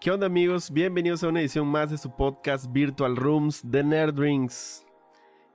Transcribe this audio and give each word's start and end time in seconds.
¿Qué 0.00 0.10
onda 0.10 0.26
amigos? 0.26 0.70
Bienvenidos 0.70 1.22
a 1.22 1.28
una 1.28 1.40
edición 1.40 1.66
más 1.66 1.90
de 1.90 1.98
su 1.98 2.16
podcast 2.16 2.72
Virtual 2.72 3.16
Rooms 3.16 3.60
de 3.70 3.84
Nerd 3.84 4.18
Rings. 4.18 4.86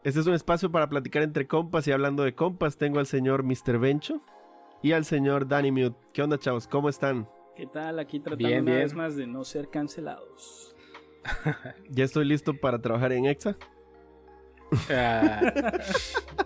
Este 0.03 0.19
es 0.19 0.27
un 0.27 0.35
espacio 0.35 0.71
para 0.71 0.87
platicar 0.87 1.23
entre 1.23 1.47
compas 1.47 1.87
y 1.87 1.91
hablando 1.91 2.23
de 2.23 2.35
compas 2.35 2.77
tengo 2.77 2.99
al 2.99 3.07
señor 3.07 3.41
Mr. 3.41 3.79
Bencho 3.79 4.21
y 4.83 4.91
al 4.91 5.03
señor 5.03 5.47
Danny 5.47 5.71
Mute. 5.71 5.97
¿Qué 6.13 6.21
onda 6.21 6.37
chavos? 6.37 6.67
¿Cómo 6.67 6.89
están? 6.89 7.27
¿Qué 7.55 7.65
tal? 7.65 7.97
Aquí 7.97 8.19
tratando 8.19 8.47
Bien, 8.47 8.61
una 8.61 8.71
bien. 8.73 8.83
vez 8.83 8.93
más 8.93 9.15
de 9.15 9.25
no 9.25 9.43
ser 9.43 9.69
cancelados. 9.69 10.75
¿Ya 11.89 12.03
estoy 12.03 12.25
listo 12.25 12.53
para 12.53 12.79
trabajar 12.79 13.13
en 13.13 13.25
EXA? 13.25 13.57
Ah, 14.91 15.41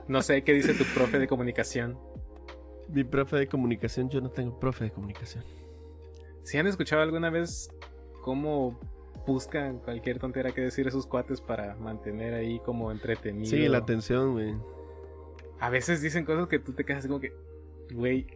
no 0.07 0.21
sé 0.21 0.41
qué 0.45 0.54
dice 0.54 0.73
tu 0.73 0.86
profe 0.93 1.20
de 1.20 1.27
comunicación. 1.27 2.00
Mi 2.88 3.04
profe 3.04 3.36
de 3.36 3.47
comunicación, 3.47 4.09
yo 4.09 4.21
no 4.21 4.29
tengo 4.29 4.57
profe 4.57 4.86
de 4.86 4.91
comunicación. 4.91 5.43
¿Si 6.43 6.57
han 6.57 6.66
escuchado 6.66 7.02
alguna 7.02 7.29
vez 7.29 7.70
cómo 8.22 8.80
buscan 9.28 9.80
cualquier 9.80 10.18
tontera 10.20 10.52
que 10.52 10.62
decir 10.62 10.88
esos 10.88 11.05
cuates 11.05 11.41
para 11.41 11.76
mantener 11.76 12.34
ahí 12.34 12.60
como 12.60 12.91
entretenido? 12.91 13.50
Sí, 13.50 13.68
la 13.68 13.80
atención, 13.80 14.34
güey. 14.34 14.55
A 15.60 15.70
veces 15.70 16.02
dicen 16.02 16.26
cosas 16.26 16.48
que 16.48 16.60
tú 16.60 16.74
te 16.74 16.86
quedas 16.86 17.05
como 17.08 17.20
que, 17.20 17.34
güey. 17.94 18.27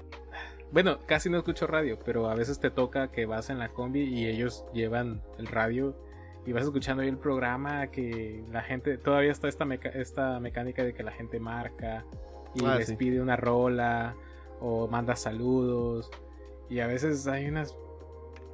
Bueno, 0.72 0.98
casi 1.06 1.30
no 1.30 1.38
escucho 1.38 1.68
radio, 1.68 2.00
pero 2.04 2.30
a 2.30 2.36
veces 2.36 2.60
te 2.60 2.70
toca 2.72 3.12
que 3.12 3.26
vas 3.26 3.50
en 3.50 3.60
la 3.60 3.70
combi 3.70 4.02
y 4.02 4.26
ellos 4.26 4.66
llevan 4.74 5.22
el 5.38 5.46
radio 5.48 5.96
y 6.46 6.52
vas 6.52 6.64
escuchando 6.64 7.04
ahí 7.04 7.10
el 7.10 7.18
programa 7.18 7.88
que 7.88 8.44
la 8.52 8.62
gente, 8.64 8.98
todavía 8.98 9.32
está 9.32 9.48
esta, 9.48 9.66
meca- 9.66 9.90
esta 9.94 10.40
mecánica 10.40 10.84
de 10.84 10.94
que 10.94 11.04
la 11.04 11.12
gente 11.12 11.40
marca 11.40 12.04
y 12.56 12.66
Ah, 12.66 12.76
les 12.78 12.88
sí. 12.88 12.96
pide 12.96 13.22
una 13.22 13.36
rola 13.38 14.16
o 14.60 14.88
manda 14.88 15.16
saludos 15.16 16.10
y 16.70 16.80
a 16.80 16.88
veces 16.88 17.28
hay 17.28 17.48
unas 17.48 17.78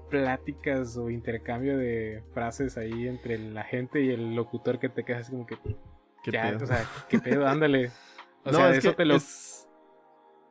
pláticas 0.09 0.97
o 0.97 1.09
intercambio 1.09 1.77
de 1.77 2.23
frases 2.33 2.77
ahí 2.77 3.07
entre 3.07 3.37
la 3.37 3.63
gente 3.63 4.01
y 4.01 4.09
el 4.09 4.35
locutor 4.35 4.79
que 4.79 4.89
te 4.89 5.03
quedas 5.03 5.29
como 5.29 5.45
que 5.45 5.57
¿Qué 6.23 6.31
ya, 6.31 6.43
pedo? 6.43 6.63
o 6.63 6.67
sea, 6.67 6.85
qué 7.07 7.19
pedo, 7.19 7.47
ándale. 7.47 7.91
O 8.45 8.51
no, 8.51 8.57
sea, 8.57 8.71
es 8.71 8.77
eso 8.77 8.91
que 8.91 8.95
te 8.95 9.05
lo 9.05 9.15
es, 9.15 9.67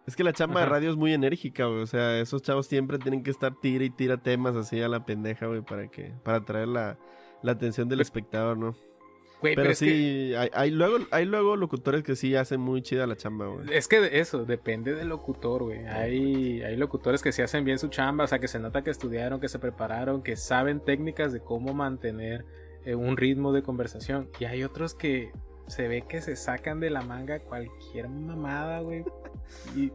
es 0.06 0.14
que 0.14 0.22
la 0.22 0.34
chamba 0.34 0.60
de 0.60 0.66
radio 0.66 0.90
es 0.90 0.96
muy 0.96 1.14
enérgica, 1.14 1.64
güey. 1.64 1.80
O 1.80 1.86
sea, 1.86 2.20
esos 2.20 2.42
chavos 2.42 2.66
siempre 2.66 2.98
tienen 2.98 3.22
que 3.22 3.30
estar 3.30 3.54
tira 3.60 3.82
y 3.82 3.88
tira 3.90 4.18
temas 4.18 4.56
así 4.56 4.80
a 4.82 4.88
la 4.88 5.06
pendeja, 5.06 5.46
güey, 5.46 5.62
para 5.62 5.88
que 5.88 6.12
para 6.22 6.38
atraer 6.38 6.68
la, 6.68 6.98
la 7.42 7.52
atención 7.52 7.88
del 7.88 8.02
espectador, 8.02 8.58
¿no? 8.58 8.74
Güey, 9.40 9.54
Pero, 9.54 9.68
que- 9.68 9.74
sí, 9.76 10.34
hay, 10.36 10.50
hay 10.52 10.70
luego 10.72 10.96
hay 11.12 11.24
luego 11.24 11.54
locutores 11.54 12.02
que 12.02 12.16
sí 12.16 12.34
hacen 12.34 12.60
muy 12.60 12.82
chida 12.82 13.06
la 13.06 13.14
chamba, 13.16 13.46
güey. 13.46 13.72
Es 13.72 13.86
que 13.86 14.00
de 14.00 14.18
eso, 14.18 14.44
depende 14.44 14.94
del 14.96 15.08
locutor, 15.08 15.62
güey. 15.62 15.86
Hay, 15.86 16.60
hay 16.62 16.76
locutores 16.76 17.22
que 17.22 17.30
sí 17.30 17.40
hacen 17.42 17.64
bien 17.64 17.78
su 17.78 17.86
chamba, 17.88 18.24
o 18.24 18.26
sea, 18.26 18.40
que 18.40 18.48
se 18.48 18.58
nota 18.58 18.82
que 18.82 18.90
estudiaron, 18.90 19.38
que 19.40 19.48
se 19.48 19.60
prepararon, 19.60 20.22
que 20.22 20.34
saben 20.34 20.80
técnicas 20.80 21.32
de 21.32 21.38
cómo 21.40 21.72
mantener 21.72 22.44
eh, 22.84 22.96
un 22.96 23.16
ritmo 23.16 23.52
de 23.52 23.62
conversación. 23.62 24.28
Y 24.40 24.46
hay 24.46 24.64
otros 24.64 24.94
que 24.94 25.30
se 25.68 25.86
ve 25.86 26.02
que 26.08 26.20
se 26.20 26.34
sacan 26.34 26.80
de 26.80 26.90
la 26.90 27.02
manga 27.02 27.38
cualquier 27.38 28.08
mamada, 28.08 28.80
güey. 28.80 29.04
Y... 29.76 29.92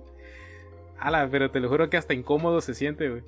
Ala, 0.99 1.27
pero 1.29 1.51
te 1.51 1.59
lo 1.59 1.67
juro 1.67 1.89
que 1.89 1.97
hasta 1.97 2.13
incómodo 2.13 2.61
se 2.61 2.73
siente, 2.73 3.09
güey. 3.09 3.23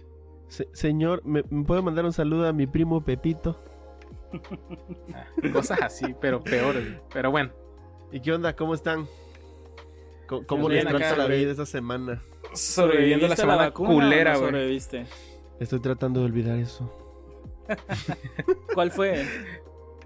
Se- 0.47 0.69
señor, 0.71 1.25
¿me, 1.25 1.43
me 1.49 1.65
puede 1.65 1.81
mandar 1.81 2.05
un 2.05 2.13
saludo 2.13 2.47
a 2.47 2.53
mi 2.53 2.67
primo 2.67 3.03
Pepito? 3.03 3.59
Ah, 5.13 5.25
Cosas 5.53 5.81
así, 5.81 6.15
pero 6.19 6.43
peor, 6.43 6.73
güey. 6.73 6.99
Pero 7.13 7.31
bueno, 7.31 7.51
¿Y 8.11 8.19
qué 8.21 8.31
onda? 8.33 8.55
¿Cómo 8.55 8.73
están? 8.73 9.07
¿Cómo, 10.47 10.69
les 10.69 10.85
trata 10.85 11.15
la 11.17 11.25
vida 11.27 11.51
esta 11.51 11.65
semana? 11.65 12.21
sobreviviendo 12.53 13.27
la 13.27 13.35
¿Sobreviviste 13.35 13.41
a 13.41 13.45
semana 13.45 13.61
vacuna 13.69 13.89
culera, 13.93 14.33
no 14.33 14.39
sobreviviste? 14.39 15.05
Estoy 15.59 15.79
tratando 15.79 16.19
de 16.21 16.25
olvidar 16.27 16.57
eso. 16.57 16.91
¿Cuál 18.73 18.91
fue? 18.91 19.25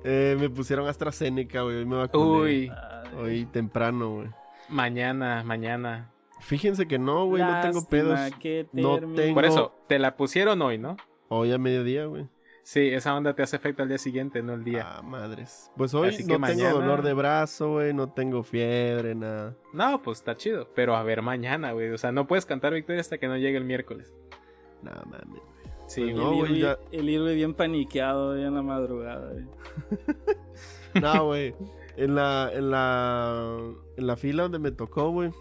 Eh, 0.04 0.38
me 0.40 0.50
pusieron 0.50 0.88
AstraZeneca, 0.88 1.62
güey. 1.62 1.78
Hoy 1.78 1.86
me 1.86 1.98
vacuné. 1.98 2.26
Uy, 2.26 2.72
Hoy 3.18 3.46
temprano, 3.46 4.16
güey. 4.16 4.28
mañana, 4.70 5.44
mañana. 5.44 6.12
Fíjense 6.40 6.88
que 6.88 6.98
no, 6.98 7.26
güey. 7.26 7.44
No 7.44 7.62
tengo 7.62 7.86
pedos. 7.88 8.20
que 8.40 8.68
No 8.72 9.00
tengo- 9.00 9.34
Por 9.34 9.46
eso, 9.46 9.74
te 9.88 10.00
la 10.00 10.16
pusieron 10.16 10.62
hoy, 10.62 10.78
¿no? 10.78 10.96
Hoy 11.28 11.52
a 11.52 11.58
mediodía, 11.58 12.06
güey. 12.06 12.28
Sí, 12.72 12.82
esa 12.90 13.16
onda 13.16 13.34
te 13.34 13.42
hace 13.42 13.56
efecto 13.56 13.82
al 13.82 13.90
día 13.90 13.98
siguiente, 13.98 14.44
no 14.44 14.54
el 14.54 14.64
día. 14.64 14.86
Ah, 14.98 15.02
madres. 15.02 15.72
Pues 15.76 15.92
hoy 15.96 16.10
Así 16.10 16.18
no 16.22 16.28
que 16.28 16.34
tengo 16.34 16.40
mañana- 16.40 16.72
dolor 16.74 17.02
de 17.02 17.14
brazo, 17.14 17.72
güey. 17.72 17.96
No 17.96 18.12
tengo 18.14 18.44
fiebre, 18.44 19.16
nada. 19.16 19.56
No, 19.74 20.04
pues 20.04 20.20
está 20.20 20.38
chido. 20.38 20.70
Pero 20.76 20.96
a 20.96 21.02
ver 21.02 21.24
mañana, 21.24 21.72
güey. 21.72 21.90
O 21.90 21.98
sea, 21.98 22.12
no 22.12 22.28
puedes 22.28 22.46
cantar 22.46 22.76
victoria 22.76 23.02
hasta 23.02 23.18
que 23.18 23.28
no 23.28 23.38
llegue 23.38 23.58
el 23.58 23.64
miércoles. 23.66 24.14
Nada, 24.84 25.02
mames. 25.06 25.42
Sí, 25.88 26.02
Pues 26.02 26.14
güey. 26.14 26.26
no, 26.28 26.46
el, 26.46 26.62
güey, 26.62 26.76
el 26.92 27.10
Irvi 27.10 27.34
bien 27.36 27.56
paniqueado 27.56 28.38
ya 28.38 28.46
en 28.46 28.54
la 28.54 28.62
madrugada. 28.62 29.32
güey. 29.34 29.46
No, 31.02 31.26
güey. 31.26 31.56
En 31.98 32.14
la, 32.14 32.52
en 32.54 32.70
la, 32.70 33.58
en 33.98 34.06
la 34.08 34.16
fila 34.16 34.44
donde 34.44 34.60
me 34.60 34.70
tocó, 34.72 35.10
güey. 35.10 35.32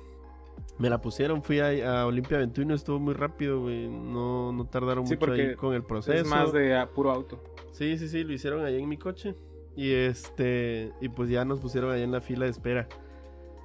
Me 0.79 0.89
la 0.89 1.01
pusieron, 1.01 1.43
fui 1.43 1.59
a, 1.59 2.03
a 2.03 2.07
Olimpia 2.07 2.39
21, 2.39 2.75
estuvo 2.75 3.01
muy 3.01 3.15
rápido, 3.15 3.61
güey. 3.61 3.89
No, 3.89 4.53
no 4.53 4.65
tardaron 4.67 5.07
Sí, 5.07 5.17
mucho 5.17 5.33
ahí 5.33 5.55
con 5.57 5.75
el 5.75 5.83
proceso. 5.83 6.17
Es 6.17 6.27
más 6.27 6.53
de 6.53 6.77
ah, 6.77 6.89
puro 6.89 7.11
auto. 7.11 7.43
Sí, 7.73 7.99
sí, 7.99 8.09
sí, 8.09 8.23
lo 8.23 8.33
hicieron 8.33 8.65
ahí 8.65 8.81
en 8.81 8.89
mi 8.89 8.97
coche. 8.97 9.35
Y 9.77 9.93
este, 9.93 10.93
y 11.01 11.09
pues 11.09 11.31
ya 11.31 11.45
nos 11.45 11.61
pusieron 11.61 11.93
ahí 11.93 12.03
en 12.03 12.13
la 12.13 12.21
fila 12.21 12.45
de 12.45 12.51
espera. 12.51 12.89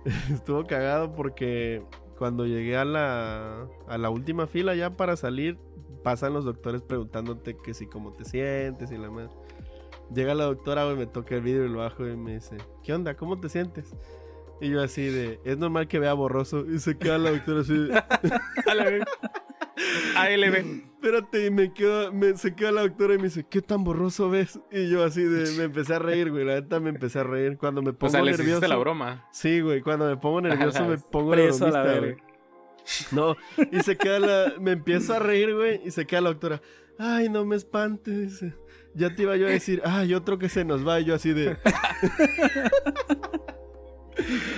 Estuvo 0.31 0.65
cagado 0.65 1.13
porque 1.13 1.83
cuando 2.17 2.45
llegué 2.45 2.77
a 2.77 2.85
la, 2.85 3.67
a 3.87 3.97
la 3.97 4.09
última 4.09 4.47
fila 4.47 4.75
ya 4.75 4.91
para 4.91 5.15
salir, 5.15 5.57
pasan 6.03 6.33
los 6.33 6.45
doctores 6.45 6.81
preguntándote 6.81 7.57
que 7.57 7.73
si 7.73 7.87
cómo 7.87 8.13
te 8.13 8.25
sientes 8.25 8.91
y 8.91 8.97
la 8.97 9.09
madre. 9.09 9.29
Llega 10.13 10.35
la 10.35 10.43
doctora, 10.43 10.85
güey, 10.85 10.97
me 10.97 11.07
toca 11.07 11.35
el 11.35 11.41
vidrio 11.41 11.65
y 11.65 11.69
lo 11.69 11.79
bajo 11.79 12.07
y 12.07 12.15
me 12.15 12.35
dice, 12.35 12.57
¿qué 12.83 12.93
onda? 12.93 13.15
¿Cómo 13.15 13.39
te 13.39 13.49
sientes? 13.49 13.95
Y 14.63 14.69
yo 14.69 14.81
así 14.81 15.05
de, 15.05 15.39
es 15.43 15.57
normal 15.57 15.87
que 15.87 15.99
vea 15.99 16.13
borroso. 16.13 16.65
Y 16.69 16.79
se 16.79 16.97
queda 16.97 17.17
la 17.17 17.31
doctora 17.31 17.61
así 17.61 17.77
de, 17.77 17.97
A 18.67 18.75
la 18.75 18.83
vez. 18.85 19.03
ALB. 20.15 20.83
Espérate, 20.95 21.45
y 21.47 21.51
me 21.51 21.73
queda, 21.73 22.11
me, 22.11 22.37
se 22.37 22.55
queda 22.55 22.71
la 22.71 22.81
doctora 22.83 23.15
y 23.15 23.17
me 23.17 23.23
dice, 23.25 23.45
¿qué 23.49 23.61
tan 23.61 23.83
borroso 23.83 24.29
ves? 24.29 24.59
Y 24.71 24.89
yo 24.89 25.03
así 25.03 25.23
de, 25.23 25.51
me 25.57 25.63
empecé 25.65 25.95
a 25.95 25.99
reír, 25.99 26.31
güey, 26.31 26.45
la 26.45 26.55
neta 26.55 26.79
me 26.79 26.91
empecé 26.91 27.19
a 27.19 27.23
reír. 27.23 27.57
Cuando 27.57 27.81
me 27.81 27.89
O 27.89 27.93
pongo 27.97 28.11
sea, 28.11 28.21
les 28.21 28.37
nervioso. 28.37 28.65
la 28.67 28.75
broma. 28.77 29.27
Sí, 29.31 29.59
güey, 29.59 29.81
cuando 29.81 30.07
me 30.07 30.15
pongo 30.17 30.41
nervioso 30.41 30.85
me 30.87 30.97
pongo 30.97 31.31
Preso 31.31 31.65
a 31.65 31.71
la 31.71 31.83
bromista, 31.83 32.01
verga. 32.01 32.17
güey. 32.23 32.33
No, 33.11 33.35
y 33.71 33.79
se 33.81 33.97
queda 33.97 34.19
la, 34.19 34.53
me 34.59 34.71
empiezo 34.71 35.13
a 35.13 35.19
reír, 35.19 35.55
güey, 35.55 35.81
y 35.85 35.91
se 35.91 36.05
queda 36.05 36.19
la 36.21 36.29
doctora, 36.31 36.61
ay, 36.99 37.29
no 37.29 37.45
me 37.45 37.55
espantes. 37.55 38.43
Ya 38.93 39.15
te 39.15 39.23
iba 39.23 39.35
yo 39.37 39.47
a 39.47 39.51
decir, 39.51 39.81
ay, 39.85 40.13
otro 40.13 40.37
que 40.37 40.49
se 40.49 40.65
nos 40.65 40.85
va, 40.87 40.99
y 40.99 41.05
yo 41.05 41.15
así 41.15 41.31
de, 41.33 41.57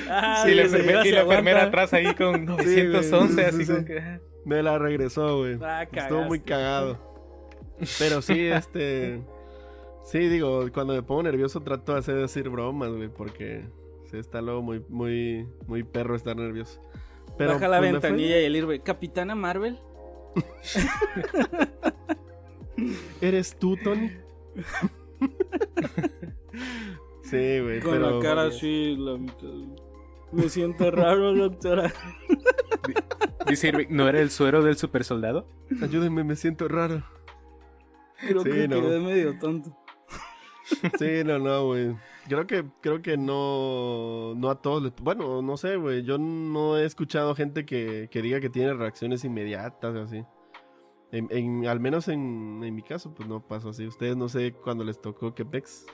Ah, 0.09 0.43
Sí, 0.45 0.53
la 0.53 0.63
güey, 0.63 0.75
enfermera, 0.75 1.01
se 1.03 1.07
y 1.07 1.11
la 1.11 1.21
enfermera 1.21 1.63
atrás 1.63 1.93
ahí 1.93 2.13
con 2.15 2.45
911, 2.57 3.33
sí, 3.33 3.41
así 3.41 3.65
sí, 3.65 3.71
como 3.73 3.85
que. 3.85 3.99
ah. 3.99 4.19
me 4.45 4.63
la 4.63 4.77
regresó, 4.77 5.39
güey. 5.39 5.57
Ah, 5.61 5.87
Estuvo 5.91 6.23
muy 6.23 6.39
cagado. 6.39 6.99
Pero 7.99 8.21
sí, 8.21 8.39
este. 8.47 9.21
Sí, 10.03 10.19
digo, 10.29 10.65
cuando 10.73 10.93
me 10.93 11.01
pongo 11.01 11.23
nervioso 11.23 11.61
trato 11.61 11.93
de 11.93 11.99
hacer 11.99 12.15
decir 12.15 12.49
bromas, 12.49 12.91
güey, 12.91 13.09
porque 13.09 13.65
sí 14.11 14.17
está 14.17 14.41
luego 14.41 14.61
muy, 14.61 14.83
muy, 14.87 15.47
muy 15.67 15.83
perro 15.83 16.15
estar 16.15 16.35
nervioso. 16.35 16.79
Pero, 17.37 17.53
Baja 17.53 17.67
la 17.67 17.79
pues, 17.79 17.89
fue- 17.89 17.99
ventanilla 17.99 18.39
y 18.39 18.45
el 18.45 18.55
Irvi. 18.55 18.79
¿Capitana 18.79 19.35
Marvel? 19.35 19.79
¿Eres 23.21 23.57
tú, 23.57 23.75
Tony? 23.77 24.11
Sí, 27.29 27.59
güey, 27.59 27.79
Con 27.81 27.91
pero. 27.93 28.11
la 28.19 28.23
cara 28.23 28.43
así, 28.45 28.95
la 28.97 29.17
mitad. 29.17 29.49
Me 30.31 30.49
siento 30.49 30.89
raro, 30.91 31.33
doctora. 31.33 31.93
Dice 33.47 33.67
Irving, 33.69 33.87
¿no 33.91 34.07
era 34.09 34.19
el 34.19 34.29
suero 34.31 34.63
del 34.63 34.75
super 34.77 35.03
soldado? 35.03 35.47
Ayúdenme, 35.81 36.23
me 36.23 36.35
siento 36.35 36.67
raro. 36.67 37.03
Creo 38.19 38.41
Sí, 38.41 38.49
que 38.49 38.67
no. 38.67 38.81
quedé 38.81 38.99
medio 38.99 39.37
tonto. 39.39 39.75
Sí, 40.97 41.23
no, 41.23 41.37
no, 41.37 41.65
güey. 41.67 41.95
Creo 42.27 42.47
que, 42.47 42.65
creo 42.81 43.01
que 43.03 43.17
no, 43.17 44.33
no 44.35 44.49
a 44.49 44.59
todos 44.61 44.81
les... 44.81 44.93
Bueno, 44.95 45.43
no 45.43 45.57
sé, 45.57 45.75
güey. 45.75 46.01
Yo 46.03 46.17
no 46.17 46.75
he 46.77 46.85
escuchado 46.85 47.35
gente 47.35 47.65
que, 47.65 48.07
que 48.09 48.21
diga 48.23 48.39
que 48.39 48.49
tiene 48.49 48.73
reacciones 48.73 49.23
inmediatas 49.23 49.95
o 49.95 50.01
así. 50.01 50.23
En, 51.11 51.27
en- 51.29 51.67
al 51.67 51.79
menos 51.79 52.07
en, 52.07 52.61
en 52.63 52.73
mi 52.73 52.81
caso, 52.81 53.13
pues 53.13 53.29
no 53.29 53.45
pasó 53.47 53.69
así. 53.69 53.85
Ustedes 53.85 54.17
no 54.17 54.27
sé 54.27 54.53
cuando 54.53 54.83
les 54.83 54.99
tocó 54.99 55.35
que 55.35 55.45
pex. 55.45 55.85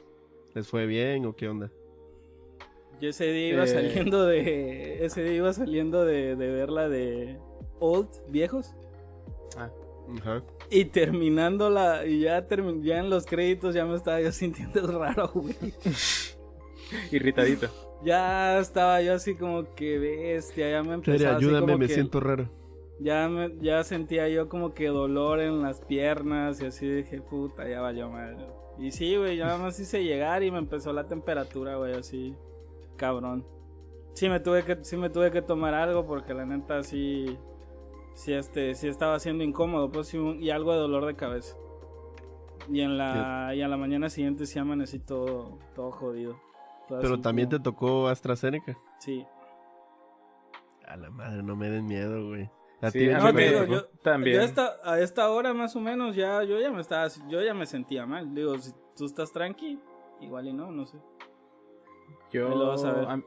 ¿Les 0.54 0.68
fue 0.68 0.86
bien 0.86 1.26
o 1.26 1.36
qué 1.36 1.48
onda? 1.48 1.72
Yo 3.00 3.10
ese 3.10 3.26
día 3.32 3.50
iba 3.50 3.64
Eh. 3.64 3.68
saliendo 3.68 4.26
de. 4.26 4.98
Ese 5.06 5.24
día 5.24 5.34
iba 5.34 5.54
saliendo 5.54 6.06
de, 6.06 6.36
de 6.36 6.48
ver 6.52 6.70
la 6.70 6.88
de 6.90 7.38
Old, 7.80 8.10
viejos. 8.30 8.76
Ajá. 9.58 10.44
Y 10.70 10.86
terminando 10.86 11.70
la. 11.70 12.06
Y 12.06 12.22
ya, 12.22 12.48
termin- 12.48 12.84
ya 12.84 13.00
en 13.00 13.10
los 13.10 13.26
créditos 13.26 13.74
ya 13.74 13.86
me 13.86 13.96
estaba 13.96 14.22
yo 14.22 14.32
sintiendo 14.32 14.86
raro, 15.00 15.30
güey. 15.34 15.56
Irritadito. 17.12 17.68
Ya 18.04 18.60
estaba 18.60 19.02
yo 19.02 19.14
así 19.14 19.36
como 19.36 19.74
que 19.76 19.98
bestia. 20.00 20.70
Ya 20.72 20.84
me 20.84 20.98
Tere, 21.00 21.14
empezaba 21.14 21.38
así 21.38 21.46
ayúdame, 21.46 21.66
como 21.66 21.78
me 21.78 21.88
que 21.88 21.94
siento 21.94 22.20
raro. 22.20 22.50
Ya, 23.00 23.28
me- 23.30 23.56
ya 23.62 23.84
sentía 23.84 24.28
yo 24.30 24.48
como 24.50 24.74
que 24.74 24.88
dolor 24.88 25.40
en 25.40 25.62
las 25.64 25.82
piernas 25.82 26.62
y 26.62 26.66
así 26.68 26.88
dije, 26.88 27.22
puta, 27.22 27.68
ya 27.68 27.82
valió 27.82 28.10
madre. 28.10 28.38
Y 28.82 28.92
sí, 28.92 29.16
güey, 29.16 29.38
ya 29.38 29.58
más 29.58 29.80
hice 29.80 30.04
llegar 30.04 30.42
y 30.44 30.50
me 30.52 30.58
empezó 30.58 30.92
la 30.92 31.06
temperatura, 31.08 31.76
güey, 31.76 31.94
así, 31.94 32.36
cabrón. 32.96 33.46
Sí 34.14 34.28
me 34.28 34.40
tuve 34.40 34.64
que, 34.66 34.84
sí 34.84 34.98
me 34.98 35.10
tuve 35.10 35.32
que 35.32 35.42
tomar 35.42 35.74
algo 35.76 36.06
porque 36.06 36.34
la 36.34 36.46
neta 36.46 36.82
sí, 36.84 37.38
sí, 38.16 38.34
este, 38.34 38.74
sí 38.74 38.88
estaba 38.88 39.20
siendo 39.20 39.44
incómodo, 39.44 39.92
pues 39.92 40.08
sí, 40.08 40.18
un- 40.18 40.42
y 40.42 40.50
algo 40.50 40.74
de 40.74 40.80
dolor 40.80 41.06
de 41.06 41.16
cabeza. 41.16 41.56
Y 42.70 42.82
en 42.82 42.98
la, 42.98 43.54
y 43.56 43.62
a 43.62 43.68
la 43.68 43.78
mañana 43.78 44.10
siguiente 44.10 44.46
sí 44.46 44.58
amanecí 44.60 45.00
todo, 45.00 45.60
todo 45.76 45.92
jodido. 45.92 46.40
Pero 46.90 47.22
también 47.22 47.50
te 47.50 47.60
tocó 47.60 48.08
AstraZeneca. 48.08 48.78
Sí. 49.00 49.26
A 50.88 50.98
la 50.98 51.10
madre, 51.10 51.42
no 51.44 51.56
me 51.56 51.70
den 51.70 51.86
miedo, 51.86 52.28
güey. 52.28 52.50
A 52.82 52.90
Sí, 52.90 53.00
ti, 53.00 53.10
a 53.12 53.20
Benji, 53.20 53.34
mí 53.34 53.44
No, 53.52 53.62
digo, 53.62 53.74
yo, 53.76 53.86
También. 54.02 54.36
yo 54.38 54.42
esta- 54.42 54.78
a 54.84 55.00
esta 55.00 55.30
hora 55.30 55.54
más 55.54 55.76
o 55.76 55.80
menos 55.80 56.16
ya 56.16 56.44
yo 56.44 56.60
ya 56.60 56.72
me 56.72 56.82
estaba 56.82 57.08
yo 57.30 57.42
ya 57.42 57.54
me 57.54 57.66
sentía 57.68 58.06
mal. 58.06 58.34
Digo, 58.34 58.58
si 58.58 58.72
tú 58.98 59.06
estás 59.06 59.32
tranqui, 59.32 59.80
igual 60.22 60.48
y 60.48 60.54
no, 60.54 60.72
no 60.72 60.86
sé. 60.86 60.98
Yo, 62.32 62.50
lo 62.50 62.68
vas 62.70 62.84
a 62.84 62.94
ver. 62.94 63.06
am- 63.10 63.26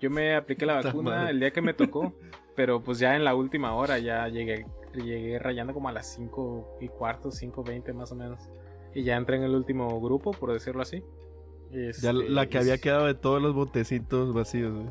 yo 0.00 0.10
me 0.10 0.34
apliqué 0.34 0.66
la 0.66 0.82
vacuna 0.82 1.30
el 1.30 1.40
día 1.40 1.52
que 1.52 1.62
me 1.62 1.74
tocó, 1.74 2.12
pero 2.56 2.82
pues 2.82 2.98
ya 2.98 3.16
en 3.16 3.24
la 3.24 3.34
última 3.34 3.74
hora 3.74 3.98
ya 3.98 4.28
llegué, 4.28 4.66
llegué 4.94 5.38
rayando 5.38 5.72
como 5.72 5.88
a 5.88 5.92
las 5.92 6.12
5 6.14 6.76
y 6.80 6.88
cuarto, 6.88 7.30
5.20 7.30 7.92
más 7.94 8.10
o 8.12 8.16
menos. 8.16 8.40
Y 8.94 9.04
ya 9.04 9.16
entré 9.16 9.36
en 9.36 9.44
el 9.44 9.54
último 9.54 10.00
grupo, 10.00 10.32
por 10.32 10.52
decirlo 10.52 10.82
así. 10.82 11.02
Ya 11.70 11.78
Este, 11.90 12.12
la 12.12 12.46
que 12.46 12.58
es- 12.58 12.64
había 12.64 12.78
quedado 12.78 13.06
de 13.06 13.14
todos 13.14 13.40
los 13.40 13.54
botecitos 13.54 14.34
vacíos, 14.34 14.74
güey. 14.74 14.90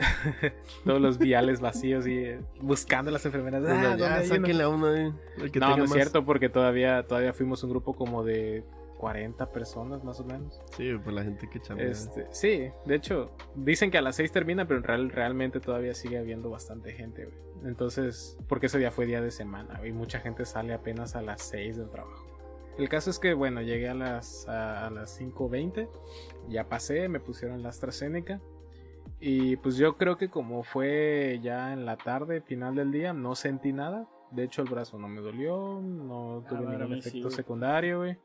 Todos 0.84 1.00
los 1.00 1.18
viales 1.18 1.60
vacíos 1.60 2.06
y 2.06 2.18
eh, 2.18 2.40
buscando 2.60 3.10
las 3.10 3.24
enfermeras. 3.26 3.62
Ah, 3.66 3.82
ya, 3.82 3.88
¿dónde 3.90 4.06
hay 4.06 4.26
uno? 4.26 4.36
sáquenle 4.36 4.62
a 4.62 4.68
uno 4.68 4.86
ahí. 4.86 5.12
El 5.38 5.50
que 5.50 5.60
no, 5.60 5.76
no 5.76 5.84
es 5.84 5.90
más. 5.90 5.92
cierto, 5.92 6.24
porque 6.24 6.48
todavía, 6.48 7.06
todavía 7.06 7.32
fuimos 7.32 7.62
un 7.62 7.70
grupo 7.70 7.94
como 7.94 8.24
de 8.24 8.64
40 9.00 9.50
personas 9.50 10.04
más 10.04 10.20
o 10.20 10.24
menos. 10.24 10.60
Sí, 10.76 10.92
pues 11.02 11.14
la 11.14 11.24
gente 11.24 11.48
que 11.48 11.58
chambea. 11.60 11.86
Este, 11.88 12.26
sí, 12.30 12.70
de 12.84 12.94
hecho, 12.94 13.30
dicen 13.54 13.90
que 13.90 13.98
a 13.98 14.02
las 14.02 14.16
6 14.16 14.30
termina, 14.30 14.66
pero 14.66 14.78
en 14.78 14.84
real, 14.84 15.10
realmente 15.10 15.58
todavía 15.58 15.94
sigue 15.94 16.18
habiendo 16.18 16.50
bastante 16.50 16.92
gente, 16.92 17.24
güey. 17.24 17.38
Entonces, 17.64 18.38
porque 18.46 18.66
ese 18.66 18.78
día 18.78 18.90
fue 18.90 19.06
día 19.06 19.22
de 19.22 19.30
semana, 19.30 19.80
y 19.86 19.92
mucha 19.92 20.20
gente 20.20 20.44
sale 20.44 20.74
apenas 20.74 21.16
a 21.16 21.22
las 21.22 21.42
6 21.42 21.78
del 21.78 21.90
trabajo. 21.90 22.26
El 22.78 22.88
caso 22.88 23.10
es 23.10 23.18
que, 23.18 23.32
bueno, 23.34 23.62
llegué 23.62 23.88
a 23.88 23.94
las, 23.94 24.46
a, 24.48 24.86
a 24.86 24.90
las 24.90 25.18
5.20, 25.20 25.88
ya 26.48 26.68
pasé, 26.68 27.08
me 27.08 27.20
pusieron 27.20 27.62
la 27.62 27.70
AstraZeneca. 27.70 28.40
Y 29.20 29.56
pues 29.56 29.76
yo 29.76 29.96
creo 29.98 30.16
que 30.16 30.30
como 30.30 30.62
fue 30.62 31.40
ya 31.42 31.74
en 31.74 31.84
la 31.84 31.96
tarde, 31.96 32.40
final 32.40 32.74
del 32.74 32.90
día, 32.90 33.12
no 33.12 33.34
sentí 33.34 33.72
nada. 33.72 34.08
De 34.30 34.44
hecho, 34.44 34.62
el 34.62 34.68
brazo 34.68 34.98
no 34.98 35.08
me 35.08 35.20
dolió, 35.20 35.80
no 35.82 36.42
tuve 36.48 36.60
bueno, 36.60 36.76
a 36.76 36.78
ningún 36.86 37.02
sí, 37.02 37.10
efecto 37.10 37.30
secundario, 37.30 37.98
güey. 37.98 38.16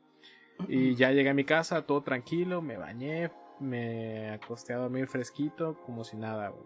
Y 0.68 0.94
ya 0.94 1.10
llegué 1.10 1.28
a 1.28 1.34
mi 1.34 1.44
casa, 1.44 1.82
todo 1.82 2.02
tranquilo, 2.02 2.62
me 2.62 2.78
bañé, 2.78 3.30
me 3.60 4.30
acosté 4.30 4.72
a 4.72 4.78
dormir 4.78 5.06
fresquito, 5.06 5.76
como 5.84 6.02
si 6.02 6.16
nada, 6.16 6.48
güey. 6.48 6.64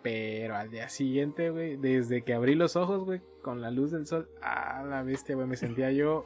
Pero 0.00 0.56
al 0.56 0.70
día 0.70 0.88
siguiente, 0.88 1.50
güey, 1.50 1.76
desde 1.76 2.22
que 2.22 2.32
abrí 2.32 2.54
los 2.54 2.76
ojos, 2.76 3.04
güey, 3.04 3.20
con 3.42 3.60
la 3.60 3.70
luz 3.70 3.90
del 3.90 4.06
sol, 4.06 4.30
ah, 4.40 4.82
la 4.88 5.02
bestia, 5.02 5.34
güey, 5.34 5.46
me 5.46 5.56
sentía 5.56 5.90
yo. 5.92 6.24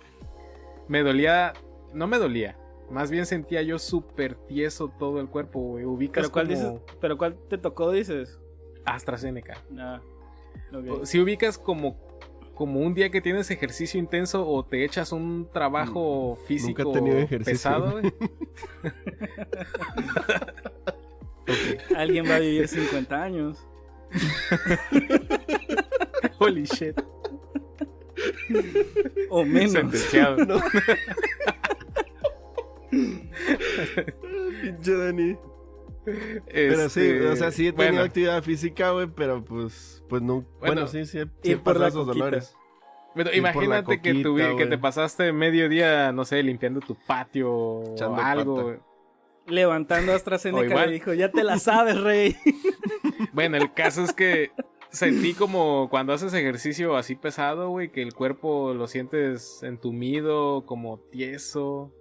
Me 0.86 1.02
dolía, 1.02 1.54
no 1.92 2.06
me 2.06 2.18
dolía, 2.18 2.56
más 2.90 3.10
bien 3.10 3.26
sentía 3.26 3.62
yo 3.62 3.78
súper 3.78 4.34
tieso 4.34 4.88
todo 4.98 5.20
el 5.20 5.28
cuerpo, 5.28 5.60
güey. 5.60 5.84
Ubicas 5.84 6.22
Pero 6.24 6.32
cuál 6.32 6.46
como 6.48 6.58
dices, 6.58 6.72
pero 7.00 7.18
cuál 7.18 7.36
te 7.48 7.58
tocó 7.58 7.90
dices? 7.90 8.38
AstraZeneca. 8.84 9.62
Ah. 9.78 10.00
Si 11.04 11.20
ubicas 11.20 11.58
como, 11.58 11.96
como 12.54 12.80
un 12.80 12.94
día 12.94 13.10
que 13.10 13.20
tienes 13.20 13.50
ejercicio 13.50 14.00
intenso 14.00 14.46
o 14.46 14.64
te 14.64 14.84
echas 14.84 15.12
un 15.12 15.48
trabajo 15.52 16.36
físico 16.46 16.82
Mm, 16.84 16.88
he 16.88 16.92
tenido 16.92 17.18
ejercicio. 17.18 17.52
pesado, 17.52 17.90
güey. 17.92 18.12
Alguien 21.96 22.26
va 22.28 22.36
a 22.36 22.38
vivir 22.38 22.68
50 22.68 23.22
años. 23.22 23.58
Holy 26.38 26.64
shit. 26.64 27.00
O 29.30 29.44
menos. 29.44 29.72
Sentenciado. 29.72 30.36
No. 30.44 30.56
Pinche 34.62 34.92
Dani. 34.96 35.36
Pero 36.04 36.88
sí, 36.88 37.00
Este, 37.00 37.28
o 37.28 37.36
sea, 37.36 37.50
sí 37.52 37.68
he 37.68 37.72
tenido 37.72 37.92
bueno, 37.92 38.04
actividad 38.04 38.42
física, 38.42 38.90
güey, 38.90 39.06
pero 39.06 39.44
pues, 39.44 40.02
pues 40.08 40.20
no. 40.22 40.42
Bueno, 40.58 40.58
Bueno, 40.60 40.86
sí, 40.88 41.04
sí, 41.06 41.20
sí 41.42 41.52
he 41.52 41.56
pasado 41.56 41.86
esos 41.86 42.06
coquita. 42.06 42.24
dolores. 42.24 42.56
Pero 43.14 43.30
ir 43.30 43.36
imagínate 43.36 44.00
que, 44.00 44.22
que 44.56 44.66
te 44.66 44.78
pasaste 44.78 45.32
medio 45.32 45.68
día, 45.68 46.12
no 46.12 46.24
sé, 46.24 46.42
limpiando 46.42 46.80
tu 46.80 46.94
patio 47.06 47.52
o 47.52 48.16
algo. 48.16 48.56
pata. 48.72 48.86
Levantando 49.46 50.12
O 50.12 50.16
AstraZeneca 50.16 50.66
igual. 50.66 50.86
le 50.86 50.92
dijo, 50.94 51.12
ya 51.14 51.30
te 51.30 51.42
la 51.44 51.58
sabes, 51.58 52.00
rey. 52.00 52.36
Bueno, 53.32 53.56
el 53.56 53.72
caso 53.72 54.02
es 54.04 54.12
que 54.12 54.50
sentí 54.90 55.32
como 55.34 55.88
cuando 55.90 56.12
haces 56.12 56.34
ejercicio 56.34 56.96
así 56.96 57.14
pesado, 57.16 57.70
güey, 57.70 57.90
que 57.90 58.02
el 58.02 58.12
cuerpo 58.14 58.74
lo 58.74 58.86
sientes 58.86 59.62
entumido, 59.62 60.64
como 60.66 60.98
tieso. 61.10 61.92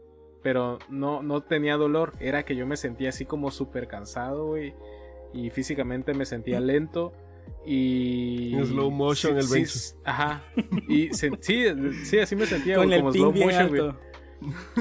Pero 0.44 0.80
no, 0.90 1.22
no 1.22 1.42
tenía 1.42 1.78
dolor. 1.78 2.14
Era 2.20 2.44
que 2.44 2.56
yo 2.56 2.66
me 2.66 2.78
sentía 2.78 3.10
así 3.10 3.26
como 3.26 3.52
súper 3.52 3.88
cansado, 3.88 4.48
güey. 4.48 4.74
Y 5.34 5.50
físicamente 5.52 6.14
me 6.14 6.26
sentía 6.26 6.60
lento. 6.60 7.14
Y. 7.66 8.54
En 8.56 8.66
slow 8.66 8.90
motion 8.92 9.38
el 9.38 9.48
bench. 9.48 9.96
Ajá. 10.04 10.44
Y 10.88 11.14
se- 11.14 11.32
sí, 11.42 11.66
sí, 12.06 12.20
así 12.20 12.36
me 12.36 12.46
sentía, 12.46 12.76
Con 12.76 12.88
güey, 12.88 12.98
el 12.98 13.02
como 13.04 13.14
slow 13.14 13.32
bien 13.32 13.46
motion, 13.48 13.70
güey. 13.70 13.82
alto. 13.82 14.00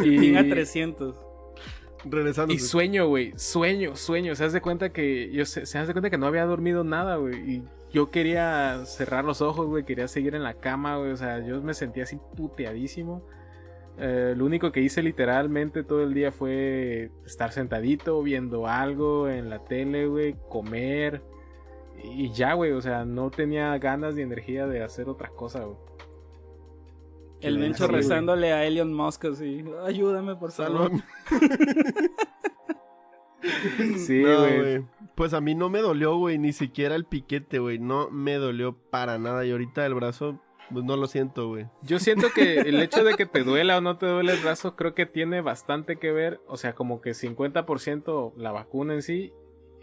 Y- 0.02 0.18
Ping 0.18 0.36
a 0.36 0.48
300. 0.48 1.16
Regresando. 2.02 2.54
y 2.54 2.58
sueño, 2.58 3.08
güey, 3.08 3.34
sueño, 3.36 3.94
sueño. 3.94 4.34
Se 4.34 4.44
hace 4.44 4.54
de 4.54 4.60
cuenta 4.62 4.90
que 4.90 5.30
yo 5.32 5.44
se, 5.44 5.66
se 5.66 5.76
hace 5.76 5.92
cuenta 5.92 6.08
que 6.08 6.16
no 6.16 6.26
había 6.26 6.46
dormido 6.46 6.82
nada, 6.82 7.16
güey. 7.16 7.34
Y 7.56 7.62
yo 7.92 8.10
quería 8.10 8.86
cerrar 8.86 9.26
los 9.26 9.42
ojos, 9.42 9.66
güey. 9.66 9.84
Quería 9.84 10.08
seguir 10.08 10.34
en 10.34 10.42
la 10.42 10.54
cama, 10.54 10.96
güey. 10.96 11.10
O 11.12 11.16
sea, 11.18 11.44
yo 11.46 11.60
me 11.60 11.74
sentía 11.74 12.04
así 12.04 12.18
puteadísimo. 12.36 13.22
Eh, 14.00 14.34
lo 14.36 14.46
único 14.46 14.72
que 14.72 14.80
hice 14.80 15.02
literalmente 15.02 15.82
todo 15.82 16.02
el 16.02 16.14
día 16.14 16.32
fue 16.32 17.10
estar 17.26 17.52
sentadito 17.52 18.22
viendo 18.22 18.66
algo 18.66 19.28
en 19.28 19.50
la 19.50 19.64
tele, 19.64 20.06
güey, 20.06 20.36
comer. 20.48 21.22
Y 22.02 22.32
ya, 22.32 22.54
güey, 22.54 22.72
o 22.72 22.80
sea, 22.80 23.04
no 23.04 23.30
tenía 23.30 23.76
ganas 23.78 24.14
ni 24.14 24.22
energía 24.22 24.66
de 24.66 24.82
hacer 24.82 25.08
otra 25.08 25.28
cosa, 25.28 25.64
güey. 25.64 25.76
El 27.42 27.56
güey. 27.58 27.72
rezándole 27.72 28.52
a 28.52 28.64
Elon 28.66 28.92
Musk 28.92 29.26
así. 29.26 29.64
Ayúdame, 29.84 30.36
por 30.36 30.52
favor. 30.52 30.90
Sálvame. 30.90 31.02
Sí, 33.96 34.22
No, 34.22 34.38
güey. 34.40 34.58
güey. 34.58 34.84
Pues 35.14 35.32
a 35.34 35.40
mí 35.40 35.54
no 35.54 35.68
me 35.68 35.80
dolió, 35.80 36.16
güey, 36.16 36.38
ni 36.38 36.52
siquiera 36.52 36.94
el 36.94 37.04
piquete, 37.04 37.58
güey. 37.58 37.78
No 37.78 38.10
me 38.10 38.34
dolió 38.34 38.74
para 38.90 39.18
nada. 39.18 39.44
Y 39.44 39.50
ahorita 39.52 39.84
el 39.86 39.94
brazo, 39.94 40.40
pues 40.72 40.84
no 40.84 40.96
lo 40.96 41.06
siento, 41.06 41.48
güey. 41.48 41.66
Yo 41.82 41.98
siento 41.98 42.28
que 42.34 42.60
el 42.60 42.80
hecho 42.80 43.04
de 43.04 43.14
que 43.14 43.26
te 43.26 43.42
duela 43.44 43.78
o 43.78 43.80
no 43.80 43.98
te 43.98 44.06
duele 44.06 44.32
el 44.32 44.40
brazo 44.40 44.76
creo 44.76 44.94
que 44.94 45.06
tiene 45.06 45.40
bastante 45.40 45.96
que 45.96 46.12
ver, 46.12 46.40
o 46.46 46.56
sea, 46.56 46.74
como 46.74 47.00
que 47.00 47.10
50% 47.12 48.32
la 48.36 48.52
vacuna 48.52 48.94
en 48.94 49.02
sí 49.02 49.32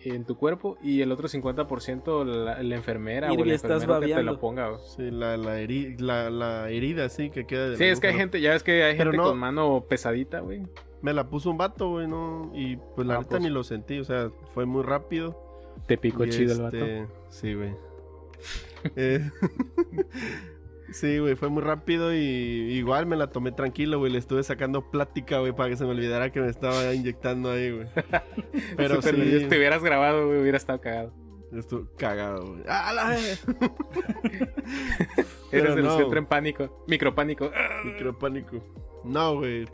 en 0.03 0.25
tu 0.25 0.37
cuerpo 0.37 0.77
y 0.83 1.01
el 1.01 1.11
otro 1.11 1.27
50% 1.27 2.23
la, 2.23 2.61
la 2.61 2.75
enfermera 2.75 3.31
o 3.31 3.43
el 3.43 3.49
estás 3.51 3.81
enfermero 3.83 4.07
que 4.07 4.13
te 4.13 4.23
lo 4.23 4.39
ponga. 4.39 4.69
güey. 4.69 4.81
Sí, 4.95 5.09
la, 5.11 5.35
la, 5.37 5.59
heri- 5.59 5.99
la, 5.99 6.29
la 6.29 6.69
herida, 6.69 7.09
sí, 7.09 7.29
que 7.31 7.45
queda 7.47 7.69
de 7.69 7.77
Sí, 7.77 7.83
es 7.85 7.99
que 7.99 8.07
hay 8.07 8.13
gente, 8.13 8.39
ya 8.39 8.51
ves 8.51 8.61
que 8.63 8.83
hay 8.83 8.95
Pero 8.95 9.11
gente 9.11 9.23
no- 9.23 9.29
con 9.31 9.39
mano 9.39 9.85
pesadita, 9.89 10.39
güey. 10.41 10.61
Me 11.01 11.13
la 11.13 11.27
puso 11.29 11.49
un 11.49 11.57
vato, 11.57 11.89
güey, 11.89 12.07
¿no? 12.07 12.51
Y 12.55 12.77
pues 12.95 13.07
la 13.07 13.15
Ah, 13.15 13.19
neta 13.19 13.29
pues. 13.31 13.41
ni 13.43 13.49
lo 13.49 13.63
sentí, 13.63 13.99
o 13.99 14.03
sea, 14.03 14.29
fue 14.53 14.65
muy 14.65 14.83
rápido. 14.83 15.43
Te 15.87 15.97
picó 15.97 16.25
chido 16.27 16.53
el 16.53 16.61
vato. 16.61 16.77
este, 16.77 17.07
Sí, 17.29 17.53
güey. 17.55 17.71
Eh, 18.95 19.29
sí, 20.91 21.19
güey, 21.19 21.35
fue 21.35 21.49
muy 21.49 21.63
rápido 21.63 22.13
y 22.13 22.17
igual 22.17 23.05
me 23.05 23.15
la 23.15 23.27
tomé 23.27 23.51
tranquilo, 23.51 23.99
güey. 23.99 24.11
Le 24.11 24.19
estuve 24.19 24.43
sacando 24.43 24.89
plática, 24.89 25.39
güey, 25.39 25.53
para 25.53 25.69
que 25.69 25.77
se 25.77 25.85
me 25.85 25.91
olvidara 25.91 26.31
que 26.31 26.41
me 26.41 26.49
estaba 26.49 26.93
inyectando 26.93 27.51
ahí, 27.51 27.71
güey. 27.71 27.87
Pero 28.77 29.01
sí, 29.01 29.39
Si 29.39 29.45
te 29.47 29.57
hubieras 29.57 29.83
grabado, 29.83 30.27
güey, 30.27 30.41
hubiera 30.41 30.57
estado 30.57 30.81
cagado. 30.81 31.13
estuve 31.51 31.87
cagado, 31.97 32.53
güey. 32.53 32.63
¡Ah, 32.67 32.91
la 32.93 33.09
vez! 33.09 33.45
Eres 35.51 35.75
de 35.75 35.81
los 35.81 35.93
no. 35.93 35.97
que 35.97 36.03
entra 36.03 36.19
en 36.19 36.25
pánico. 36.25 36.83
Micropánico. 36.87 37.51
Micropánico. 37.85 38.63
No, 39.03 39.35
güey. 39.35 39.65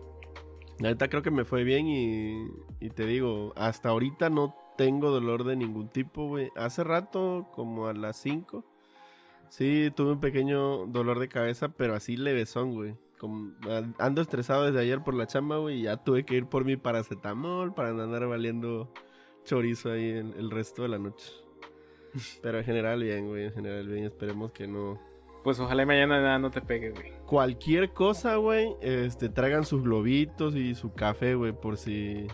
La 0.80 0.90
neta 0.90 1.08
creo 1.08 1.22
que 1.22 1.32
me 1.32 1.46
fue 1.46 1.64
bien 1.64 1.88
y, 1.88 2.48
y 2.80 2.90
te 2.90 3.06
digo, 3.06 3.54
hasta 3.56 3.90
ahorita 3.90 4.30
no 4.30 4.56
tengo 4.78 5.12
dolor 5.12 5.44
de 5.44 5.56
ningún 5.56 5.90
tipo, 5.90 6.28
güey. 6.28 6.50
Hace 6.56 6.84
rato, 6.84 7.48
como 7.54 7.88
a 7.88 7.94
las 7.94 8.18
5, 8.18 8.66
sí 9.56 9.92
tuve 9.96 10.14
un 10.14 10.20
pequeño 10.20 10.88
dolor 10.88 11.20
de 11.20 11.28
cabeza, 11.30 11.70
pero 11.70 11.94
así 11.94 12.18
levesón, 12.18 12.74
güey. 12.74 12.96
Como- 13.20 13.54
an- 13.70 13.96
ando 14.00 14.22
estresado 14.22 14.66
desde 14.66 14.80
ayer 14.80 15.04
por 15.04 15.14
la 15.14 15.28
chamba, 15.28 15.58
güey, 15.58 15.80
y 15.80 15.84
ya 15.84 15.98
tuve 15.98 16.26
que 16.26 16.36
ir 16.36 16.48
por 16.48 16.66
mi 16.66 16.76
paracetamol 16.76 17.74
para 17.76 17.90
andar 17.90 18.26
valiendo 18.28 18.92
chorizo 19.46 19.92
ahí 19.92 20.10
el, 20.10 20.34
el 20.38 20.50
resto 20.50 20.82
de 20.82 20.88
la 20.90 20.98
noche. 20.98 21.32
Pero 22.42 22.58
en 22.60 22.66
general 22.66 23.04
bien, 23.04 23.28
güey, 23.28 23.46
en 23.46 23.54
general 23.54 23.88
bien, 23.88 24.06
esperemos 24.06 24.52
que 24.52 24.68
no... 24.68 25.00
Pues 25.44 25.60
ojalá 25.60 25.86
mañana 25.86 26.20
nada 26.22 26.40
no 26.40 26.50
te 26.52 26.62
pegue, 26.62 26.90
güey. 26.92 27.12
Cualquier 27.28 27.92
cosa, 27.94 28.38
güey, 28.38 28.76
este, 28.82 29.30
traigan 29.30 29.66
sus 29.66 29.84
globitos 29.84 30.56
y 30.56 30.74
su 30.74 30.94
café, 30.94 31.36
güey, 31.36 31.52
por 31.54 31.78
si... 31.78 32.26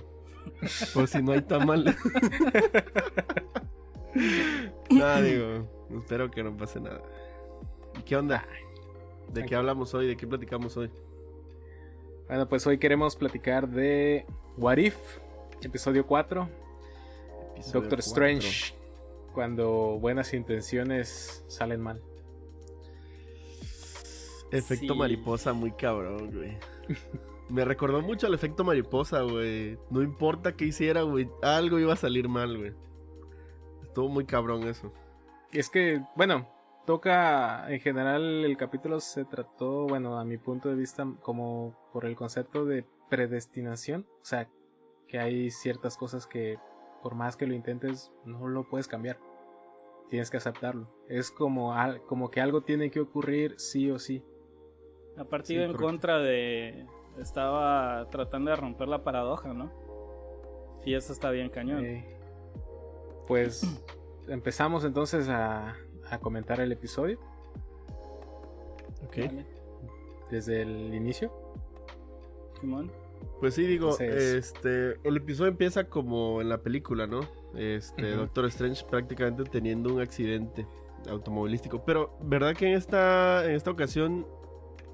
Por 0.93 1.07
si 1.07 1.21
no 1.21 1.33
hay 1.33 1.41
tamal. 1.41 1.95
nada, 4.89 5.21
digo, 5.21 5.67
espero 5.99 6.29
que 6.31 6.43
no 6.43 6.55
pase 6.55 6.79
nada. 6.79 7.01
¿Y 7.99 8.03
qué 8.03 8.15
onda? 8.15 8.45
¿De 9.33 9.45
qué 9.45 9.55
hablamos 9.55 9.93
hoy? 9.93 10.07
¿De 10.07 10.17
qué 10.17 10.25
platicamos 10.27 10.75
hoy? 10.77 10.89
Bueno, 12.27 12.47
pues 12.47 12.65
hoy 12.67 12.77
queremos 12.77 13.15
platicar 13.15 13.67
de 13.67 14.25
What 14.57 14.77
If, 14.77 14.95
episodio 15.61 16.05
4. 16.05 16.49
Episodio 17.55 17.81
Doctor. 17.81 17.99
Strange, 17.99 18.73
cuando 19.33 19.97
buenas 19.99 20.33
intenciones 20.33 21.43
salen 21.47 21.81
mal. 21.81 22.01
Efecto 24.51 24.93
Sí. 24.93 24.99
mariposa 24.99 25.53
muy 25.53 25.71
cabrón, 25.71 26.31
güey. 26.31 26.57
Me 27.49 27.65
recordó 27.65 28.01
mucho 28.01 28.27
al 28.27 28.33
efecto 28.35 28.63
mariposa, 28.63 29.21
güey. 29.21 29.77
No 29.89 30.01
importa 30.03 30.55
qué 30.55 30.65
hiciera, 30.65 31.01
güey. 31.01 31.29
Algo 31.41 31.79
iba 31.79 31.93
a 31.93 31.97
salir 31.97 32.27
mal, 32.29 32.57
güey. 32.57 32.73
Estuvo 33.89 34.09
muy 34.09 34.25
cabrón 34.25 34.63
eso. 34.63 34.91
Es 35.51 35.69
que, 35.69 36.01
bueno, 36.15 36.47
toca, 36.85 37.71
en 37.71 37.79
general 37.81 38.45
el 38.45 38.55
capítulo 38.57 38.99
se 38.99 39.25
trató, 39.25 39.85
bueno, 39.87 40.17
a 40.19 40.23
mi 40.25 40.37
punto 40.37 40.69
de 40.69 40.75
vista, 40.75 41.05
como 41.21 41.75
por 41.91 42.05
el 42.05 42.15
concepto 42.15 42.65
de 42.65 42.85
predestinación. 43.09 44.07
O 44.21 44.25
sea, 44.25 44.47
que 45.07 45.19
hay 45.19 45.49
ciertas 45.51 45.97
cosas 45.97 46.27
que 46.27 46.57
por 47.01 47.15
más 47.15 47.35
que 47.37 47.47
lo 47.47 47.53
intentes, 47.55 48.11
no 48.25 48.47
lo 48.47 48.67
puedes 48.69 48.87
cambiar. 48.87 49.17
Tienes 50.09 50.29
que 50.29 50.37
aceptarlo. 50.37 50.87
Es 51.07 51.31
como, 51.31 51.73
al- 51.73 52.01
como 52.03 52.29
que 52.29 52.41
algo 52.41 52.61
tiene 52.61 52.91
que 52.91 52.99
ocurrir 52.99 53.55
sí 53.57 53.89
o 53.89 53.97
sí. 53.99 54.23
Aparte 55.17 55.47
Sí, 55.47 55.53
iba 55.55 55.63
en 55.63 55.71
correcto. 55.71 55.87
contra 55.87 56.17
de... 56.19 56.85
Estaba 57.19 58.07
tratando 58.11 58.51
de 58.51 58.55
romper 58.57 58.87
la 58.87 59.03
paradoja, 59.03 59.53
¿no? 59.53 59.71
Sí, 60.83 60.93
eso 60.93 61.11
está 61.13 61.31
bien 61.31 61.49
cañón. 61.49 61.83
Eh, 61.85 62.18
pues 63.29 63.63
empezamos 64.27 64.83
entonces 64.83 65.29
a, 65.29 65.75
a 66.09 66.17
comentar 66.19 66.59
el 66.59 66.71
episodio 66.73 67.17
Ok. 69.05 69.17
Vale, 69.17 69.45
desde 70.29 70.61
el 70.63 70.93
inicio. 70.93 71.31
Simón. 72.59 72.91
Pues 73.39 73.53
sí, 73.55 73.65
digo, 73.65 73.91
Entonces- 73.91 74.33
este, 74.53 74.99
el 75.07 75.17
episodio 75.17 75.49
empieza 75.51 75.85
como 75.85 76.41
en 76.41 76.49
la 76.49 76.57
película, 76.59 77.07
¿no? 77.07 77.21
Este. 77.55 78.11
Doctor 78.11 78.45
Strange 78.47 78.85
prácticamente 78.89 79.43
teniendo 79.45 79.93
un 79.93 80.01
accidente 80.01 80.67
automovilístico. 81.09 81.83
Pero, 81.85 82.17
¿verdad 82.21 82.53
que 82.55 82.67
en 82.67 82.73
esta, 82.73 83.45
en 83.45 83.51
esta 83.51 83.71
ocasión, 83.71 84.27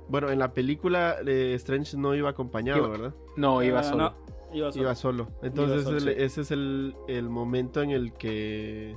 bueno, 0.07 0.29
en 0.29 0.37
la 0.39 0.53
película 0.53 1.17
eh, 1.25 1.53
Strange 1.55 1.97
no 1.97 2.13
iba 2.15 2.29
acompañado, 2.29 2.79
Iba- 2.79 2.89
¿verdad? 2.89 3.15
No, 3.35 3.63
iba 3.63 3.79
Ah, 3.79 3.83
solo. 3.83 3.97
no, 3.97 4.15
iba 4.55 4.71
solo. 4.71 4.83
Iba 4.83 4.95
solo. 4.95 5.27
Entonces 5.43 5.83
solo, 5.83 5.97
el- 5.97 6.03
sí. 6.03 6.09
ese 6.17 6.41
es 6.41 6.51
el, 6.51 6.95
el 7.07 7.29
momento 7.29 7.81
en 7.81 7.91
el 7.91 8.13
que 8.13 8.95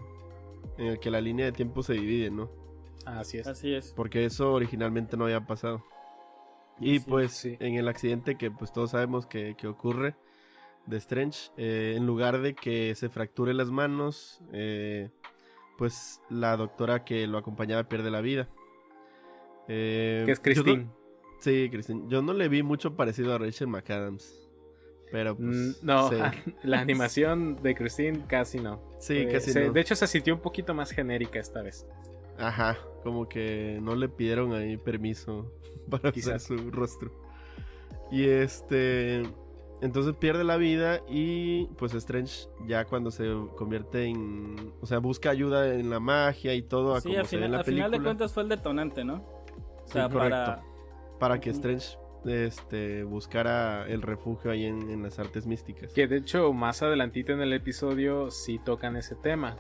en 0.79 0.87
el 0.87 0.99
que 1.01 1.11
la 1.11 1.21
línea 1.21 1.47
de 1.47 1.53
tiempo 1.53 1.83
se 1.83 1.95
divide, 1.95 2.31
¿no? 2.31 2.51
Así 3.05 3.39
es. 3.39 3.47
Así 3.47 3.75
es. 3.75 3.93
Porque 3.97 4.25
eso 4.25 4.53
originalmente 4.53 5.17
no 5.17 5.25
había 5.25 5.47
pasado. 5.47 5.83
Y 6.81 7.01
pues 7.01 7.33
sí. 7.33 7.57
en 7.59 7.75
el 7.75 7.89
accidente 7.89 8.37
que 8.37 8.51
pues 8.51 8.73
todos 8.73 8.91
sabemos 8.93 9.27
que, 9.27 9.57
que 9.57 9.67
ocurre 9.67 10.15
de 10.87 10.97
Strange, 10.99 11.51
eh, 11.57 11.95
en 11.97 12.07
lugar 12.07 12.41
de 12.41 12.55
que 12.55 12.95
se 12.95 13.09
fracture 13.09 13.53
las 13.55 13.71
manos, 13.71 14.41
eh, 14.53 15.11
pues 15.77 16.21
la 16.31 16.57
doctora 16.57 17.05
que 17.05 17.27
lo 17.27 17.37
acompañaba 17.39 17.89
pierde 17.89 18.11
la 18.11 18.21
vida. 18.21 18.49
Eh, 19.69 20.23
Que 20.25 20.33
es 20.33 20.39
no- 20.39 20.43
Christine. 20.43 20.87
sí, 21.41 21.69
Christine. 21.71 22.05
Yo 22.09 22.23
no 22.23 22.33
le 22.33 22.49
vi 22.49 22.63
mucho 22.63 22.95
parecido 22.97 23.35
a 23.35 23.39
Rachel 23.39 23.67
McAdams. 23.69 24.48
Pero 25.11 25.37
pues... 25.37 25.49
Mm, 25.49 25.71
no, 25.87 26.09
sí. 26.11 26.17
la 26.63 26.81
animación 26.81 27.57
de 27.63 27.75
Christine 27.75 28.25
casi 28.27 28.59
no. 28.61 28.81
Sí, 28.99 29.19
Eh, 29.19 29.29
casi 29.33 29.53
se- 29.53 29.67
no. 29.67 29.73
De 29.73 29.81
hecho, 29.81 29.95
se 29.95 30.07
sintió 30.07 30.35
un 30.35 30.41
poquito 30.41 30.75
más 30.75 30.91
genérica 30.91 31.39
esta 31.39 31.63
vez. 31.63 31.87
Ajá, 32.39 32.79
como 33.03 33.29
que 33.29 33.79
no 33.83 33.95
le 33.97 34.09
pidieron 34.09 34.53
ahí 34.55 34.77
permiso 34.77 35.53
para 35.91 36.13
Quizás. 36.13 36.51
usar 36.51 36.59
su 36.59 36.71
rostro. 36.71 37.11
Y 38.11 38.25
este. 38.25 39.23
Entonces 39.81 40.15
pierde 40.17 40.43
la 40.43 40.57
vida 40.57 41.03
y 41.09 41.67
pues 41.79 41.95
Strange 41.95 42.49
ya 42.67 42.85
cuando 42.85 43.13
se 43.13 43.33
convierte 43.57 44.07
en... 44.07 44.73
O 44.81 44.87
sea, 44.87 44.99
busca 44.99 45.31
ayuda 45.31 45.73
en 45.73 45.89
la 45.89 46.01
magia 46.01 46.53
y 46.55 46.63
todo 46.63 46.97
a 46.97 47.01
Sí, 47.01 47.11
como 47.11 47.21
al 47.21 47.27
se 47.27 47.37
ve 47.37 47.43
en 47.45 47.47
final, 47.47 47.53
la 47.53 47.59
al 47.59 47.65
final 47.65 47.91
de 47.93 48.01
cuentas 48.03 48.33
fue 48.35 48.43
el 48.43 48.49
detonante, 48.49 49.05
¿no? 49.05 49.15
O 49.19 49.83
Sí, 49.87 49.93
sea, 49.93 50.09
correcto. 50.09 50.31
para... 50.31 50.63
Para 51.21 51.41
que. 51.41 51.51
Strange 51.51 51.97
este, 52.25 53.05
buscara 53.05 53.87
el 53.89 54.03
refugio 54.03 54.51
ahí 54.51 54.65
en, 54.65 54.91
en 54.91 55.03
las 55.03 55.19
artes 55.19 55.47
místicas. 55.47 55.93
Que 55.93 56.07
de 56.07 56.19
hecho, 56.19 56.53
más 56.53 56.83
adelantito 56.83 57.33
en 57.33 57.41
el 57.41 57.53
episodio 57.53 58.31
sí 58.31 58.59
tocan 58.59 58.97
ese 58.97 59.15
tema. 59.15 59.57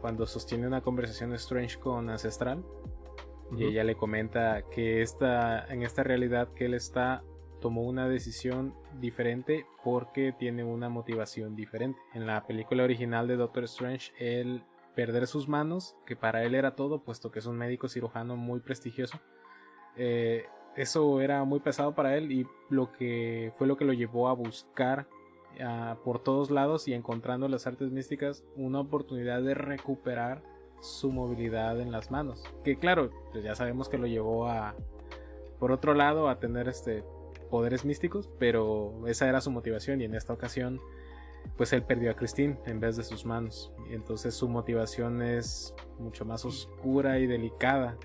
Cuando 0.00 0.26
sostiene 0.26 0.66
una 0.66 0.80
conversación 0.80 1.32
Strange 1.34 1.78
con 1.78 2.10
Ancestral. 2.10 2.64
Y 3.56 3.64
ella 3.64 3.84
le 3.84 3.96
comenta 3.96 4.62
que 4.70 5.02
esta, 5.02 5.66
en 5.66 5.82
esta 5.82 6.02
realidad 6.02 6.48
que 6.54 6.64
él 6.64 6.74
está 6.74 7.22
tomó 7.60 7.82
una 7.82 8.08
decisión 8.08 8.74
diferente 8.98 9.66
porque 9.84 10.34
tiene 10.36 10.64
una 10.64 10.88
motivación 10.88 11.54
diferente. 11.54 11.98
En 12.12 12.26
la 12.26 12.44
película 12.46 12.82
original 12.82 13.28
de 13.28 13.36
Doctor 13.36 13.64
Strange, 13.64 14.12
él 14.18 14.64
perder 14.94 15.26
sus 15.26 15.48
manos, 15.48 15.96
que 16.04 16.16
para 16.16 16.44
él 16.44 16.54
era 16.54 16.74
todo, 16.74 17.02
puesto 17.02 17.30
que 17.30 17.38
es 17.38 17.46
un 17.46 17.56
médico 17.56 17.88
cirujano 17.88 18.36
muy 18.36 18.60
prestigioso, 18.60 19.20
eh, 19.96 20.44
eso 20.76 21.20
era 21.20 21.44
muy 21.44 21.60
pesado 21.60 21.94
para 21.94 22.16
él 22.16 22.32
y 22.32 22.46
lo 22.68 22.92
que 22.92 23.52
fue 23.56 23.66
lo 23.66 23.76
que 23.76 23.84
lo 23.84 23.92
llevó 23.92 24.28
a 24.28 24.32
buscar 24.32 25.06
ah, 25.60 25.96
por 26.04 26.18
todos 26.18 26.50
lados 26.50 26.88
y 26.88 26.94
encontrando 26.94 27.48
las 27.48 27.66
artes 27.66 27.90
místicas 27.90 28.44
una 28.56 28.80
oportunidad 28.80 29.42
de 29.42 29.54
recuperar 29.54 30.42
su 30.80 31.12
movilidad 31.12 31.80
en 31.80 31.92
las 31.92 32.10
manos. 32.10 32.42
Que 32.64 32.76
claro, 32.76 33.10
pues 33.32 33.44
ya 33.44 33.54
sabemos 33.54 33.88
que 33.88 33.98
lo 33.98 34.06
llevó 34.06 34.48
a, 34.48 34.74
por 35.58 35.72
otro 35.72 35.94
lado, 35.94 36.28
a 36.28 36.38
tener 36.40 36.68
este 36.68 37.04
poderes 37.50 37.84
místicos, 37.84 38.30
pero 38.38 39.06
esa 39.06 39.28
era 39.28 39.42
su 39.42 39.50
motivación 39.50 40.00
y 40.00 40.04
en 40.04 40.14
esta 40.14 40.32
ocasión, 40.32 40.80
pues 41.58 41.74
él 41.74 41.82
perdió 41.82 42.10
a 42.10 42.14
Christine 42.14 42.58
en 42.64 42.80
vez 42.80 42.96
de 42.96 43.04
sus 43.04 43.26
manos. 43.26 43.72
Entonces 43.90 44.34
su 44.34 44.48
motivación 44.48 45.22
es 45.22 45.74
mucho 45.98 46.24
más 46.24 46.46
oscura 46.46 47.18
y 47.18 47.26
delicada. 47.26 47.98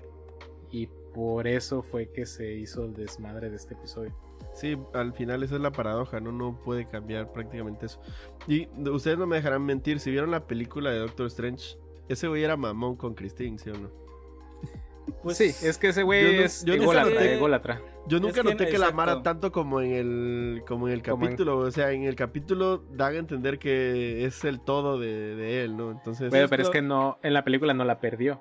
Y 0.70 0.90
por 1.18 1.48
eso 1.48 1.82
fue 1.82 2.12
que 2.12 2.26
se 2.26 2.52
hizo 2.52 2.84
el 2.84 2.94
desmadre 2.94 3.50
de 3.50 3.56
este 3.56 3.74
episodio. 3.74 4.14
Sí, 4.54 4.78
al 4.94 5.12
final 5.12 5.42
esa 5.42 5.56
es 5.56 5.60
la 5.60 5.72
paradoja, 5.72 6.20
¿no? 6.20 6.30
No 6.30 6.60
puede 6.64 6.86
cambiar 6.86 7.32
prácticamente 7.32 7.86
eso. 7.86 8.00
Y 8.46 8.68
ustedes 8.88 9.18
no 9.18 9.26
me 9.26 9.34
dejarán 9.34 9.64
mentir, 9.64 9.98
si 9.98 10.12
vieron 10.12 10.30
la 10.30 10.46
película 10.46 10.92
de 10.92 11.00
Doctor 11.00 11.26
Strange, 11.26 11.76
ese 12.08 12.28
güey 12.28 12.44
era 12.44 12.56
mamón 12.56 12.94
con 12.94 13.14
Christine, 13.14 13.58
¿sí 13.58 13.70
o 13.70 13.74
no? 13.74 13.90
Pues, 15.22 15.38
sí, 15.38 15.46
es 15.66 15.76
que 15.76 15.88
ese 15.88 16.04
güey 16.04 16.36
es 16.36 16.64
yo 16.64 16.74
ególatra. 16.74 17.80
Yo 18.06 18.20
nunca 18.20 18.44
noté 18.44 18.68
que 18.68 18.78
la 18.78 18.88
amara 18.88 19.20
tanto 19.24 19.50
como 19.50 19.80
en 19.80 19.92
el 19.94 20.62
como 20.68 20.86
en 20.86 20.94
el 20.94 21.02
Como 21.02 21.24
en- 21.24 21.30
capítulo, 21.30 21.58
o 21.58 21.70
sea, 21.72 21.90
en 21.90 22.04
el 22.04 22.14
capítulo 22.14 22.84
dan 22.92 23.14
a 23.14 23.18
entender 23.18 23.58
que 23.58 24.24
es 24.24 24.44
el 24.44 24.60
todo 24.60 25.00
de, 25.00 25.34
de 25.34 25.64
él, 25.64 25.76
¿no? 25.76 25.90
Entonces 25.90 26.30
Bueno, 26.30 26.46
pero 26.48 26.62
es 26.62 26.70
que 26.70 26.80
no, 26.82 27.18
en 27.24 27.34
la 27.34 27.42
película 27.42 27.74
no 27.74 27.84
la 27.84 27.98
perdió. 27.98 28.40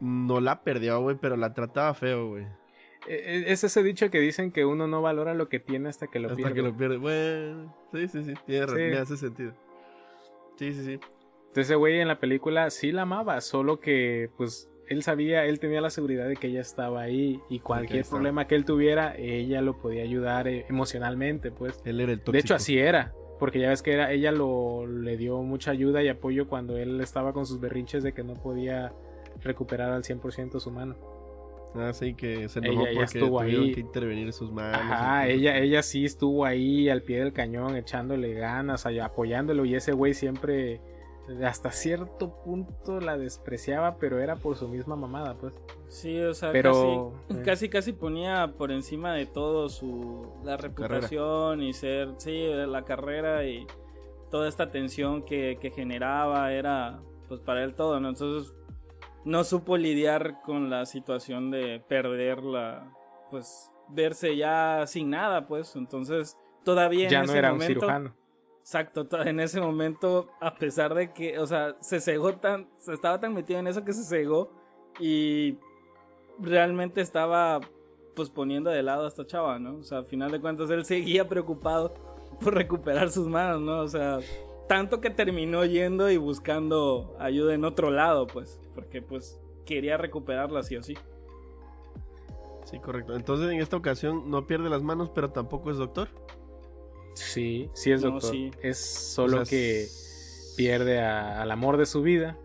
No 0.00 0.40
la 0.40 0.62
perdió, 0.62 1.00
güey, 1.00 1.16
pero 1.20 1.36
la 1.36 1.52
trataba 1.54 1.94
feo, 1.94 2.28
güey. 2.28 2.44
Eh, 3.08 3.44
Es 3.48 3.62
ese 3.64 3.82
dicho 3.82 4.10
que 4.10 4.18
dicen 4.20 4.50
que 4.50 4.64
uno 4.64 4.86
no 4.86 5.00
valora 5.02 5.34
lo 5.34 5.48
que 5.48 5.60
tiene 5.60 5.88
hasta 5.88 6.06
que 6.08 6.18
lo 6.18 6.26
Hasta 6.28 6.36
pierde. 6.36 6.54
que 6.54 6.62
lo 6.62 6.76
pierde. 6.76 6.96
Bueno, 6.98 7.74
sí, 7.92 8.08
sí, 8.08 8.24
sí, 8.24 8.34
tiene 8.46 8.66
Sí. 8.66 8.74
me 8.74 8.96
hace 8.98 9.16
sentido. 9.16 9.52
Sí, 10.56 10.72
sí, 10.72 10.84
sí. 10.84 10.92
Entonces 10.92 11.66
ese 11.70 11.74
güey 11.76 12.00
en 12.00 12.08
la 12.08 12.18
película 12.18 12.68
sí 12.70 12.92
la 12.92 13.02
amaba, 13.02 13.40
solo 13.40 13.80
que 13.80 14.30
pues 14.36 14.68
él 14.88 15.02
sabía, 15.02 15.44
él 15.46 15.58
tenía 15.58 15.80
la 15.80 15.90
seguridad 15.90 16.28
de 16.28 16.36
que 16.36 16.48
ella 16.48 16.60
estaba 16.60 17.02
ahí 17.02 17.40
y 17.48 17.60
cualquier 17.60 18.04
problema 18.04 18.46
que 18.46 18.54
él 18.54 18.64
tuviera, 18.64 19.16
ella 19.16 19.60
lo 19.62 19.76
podía 19.78 20.02
ayudar 20.02 20.46
eh, 20.48 20.64
emocionalmente, 20.68 21.50
pues. 21.50 21.80
Él 21.84 22.00
era 22.00 22.12
el 22.12 22.18
tóxico. 22.18 22.32
De 22.32 22.38
hecho 22.38 22.54
así 22.54 22.78
era, 22.78 23.12
porque 23.38 23.58
ya 23.58 23.70
ves 23.70 23.82
que 23.82 23.92
era, 23.92 24.12
ella 24.12 24.32
lo 24.32 24.86
le 24.86 25.16
dio 25.16 25.42
mucha 25.42 25.70
ayuda 25.72 26.02
y 26.02 26.08
apoyo 26.08 26.46
cuando 26.48 26.76
él 26.76 27.00
estaba 27.00 27.32
con 27.32 27.46
sus 27.46 27.58
berrinches 27.60 28.02
de 28.02 28.12
que 28.12 28.22
no 28.22 28.34
podía 28.34 28.92
recuperar 29.42 29.90
al 29.92 30.02
100% 30.02 30.60
su 30.60 30.70
mano. 30.70 30.96
Ah, 31.74 31.92
sí, 31.92 32.14
que 32.14 32.48
se 32.48 32.60
enojó 32.60 32.86
Ella 32.86 33.00
porque 33.00 33.18
estuvo 33.18 33.40
tuvieron 33.40 33.64
ahí. 33.64 33.74
que 33.74 33.80
intervenir 33.80 34.32
sus 34.32 34.50
manos. 34.50 34.80
Ajá, 34.80 35.28
ella, 35.28 35.58
ella 35.58 35.82
sí 35.82 36.04
estuvo 36.06 36.44
ahí 36.44 36.88
al 36.88 37.02
pie 37.02 37.18
del 37.18 37.32
cañón 37.32 37.76
echándole 37.76 38.32
ganas, 38.34 38.86
apoyándolo 38.86 39.64
y 39.66 39.74
ese 39.74 39.92
güey 39.92 40.14
siempre 40.14 40.80
hasta 41.44 41.72
cierto 41.72 42.40
punto 42.44 43.00
la 43.00 43.18
despreciaba, 43.18 43.96
pero 43.98 44.20
era 44.20 44.36
por 44.36 44.56
su 44.56 44.68
misma 44.68 44.96
mamada, 44.96 45.34
pues. 45.34 45.52
Sí, 45.88 46.18
o 46.20 46.34
sea, 46.34 46.52
Pero, 46.52 47.12
casi, 47.28 47.40
eh. 47.40 47.42
casi 47.44 47.68
casi 47.68 47.92
ponía 47.92 48.54
por 48.56 48.70
encima 48.70 49.12
de 49.14 49.26
todo 49.26 49.68
su 49.68 50.26
la 50.44 50.56
reputación 50.56 51.62
y 51.62 51.72
ser, 51.72 52.10
sí, 52.18 52.46
la 52.66 52.84
carrera 52.84 53.44
y 53.44 53.66
toda 54.30 54.48
esta 54.48 54.70
tensión 54.70 55.22
que, 55.22 55.58
que 55.60 55.70
generaba 55.70 56.52
era 56.52 57.00
pues 57.28 57.40
para 57.40 57.64
él 57.64 57.74
todo, 57.74 57.98
¿no? 58.00 58.08
Entonces 58.10 58.54
no 59.26 59.44
supo 59.44 59.76
lidiar 59.76 60.40
con 60.42 60.70
la 60.70 60.86
situación 60.86 61.50
de 61.50 61.80
perder 61.86 62.42
la, 62.42 62.90
pues 63.30 63.70
verse 63.88 64.36
ya 64.36 64.84
sin 64.86 65.10
nada, 65.10 65.46
pues. 65.46 65.76
Entonces 65.76 66.38
todavía 66.64 67.04
en 67.06 67.10
Ya 67.10 67.22
ese 67.22 67.32
no 67.32 67.38
era 67.38 67.48
un 67.52 67.58
momento, 67.58 67.80
cirujano. 67.80 68.14
Exacto, 68.60 69.06
to- 69.06 69.22
en 69.22 69.38
ese 69.40 69.60
momento, 69.60 70.28
a 70.40 70.54
pesar 70.54 70.94
de 70.94 71.12
que, 71.12 71.38
o 71.38 71.46
sea, 71.46 71.76
se 71.80 72.00
cegó 72.00 72.34
tan, 72.36 72.68
se 72.78 72.94
estaba 72.94 73.20
tan 73.20 73.34
metido 73.34 73.60
en 73.60 73.66
eso 73.66 73.84
que 73.84 73.92
se 73.92 74.02
cegó 74.04 74.52
y 74.98 75.58
realmente 76.38 77.00
estaba 77.00 77.60
pues 78.14 78.30
poniendo 78.30 78.70
de 78.70 78.82
lado 78.82 79.04
a 79.04 79.08
esta 79.08 79.26
chava, 79.26 79.58
¿no? 79.58 79.76
O 79.76 79.82
sea, 79.82 79.98
al 79.98 80.06
final 80.06 80.30
de 80.32 80.40
cuentas 80.40 80.70
él 80.70 80.84
seguía 80.84 81.28
preocupado 81.28 81.92
por 82.40 82.54
recuperar 82.54 83.10
sus 83.10 83.26
manos, 83.28 83.60
¿no? 83.60 83.80
O 83.80 83.88
sea, 83.88 84.18
tanto 84.68 85.00
que 85.00 85.10
terminó 85.10 85.64
yendo 85.64 86.10
y 86.10 86.16
buscando 86.16 87.14
ayuda 87.20 87.54
en 87.54 87.64
otro 87.64 87.90
lado, 87.90 88.26
pues, 88.26 88.58
porque 88.76 89.02
pues 89.02 89.40
quería 89.64 89.96
recuperarla 89.96 90.62
sí 90.62 90.76
o 90.76 90.82
sí. 90.84 90.94
Sí, 92.64 92.78
correcto. 92.78 93.16
Entonces 93.16 93.50
en 93.50 93.60
esta 93.60 93.76
ocasión 93.76 94.30
no 94.30 94.46
pierde 94.46 94.68
las 94.70 94.82
manos, 94.82 95.10
pero 95.12 95.30
tampoco 95.30 95.70
es 95.72 95.76
doctor. 95.78 96.08
Sí, 97.14 97.70
sí 97.74 97.90
es 97.92 98.02
No, 98.02 98.12
doctor. 98.12 98.30
sí. 98.30 98.50
Es 98.62 98.78
solo 98.78 99.40
O 99.40 99.44
sea, 99.44 99.50
que 99.58 99.86
pierde 100.56 101.00
a- 101.00 101.40
al 101.42 101.50
amor 101.50 101.76
de 101.76 101.86
su 101.86 102.02
vida, 102.02 102.36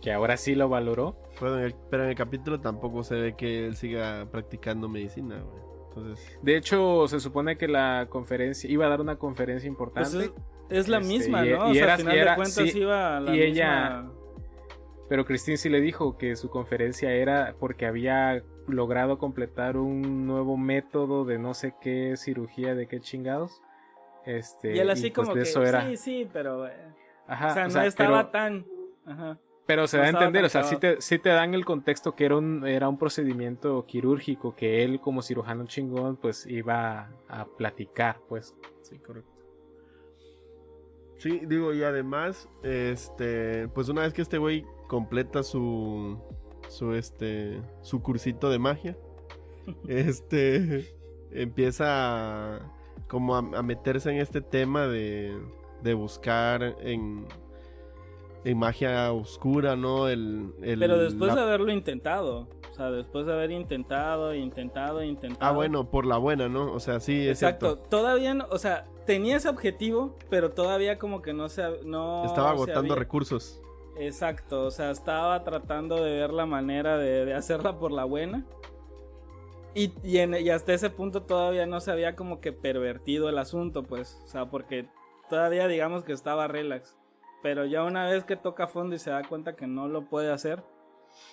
que 0.00 0.12
ahora 0.12 0.36
sí 0.36 0.54
lo 0.54 0.68
valoró. 0.68 1.16
Pero 1.38 1.58
en, 1.58 1.64
el, 1.64 1.74
pero 1.90 2.04
en 2.04 2.10
el 2.10 2.14
capítulo 2.14 2.60
tampoco 2.60 3.02
se 3.02 3.16
ve 3.16 3.34
que 3.36 3.66
él 3.66 3.76
siga 3.76 4.28
practicando 4.30 4.88
medicina, 4.88 5.40
güey. 5.40 5.62
Entonces, 5.88 6.38
De 6.42 6.56
hecho, 6.56 7.06
se 7.08 7.18
supone 7.20 7.56
que 7.58 7.66
la 7.68 8.06
conferencia 8.08 8.70
iba 8.70 8.86
a 8.86 8.88
dar 8.88 9.00
una 9.00 9.16
conferencia 9.16 9.68
Pues 9.68 9.72
importante, 9.72 10.24
es, 10.70 10.78
es 10.84 10.88
la 10.88 10.98
Este, 10.98 11.08
misma, 11.08 11.46
y- 11.46 11.50
¿no? 11.50 11.66
O 11.66 11.70
y 11.70 11.74
sea, 11.74 11.84
era- 11.84 11.92
al 11.94 11.98
final 12.00 12.16
y 12.16 12.18
era- 12.18 12.30
de 12.30 12.36
cuentas 12.36 12.70
sí, 12.70 12.78
iba 12.78 13.16
a 13.16 13.20
la 13.20 13.30
y 13.34 13.38
misma... 13.38 13.46
ella- 13.48 14.10
pero 15.08 15.24
Christine 15.24 15.56
sí 15.56 15.68
le 15.68 15.80
dijo 15.80 16.16
que 16.18 16.36
su 16.36 16.48
conferencia 16.50 17.12
era 17.12 17.54
porque 17.60 17.86
había 17.86 18.42
logrado 18.66 19.18
completar 19.18 19.76
un 19.76 20.26
nuevo 20.26 20.56
método 20.56 21.24
de 21.24 21.38
no 21.38 21.54
sé 21.54 21.74
qué 21.80 22.14
cirugía, 22.16 22.74
de 22.74 22.86
qué 22.86 23.00
chingados. 23.00 23.60
Este, 24.24 24.74
Y 24.74 24.78
él 24.78 24.88
así 24.90 25.10
pues, 25.10 25.26
como 25.26 25.34
de 25.36 25.42
que, 25.42 25.48
eso 25.48 25.62
era. 25.62 25.86
sí, 25.86 25.96
sí, 25.96 26.28
pero... 26.32 26.66
eh, 26.66 26.72
Ajá, 27.26 27.48
o 27.48 27.54
sea, 27.54 27.62
o 27.62 27.66
no 27.66 27.70
sea, 27.72 27.86
estaba 27.86 28.30
pero- 28.30 28.30
tan... 28.30 28.66
Ajá. 29.06 29.38
Pero 29.66 29.86
se 29.86 29.96
No 29.96 30.02
da 30.02 30.08
a 30.08 30.12
entender, 30.12 30.44
o 30.44 30.48
sea, 30.50 30.62
sí 30.64 30.76
te, 30.76 31.00
sí 31.00 31.18
te 31.18 31.30
dan 31.30 31.54
el 31.54 31.64
contexto 31.64 32.14
que 32.14 32.26
era 32.26 32.36
un, 32.36 32.66
era 32.66 32.86
un 32.86 32.98
procedimiento 32.98 33.86
quirúrgico 33.86 34.54
que 34.54 34.84
él 34.84 35.00
como 35.00 35.22
cirujano 35.22 35.64
chingón 35.66 36.16
pues 36.16 36.46
iba 36.46 37.00
a, 37.28 37.40
a 37.40 37.44
platicar, 37.46 38.18
pues. 38.28 38.54
sí, 38.82 38.98
correcto. 38.98 39.30
Sí, 41.16 41.40
digo, 41.46 41.72
y 41.72 41.82
además, 41.82 42.48
este, 42.62 43.68
pues 43.68 43.88
una 43.88 44.02
vez 44.02 44.12
que 44.12 44.20
este 44.22 44.36
güey 44.36 44.66
completa 44.94 45.42
su, 45.42 46.16
su, 46.68 46.94
este, 46.94 47.60
su 47.82 48.00
cursito 48.00 48.48
de 48.48 48.60
magia, 48.60 48.96
este, 49.88 50.94
empieza 51.32 51.84
a, 52.58 52.72
como 53.08 53.34
a, 53.34 53.38
a 53.38 53.62
meterse 53.64 54.10
en 54.10 54.18
este 54.18 54.40
tema 54.40 54.86
de, 54.86 55.36
de 55.82 55.94
buscar 55.94 56.76
en, 56.80 57.26
en 58.44 58.56
magia 58.58 59.12
oscura, 59.12 59.74
¿no? 59.74 60.06
El, 60.08 60.52
el- 60.62 60.78
Pero 60.78 60.96
después 60.98 61.30
la- 61.34 61.36
de 61.36 61.42
haberlo 61.42 61.72
intentado. 61.72 62.46
O 62.70 62.76
sea, 62.76 62.90
después 62.92 63.26
de 63.26 63.32
haber 63.32 63.50
intentado, 63.50 64.32
intentado, 64.32 65.02
intentado. 65.02 65.44
Ah, 65.48 65.52
bueno, 65.54 65.90
por 65.90 66.06
la 66.06 66.18
buena, 66.18 66.48
¿no? 66.48 66.72
O 66.72 66.78
sea, 66.80 66.98
sí, 67.00 67.20
es 67.26 67.40
Exacto. 67.42 67.66
cierto. 67.74 67.88
Todavía 67.88 68.34
no, 68.34 68.46
o 68.50 68.58
sea, 68.58 68.84
tenía 69.06 69.36
ese 69.36 69.48
objetivo, 69.48 70.16
pero 70.30 70.50
todavía 70.50 70.98
como 70.98 71.20
que 71.22 71.32
no 71.32 71.48
se 71.48 71.62
no 71.84 72.24
Estaba 72.26 72.48
se 72.50 72.54
agotando 72.54 72.92
había- 72.94 72.94
recursos. 72.96 73.60
Exacto, 73.96 74.62
o 74.66 74.70
sea, 74.70 74.90
estaba 74.90 75.44
tratando 75.44 76.02
de 76.02 76.12
ver 76.20 76.32
la 76.32 76.46
manera 76.46 76.98
de, 76.98 77.24
de 77.24 77.34
hacerla 77.34 77.78
por 77.78 77.92
la 77.92 78.04
buena. 78.04 78.44
Y, 79.74 79.92
y, 80.02 80.18
en- 80.18 80.34
y 80.34 80.50
hasta 80.50 80.72
ese 80.72 80.90
punto 80.90 81.22
todavía 81.22 81.66
no 81.66 81.80
se 81.80 81.90
había 81.90 82.14
como 82.16 82.40
que 82.40 82.52
pervertido 82.52 83.28
el 83.28 83.38
asunto, 83.38 83.82
pues. 83.84 84.20
O 84.24 84.28
sea, 84.28 84.46
porque 84.50 84.88
todavía 85.28 85.68
digamos 85.68 86.04
que 86.04 86.12
estaba 86.12 86.46
relax. 86.48 86.96
Pero 87.42 87.66
ya 87.66 87.84
una 87.84 88.06
vez 88.08 88.24
que 88.24 88.36
toca 88.36 88.66
fondo 88.66 88.94
y 88.94 88.98
se 88.98 89.10
da 89.10 89.22
cuenta 89.22 89.54
que 89.54 89.66
no 89.66 89.86
lo 89.88 90.08
puede 90.08 90.32
hacer, 90.32 90.62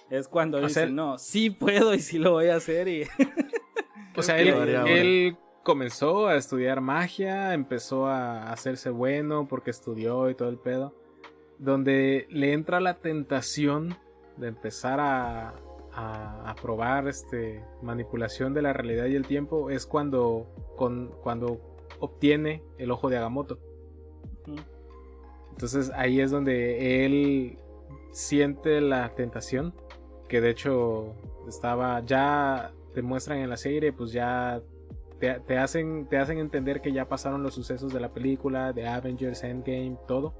es 0.09 0.27
cuando 0.27 0.57
O 0.57 0.61
dice, 0.61 0.81
sea, 0.81 0.85
no, 0.89 1.17
sí 1.17 1.49
puedo 1.49 1.93
y 1.93 1.99
sí 1.99 2.19
lo 2.19 2.31
voy 2.31 2.49
a 2.49 2.55
hacer. 2.55 2.87
Y 2.87 3.03
O 4.17 4.21
sea, 4.21 4.37
él 4.39 5.37
comenzó 5.63 6.27
a 6.27 6.35
estudiar 6.35 6.81
magia, 6.81 7.53
empezó 7.53 8.07
a 8.07 8.51
hacerse 8.51 8.89
bueno 8.89 9.47
porque 9.47 9.69
estudió 9.71 10.29
y 10.29 10.35
todo 10.35 10.49
el 10.49 10.57
pedo. 10.57 10.93
Donde 11.61 12.27
le 12.29 12.51
entra 12.51 12.79
la 12.81 12.95
tentación 12.95 13.95
de 14.35 14.47
empezar 14.47 14.99
a, 14.99 15.53
a, 15.93 16.49
a 16.49 16.55
probar 16.55 17.07
este, 17.07 17.63
manipulación 17.81 18.53
de 18.53 18.61
la 18.61 18.73
realidad 18.73 19.05
y 19.05 19.15
el 19.15 19.27
tiempo 19.27 19.69
es 19.69 19.85
cuando, 19.85 20.47
con, 20.75 21.11
cuando 21.21 21.59
obtiene 21.99 22.63
el 22.77 22.91
ojo 22.91 23.09
de 23.09 23.17
Agamotto. 23.17 23.59
Entonces 25.51 25.91
ahí 25.95 26.19
es 26.19 26.31
donde 26.31 27.05
él 27.05 27.57
siente 28.11 28.81
la 28.81 29.09
tentación, 29.13 29.73
que 30.27 30.41
de 30.41 30.49
hecho 30.49 31.13
estaba 31.47 32.03
ya 32.05 32.73
te 32.93 33.01
muestran 33.01 33.39
en 33.39 33.49
la 33.49 33.57
serie, 33.57 33.93
pues 33.93 34.11
ya 34.11 34.61
te, 35.19 35.39
te 35.41 35.57
hacen 35.57 36.07
te 36.09 36.17
hacen 36.17 36.39
entender 36.39 36.81
que 36.81 36.91
ya 36.91 37.07
pasaron 37.07 37.43
los 37.43 37.53
sucesos 37.53 37.93
de 37.93 37.99
la 37.99 38.09
película, 38.09 38.73
de 38.73 38.87
Avengers 38.87 39.43
Endgame, 39.43 39.97
todo, 40.07 40.33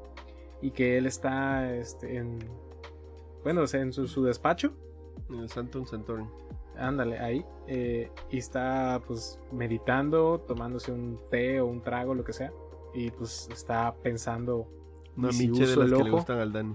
y 0.62 0.72
que 0.72 0.98
él 0.98 1.06
está 1.06 1.74
este, 1.74 2.18
en 2.18 2.40
bueno, 3.44 3.62
o 3.62 3.68
sea, 3.68 3.82
en 3.82 3.92
su, 3.92 4.08
su 4.08 4.24
despacho, 4.24 4.74
En 5.30 5.40
el 5.40 5.50
Santum 5.50 5.86
Centurion. 5.86 6.30
ándale 6.78 7.20
ahí, 7.20 7.46
eh, 7.68 8.12
y 8.30 8.38
está 8.38 9.02
pues 9.06 9.40
meditando, 9.52 10.40
tomándose 10.48 10.92
un 10.92 11.20
té 11.30 11.60
o 11.60 11.66
un 11.66 11.82
trago, 11.82 12.14
lo 12.14 12.24
que 12.24 12.34
sea, 12.34 12.52
y 12.94 13.10
pues 13.12 13.50
está 13.52 13.94
pensando 13.96 14.68
Una 15.16 15.30
¿Y 15.30 15.34
si 15.34 15.48
miche 15.48 15.66
de 15.66 15.76
las 15.76 15.92
que 15.92 16.04
le 16.04 16.10
gustan 16.10 16.40
al 16.40 16.54
Dani. 16.54 16.74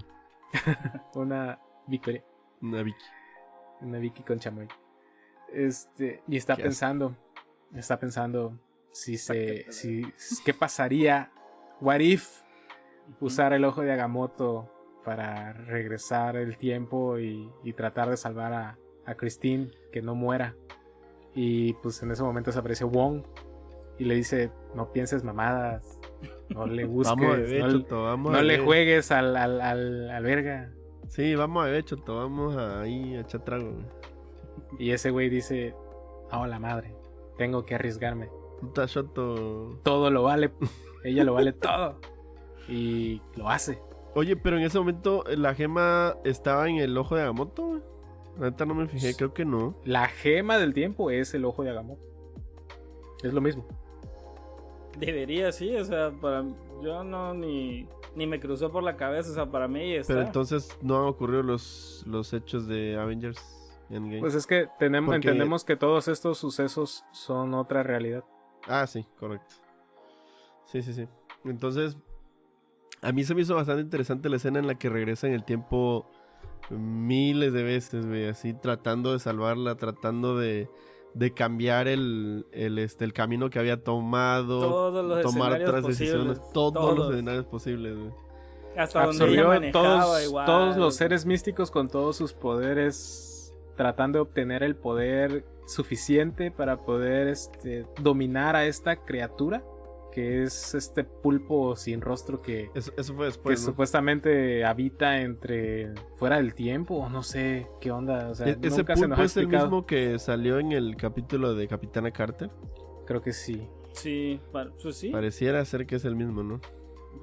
una 1.15 1.59
Victoria. 1.87 2.23
Una 2.61 2.83
Vicky. 2.83 3.05
Una 3.81 3.99
Vicky 3.99 4.23
con 4.23 4.39
chamoy. 4.39 4.67
Este, 5.53 6.21
y 6.27 6.35
está 6.35 6.55
pensando, 6.55 7.15
está 7.73 7.97
pensando 7.97 8.53
si 8.91 9.17
se, 9.17 9.71
si, 9.71 10.01
qué 10.43 10.53
pasaría, 10.53 11.31
what 11.79 11.99
if 11.99 12.41
usar 13.19 13.53
el 13.53 13.65
ojo 13.65 13.81
de 13.81 13.91
Agamotto 13.91 14.69
para 15.03 15.53
regresar 15.53 16.35
el 16.35 16.57
tiempo 16.57 17.17
y, 17.19 17.49
y 17.63 17.73
tratar 17.73 18.09
de 18.09 18.17
salvar 18.17 18.53
a, 18.53 18.77
a 19.05 19.15
Christine, 19.15 19.71
que 19.91 20.01
no 20.01 20.15
muera. 20.15 20.55
Y 21.33 21.73
pues 21.73 22.01
en 22.03 22.11
ese 22.11 22.23
momento 22.23 22.51
se 22.51 22.59
aparece 22.59 22.83
Wong 22.83 23.23
y 23.97 24.05
le 24.05 24.15
dice, 24.15 24.51
no 24.75 24.91
pienses 24.91 25.23
mamadas, 25.23 25.99
no 26.49 26.65
le 26.65 26.85
busques, 26.85 27.27
a 27.27 27.35
beber, 27.35 27.63
no, 27.63 27.71
Choto, 27.71 28.03
vamos 28.03 28.31
no 28.31 28.37
a 28.37 28.41
le 28.41 28.59
juegues 28.59 29.11
al, 29.11 29.35
al, 29.35 29.61
al, 29.61 30.09
al 30.09 30.23
verga. 30.23 30.73
Sí, 31.07 31.35
vamos 31.35 31.63
a 31.63 31.67
beber, 31.67 31.83
Choto, 31.85 32.17
vamos 32.17 32.57
a 32.57 32.81
ahí 32.81 33.15
a 33.15 33.21
echar 33.21 33.43
trago. 33.43 33.71
Y 34.77 34.91
ese 34.91 35.09
güey 35.09 35.29
dice, 35.29 35.73
oh 36.31 36.45
la 36.45 36.59
madre, 36.59 36.93
tengo 37.37 37.65
que 37.65 37.75
arriesgarme. 37.75 38.29
Puta 38.59 38.87
Choto. 38.87 39.79
Todo 39.83 40.11
lo 40.11 40.23
vale, 40.23 40.51
ella 41.03 41.23
lo 41.23 41.33
vale 41.33 41.53
todo. 41.53 41.99
Y 42.67 43.21
lo 43.35 43.49
hace. 43.49 43.79
Oye, 44.15 44.35
pero 44.35 44.57
en 44.57 44.63
ese 44.63 44.77
momento 44.79 45.25
eh, 45.27 45.37
la 45.37 45.53
gema 45.53 46.15
estaba 46.23 46.67
en 46.69 46.77
el 46.77 46.97
ojo 46.97 47.15
de 47.15 47.21
Agamotto. 47.21 47.81
neta 48.37 48.65
no 48.65 48.73
me 48.75 48.87
fijé, 48.87 49.15
creo 49.15 49.33
que 49.33 49.45
no. 49.45 49.75
La 49.85 50.07
gema 50.07 50.57
del 50.57 50.73
tiempo 50.73 51.11
es 51.11 51.33
el 51.33 51.45
ojo 51.45 51.63
de 51.63 51.69
Agamotto. 51.69 52.05
Es 53.23 53.33
lo 53.33 53.41
mismo. 53.41 53.65
Debería, 54.99 55.51
sí, 55.51 55.75
o 55.75 55.85
sea, 55.85 56.11
para 56.11 56.43
yo 56.81 57.03
no 57.03 57.33
ni, 57.33 57.87
ni 58.15 58.25
me 58.25 58.39
cruzó 58.39 58.71
por 58.71 58.81
la 58.83 58.95
cabeza, 58.97 59.31
o 59.31 59.33
sea, 59.33 59.45
para 59.51 59.67
mí 59.67 59.93
está. 59.93 60.13
Pero 60.13 60.25
entonces 60.25 60.75
no 60.81 60.97
han 60.97 61.05
ocurrido 61.07 61.43
los, 61.43 62.03
los 62.07 62.33
hechos 62.33 62.67
de 62.67 62.97
Avengers 62.99 63.39
Endgame. 63.89 64.19
Pues 64.19 64.33
es 64.35 64.47
que 64.47 64.67
tenemos, 64.79 65.13
Porque- 65.13 65.27
entendemos 65.27 65.63
que 65.63 65.75
todos 65.75 66.07
estos 66.07 66.39
sucesos 66.39 67.03
son 67.11 67.53
otra 67.53 67.83
realidad. 67.83 68.23
Ah, 68.67 68.85
sí, 68.87 69.05
correcto. 69.19 69.55
Sí, 70.65 70.81
sí, 70.81 70.93
sí. 70.93 71.07
Entonces, 71.45 71.95
a 73.01 73.11
mí 73.11 73.23
se 73.23 73.35
me 73.35 73.41
hizo 73.41 73.55
bastante 73.55 73.81
interesante 73.81 74.29
la 74.29 74.37
escena 74.37 74.59
en 74.59 74.67
la 74.67 74.75
que 74.75 74.89
regresa 74.89 75.27
en 75.27 75.33
el 75.33 75.43
tiempo 75.43 76.09
miles 76.69 77.53
de 77.53 77.63
veces, 77.63 78.05
güey, 78.05 78.27
así 78.27 78.53
tratando 78.53 79.13
de 79.13 79.19
salvarla, 79.19 79.75
tratando 79.75 80.37
de, 80.37 80.69
de 81.13 81.33
cambiar 81.33 81.87
el, 81.87 82.45
el, 82.51 82.79
este, 82.79 83.05
el 83.05 83.13
camino 83.13 83.49
que 83.49 83.59
había 83.59 83.83
tomado, 83.83 84.59
todos 84.59 85.05
los 85.05 85.21
tomar 85.21 85.61
otras 85.61 85.85
decisiones, 85.85 86.41
todos, 86.53 86.97
los 86.97 87.11
escenarios 87.11 87.45
posibles, 87.45 87.97
güey. 87.97 88.11
Hasta 88.75 89.05
donde 89.05 89.25
ella 89.25 89.41
Absorbió 89.41 89.47
manejaba 89.47 90.03
todos, 90.03 90.25
igual. 90.25 90.45
todos 90.45 90.77
los 90.77 90.95
seres 90.95 91.25
místicos 91.25 91.71
con 91.71 91.87
todos 91.87 92.15
sus 92.15 92.33
poderes, 92.33 93.55
tratando 93.75 94.17
de 94.17 94.21
obtener 94.21 94.61
el 94.61 94.75
poder 94.75 95.45
suficiente 95.65 96.51
para 96.51 96.77
poder 96.77 97.27
este, 97.27 97.85
dominar 98.01 98.55
a 98.55 98.65
esta 98.65 98.97
criatura 98.97 99.63
que 100.17 100.41
es 100.41 100.73
este 100.73 101.03
pulpo 101.03 101.75
sin 101.75 102.01
rostro 102.01 102.41
que, 102.41 102.71
Eso, 102.73 102.91
eso 102.97 103.13
fue 103.13 103.27
que 103.27 103.55
supuestamente 103.57 104.65
habita 104.65 105.21
entre 105.21 105.93
fuera 106.15 106.37
del 106.37 106.55
tiempo 106.55 106.95
o 106.95 107.07
no 107.07 107.21
sé 107.21 107.67
qué 107.79 107.91
onda. 107.91 108.29
O 108.29 108.33
sea, 108.33 108.47
E- 108.47 108.57
ese 108.59 108.77
nunca 108.79 108.95
se 108.95 109.01
nos 109.01 109.09
pulpo 109.09 109.21
ha 109.21 109.25
es 109.25 109.37
el 109.37 109.47
mismo 109.47 109.85
que 109.85 110.17
salió 110.17 110.57
en 110.57 110.71
el 110.71 110.95
capítulo 110.95 111.53
de 111.53 111.67
Capitana 111.67 112.09
Carter. 112.09 112.49
Creo 113.05 113.21
que 113.21 113.31
sí. 113.31 113.67
Sí, 113.93 114.41
pues 114.51 114.95
sí. 114.95 115.09
Pareciera 115.11 115.63
ser 115.65 115.85
que 115.85 115.97
es 115.97 116.05
el 116.05 116.15
mismo, 116.15 116.41
¿no? 116.41 116.61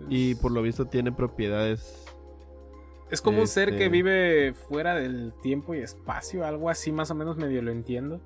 Y 0.09 0.37
por 0.37 0.53
lo 0.53 0.63
visto 0.63 0.85
tiene 0.87 1.11
propiedades. 1.11 2.07
Es 3.11 3.21
como 3.21 3.41
un 3.41 3.49
ser 3.49 3.71
Este- 3.71 3.79
que 3.81 3.89
vive 3.89 4.55
fuera 4.55 4.95
del 4.95 5.33
tiempo 5.43 5.75
y 5.75 5.79
espacio, 5.81 6.47
algo 6.47 6.71
así 6.71 6.93
más 6.93 7.11
o 7.11 7.17
menos 7.17 7.37
medio 7.39 7.61
lo 7.61 7.73
entiendo. 7.73 8.21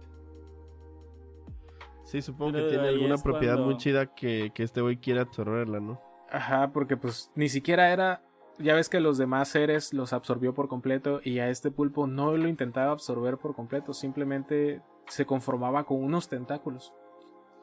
Sí, 2.08 2.22
supongo 2.22 2.52
Pero 2.52 2.64
que 2.64 2.70
tiene 2.70 2.88
alguna 2.88 3.16
propiedad 3.18 3.58
muy 3.58 3.76
chida 3.76 4.06
que, 4.14 4.50
que 4.54 4.62
este 4.62 4.80
güey 4.80 4.96
quiere 4.96 5.20
absorberla, 5.20 5.78
¿no? 5.78 6.00
Ajá, 6.30 6.70
porque 6.72 6.96
pues 6.96 7.30
ni 7.34 7.48
siquiera 7.48 7.92
era. 7.92 8.22
Ya 8.58 8.74
ves 8.74 8.88
que 8.88 8.98
los 8.98 9.18
demás 9.18 9.48
seres 9.48 9.92
los 9.92 10.12
absorbió 10.14 10.54
por 10.54 10.68
completo 10.68 11.20
y 11.22 11.38
a 11.38 11.48
este 11.50 11.70
pulpo 11.70 12.06
no 12.06 12.34
lo 12.36 12.48
intentaba 12.48 12.92
absorber 12.92 13.36
por 13.36 13.54
completo, 13.54 13.92
simplemente 13.92 14.80
se 15.06 15.26
conformaba 15.26 15.84
con 15.84 16.02
unos 16.02 16.28
tentáculos. 16.28 16.92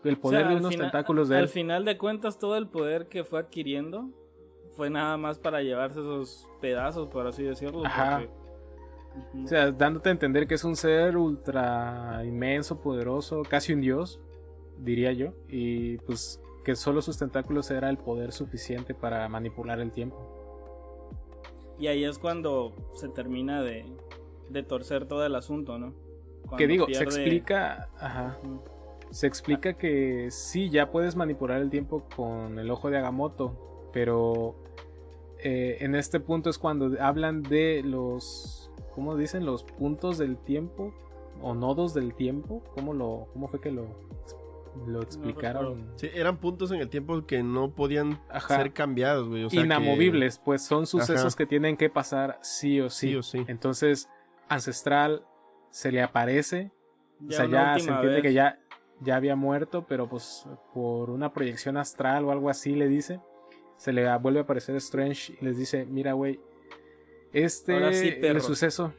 El 0.03 0.13
O 0.15 0.19
poder 0.21 0.41
sea, 0.41 0.47
de 0.49 0.53
al 0.53 0.59
unos 0.61 0.71
final- 0.71 0.91
tentáculos 0.91 1.27
de 1.29 1.37
Al 1.37 1.43
él. 1.43 1.49
final 1.49 1.83
de 1.85 1.97
cuentas, 1.97 2.37
todo 2.39 2.55
el 2.55 2.67
poder 2.67 3.07
que 3.07 3.23
fue 3.23 3.39
adquiriendo 3.39 4.09
fue 4.77 4.89
nada 4.91 5.17
más 5.17 5.39
para 5.39 5.61
llevarse 5.63 5.99
esos 6.01 6.47
pedazos, 6.61 7.07
por 7.09 7.25
así 7.27 7.41
decirlo. 7.43 7.83
Ajá. 7.85 8.19
porque-. 8.19 9.43
O 9.43 9.47
sea, 9.47 9.71
dándote 9.71 10.09
a 10.09 10.11
entender 10.11 10.45
que 10.47 10.55
es 10.55 10.63
un 10.63 10.75
ser 10.75 11.17
ultra 11.17 12.21
inmenso, 12.25 12.79
poderoso, 12.81 13.41
casi 13.49 13.73
un 13.73 13.81
dios, 13.81 14.21
diría 14.79 15.11
yo. 15.11 15.33
Y 15.47 15.97
pues 15.99 16.41
que 16.63 16.75
solo 16.75 17.01
sus 17.01 17.17
tentáculos 17.17 17.69
era 17.71 17.89
el 17.89 17.97
poder 17.97 18.31
suficiente 18.31 18.93
para 18.93 19.29
manipular 19.29 19.79
el 19.79 19.91
tiempo. 19.91 20.17
Y 21.77 21.87
ahí 21.87 22.03
es 22.03 22.17
cuando 22.17 22.73
se 22.93 23.07
termina 23.09 23.61
de, 23.61 23.85
de 24.49 24.63
torcer 24.63 25.05
todo 25.05 25.25
el 25.25 25.35
asunto, 25.35 25.77
¿no? 25.77 25.93
Cuando 26.41 26.57
que 26.57 26.67
digo, 26.67 26.87
se 26.91 27.03
explica, 27.03 27.89
ajá, 27.99 28.39
se 29.11 29.27
explica 29.27 29.73
que 29.73 30.29
sí, 30.31 30.69
ya 30.69 30.91
puedes 30.91 31.15
manipular 31.15 31.61
el 31.61 31.69
tiempo 31.69 32.03
con 32.15 32.59
el 32.59 32.69
ojo 32.71 32.89
de 32.89 32.97
Agamotto, 32.97 33.89
pero 33.93 34.55
eh, 35.39 35.77
en 35.81 35.95
este 35.95 36.19
punto 36.19 36.49
es 36.49 36.57
cuando 36.57 36.91
hablan 36.99 37.43
de 37.43 37.81
los, 37.83 38.71
¿cómo 38.93 39.15
dicen? 39.15 39.45
Los 39.45 39.63
puntos 39.63 40.17
del 40.17 40.37
tiempo 40.37 40.93
o 41.41 41.53
nodos 41.53 41.93
del 41.93 42.13
tiempo, 42.13 42.63
¿cómo 42.73 42.93
lo, 42.93 43.27
cómo 43.33 43.47
fue 43.47 43.59
que 43.59 43.71
lo, 43.71 43.85
lo 44.87 45.01
explicaron? 45.01 45.91
Sí, 45.95 46.09
eran 46.13 46.37
puntos 46.37 46.71
en 46.71 46.79
el 46.81 46.89
tiempo 46.89 47.25
que 47.25 47.43
no 47.43 47.71
podían 47.71 48.19
Ajá. 48.29 48.57
ser 48.57 48.73
cambiados, 48.73 49.27
güey. 49.27 49.43
O 49.45 49.49
sea, 49.49 49.59
que- 49.61 49.65
Inamovibles, 49.65 50.39
pues 50.39 50.61
son 50.63 50.85
sucesos 50.87 51.33
Ajá. 51.33 51.37
que 51.37 51.45
tienen 51.45 51.77
que 51.77 51.89
pasar 51.89 52.39
sí 52.41 52.79
o 52.81 52.89
sí. 52.89 53.09
Sí 53.09 53.15
o 53.15 53.23
sí. 53.23 53.43
Entonces, 53.47 54.09
Ancestral 54.49 55.25
se 55.71 55.91
le 55.91 56.01
aparece 56.01 56.71
o 57.27 57.31
sea, 57.31 57.45
ya 57.47 57.73
se 57.79 57.89
entiende 57.89 58.15
vez. 58.15 58.21
que 58.21 58.33
ya, 58.33 58.59
ya 59.01 59.15
había 59.15 59.35
muerto, 59.35 59.85
pero 59.87 60.07
pues 60.07 60.45
por 60.73 61.09
una 61.09 61.31
proyección 61.33 61.77
astral 61.77 62.25
o 62.25 62.31
algo 62.31 62.49
así 62.49 62.75
le 62.75 62.87
dice. 62.87 63.19
Se 63.77 63.91
le 63.91 64.15
vuelve 64.17 64.39
a 64.39 64.43
aparecer 64.43 64.75
Strange 64.77 65.37
y 65.41 65.43
les 65.45 65.57
dice, 65.57 65.85
mira, 65.85 66.13
güey, 66.13 66.39
este 67.33 67.93
sí, 67.93 68.07
el 68.09 68.19
perro". 68.19 68.39
suceso, 68.39 68.93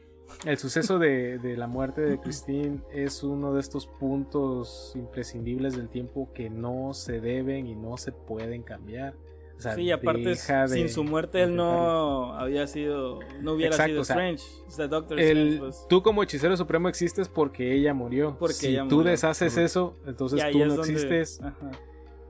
el 0.45 0.57
suceso 0.57 0.99
de, 0.99 1.39
de 1.39 1.57
la 1.57 1.67
muerte 1.67 2.01
de 2.01 2.19
Christine 2.19 2.79
es 2.93 3.23
uno 3.23 3.53
de 3.53 3.59
estos 3.59 3.87
puntos 3.87 4.91
imprescindibles 4.95 5.75
del 5.75 5.89
tiempo 5.89 6.29
que 6.33 6.49
no 6.49 6.93
se 6.93 7.19
deben 7.21 7.67
y 7.67 7.75
no 7.75 7.97
se 7.97 8.11
pueden 8.11 8.63
cambiar. 8.63 9.15
O 9.57 9.59
sea, 9.59 9.73
Sí, 9.73 9.81
y 9.83 9.91
aparte, 9.91 10.35
de 10.35 10.67
sin 10.67 10.87
su 10.87 11.03
muerte, 11.03 11.41
él 11.41 11.55
no 11.55 12.33
había 12.35 12.67
sido. 12.67 13.19
No 13.41 13.53
hubiera 13.53 13.73
Exacto, 13.73 13.89
sido 13.89 14.01
o 14.01 14.05
sea, 14.05 14.29
Strange. 14.29 14.89
Doctor 14.89 15.19
El- 15.19 15.25
Strange, 15.37 15.57
pues. 15.59 15.85
tú 15.89 16.03
como 16.03 16.21
hechicero 16.21 16.55
supremo 16.55 16.89
existes 16.89 17.27
porque 17.27 17.73
ella 17.73 17.95
murió. 17.95 18.35
Porque 18.37 18.53
si 18.53 18.67
ella 18.67 18.85
tú 18.87 18.97
murió. 18.97 19.09
deshaces 19.11 19.57
eso, 19.57 19.95
entonces 20.05 20.43
y 20.47 20.51
tú 20.51 20.59
no 20.59 20.75
donde- 20.75 20.91
existes. 20.93 21.41
Ajá. 21.41 21.71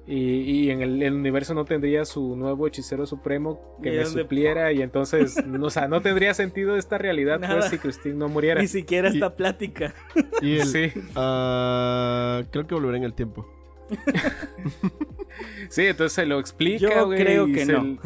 Y, 0.10 0.40
y 0.68 0.72
en 0.72 0.82
el, 0.82 1.04
el 1.04 1.14
universo 1.16 1.54
no 1.54 1.66
tendría 1.66 2.06
su 2.06 2.38
nuevo 2.38 2.66
hechicero 2.66 3.06
supremo 3.06 3.60
que 3.84 3.92
me 3.92 4.06
supliera 4.06 4.72
y 4.72 4.82
entonces, 4.82 5.46
no, 5.46 5.66
o 5.68 5.70
sea, 5.70 5.90
no 5.90 6.02
tendría 6.02 6.34
sentido 6.34 6.78
esta 6.78 6.98
realidad 6.98 7.40
Nada. 7.40 7.56
pues 7.60 7.70
si 7.72 7.78
Christine 7.78 8.16
no 8.16 8.30
muriera. 8.30 8.62
Ni 8.62 8.68
siquiera 8.70 9.10
Y- 9.10 9.16
esta 9.16 9.36
plática. 9.36 9.94
Y 10.42 10.60
el, 10.60 10.66
Sí, 10.68 10.94
ah, 11.16 12.42
creo 12.52 12.66
que 12.66 12.74
volveré 12.76 13.00
en 13.00 13.04
el 13.04 13.14
tiempo. 13.14 13.46
sí, 15.70 15.86
entonces 15.86 16.14
se 16.14 16.26
lo 16.26 16.40
explica, 16.40 16.88
Yo 16.90 17.10
creo 17.10 17.46
que 17.48 17.66
se- 17.66 17.74
no. 17.74 17.98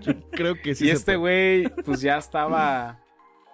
Yo 0.00 0.12
creo 0.30 0.54
que 0.54 0.74
sí. 0.76 0.86
y 0.86 0.90
este 0.90 1.16
güey, 1.16 1.68
pues 1.84 2.00
ya 2.00 2.16
estaba. 2.18 3.00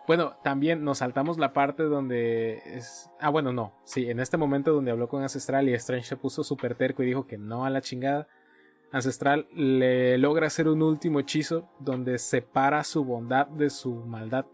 Bueno, 0.07 0.37
también 0.45 0.85
nos 0.85 0.99
saltamos 0.99 1.37
la 1.37 1.53
parte 1.53 1.83
donde 1.83 2.62
es. 2.64 3.11
Ah, 3.21 3.31
bueno, 3.31 3.53
no. 3.53 3.73
Sí, 3.85 4.09
en 4.09 4.21
este 4.21 4.37
momento 4.37 4.73
donde 4.73 4.92
habló 4.92 5.09
con 5.09 5.23
Ancestral 5.23 5.69
y 5.69 5.75
Strange 5.75 6.07
se 6.07 6.16
puso 6.16 6.45
súper 6.45 6.77
terco 6.77 7.03
y 7.03 7.07
dijo 7.07 7.27
que 7.27 7.38
no 7.38 7.64
a 7.64 7.71
la 7.71 7.81
chingada. 7.81 8.29
Ancestral 8.92 9.49
le 9.53 10.16
logra 10.19 10.47
hacer 10.47 10.69
un 10.69 10.83
último 10.83 11.19
hechizo 11.19 11.69
donde 11.81 12.19
separa 12.19 12.85
su 12.85 13.05
bondad 13.05 13.49
de 13.49 13.69
su 13.69 13.95
maldad. 13.95 14.47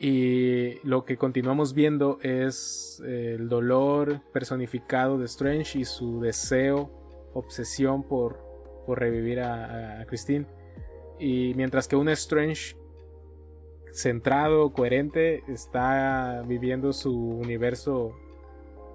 Y 0.00 0.80
lo 0.86 1.04
que 1.04 1.18
continuamos 1.18 1.74
viendo 1.74 2.18
es 2.22 3.02
eh, 3.06 3.36
el 3.38 3.48
dolor 3.48 4.22
personificado 4.32 5.18
de 5.18 5.26
Strange 5.26 5.78
y 5.78 5.84
su 5.84 6.20
deseo, 6.20 6.90
obsesión 7.34 8.02
por, 8.02 8.38
por 8.86 8.98
revivir 8.98 9.40
a, 9.40 10.00
a 10.00 10.06
Christine. 10.06 10.46
Y 11.18 11.52
mientras 11.54 11.86
que 11.86 11.96
un 11.96 12.08
Strange 12.08 12.74
centrado, 13.94 14.72
coherente, 14.72 15.44
está 15.46 16.42
viviendo 16.46 16.92
su 16.92 17.14
universo 17.14 18.12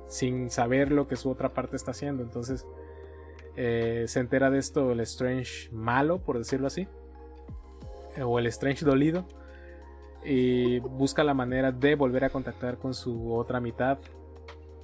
sin 0.07 0.49
saber 0.49 0.91
lo 0.91 1.07
que 1.07 1.15
su 1.15 1.29
otra 1.29 1.53
parte 1.53 1.77
está 1.77 1.91
haciendo. 1.91 2.21
Entonces 2.21 2.65
eh, 3.55 4.05
se 4.07 4.19
entera 4.19 4.49
de 4.49 4.59
esto 4.59 4.91
el 4.91 4.99
Strange 5.01 5.69
malo, 5.71 6.19
por 6.19 6.37
decirlo 6.37 6.67
así. 6.67 6.87
O 8.21 8.39
el 8.39 8.47
Strange 8.47 8.85
dolido. 8.85 9.25
Y 10.25 10.79
busca 10.79 11.23
la 11.23 11.33
manera 11.33 11.71
de 11.71 11.95
volver 11.95 12.25
a 12.25 12.29
contactar 12.29 12.77
con 12.77 12.93
su 12.93 13.33
otra 13.33 13.61
mitad. 13.61 13.99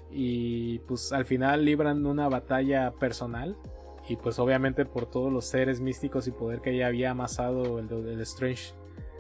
Y 0.10 0.80
pues 0.80 1.12
al 1.12 1.26
final 1.26 1.66
libran 1.66 2.06
una 2.06 2.30
batalla 2.30 2.92
personal. 2.92 3.58
Y 4.08 4.16
pues 4.16 4.40
obviamente 4.40 4.86
por 4.86 5.08
todos 5.08 5.34
los 5.34 5.46
seres 5.46 5.82
místicos 5.82 6.28
y 6.28 6.32
poder 6.32 6.62
que 6.62 6.78
ya 6.78 6.88
había 6.88 7.12
amasado 7.12 7.80
el, 7.80 7.92
el 7.92 8.22
Strange 8.22 8.74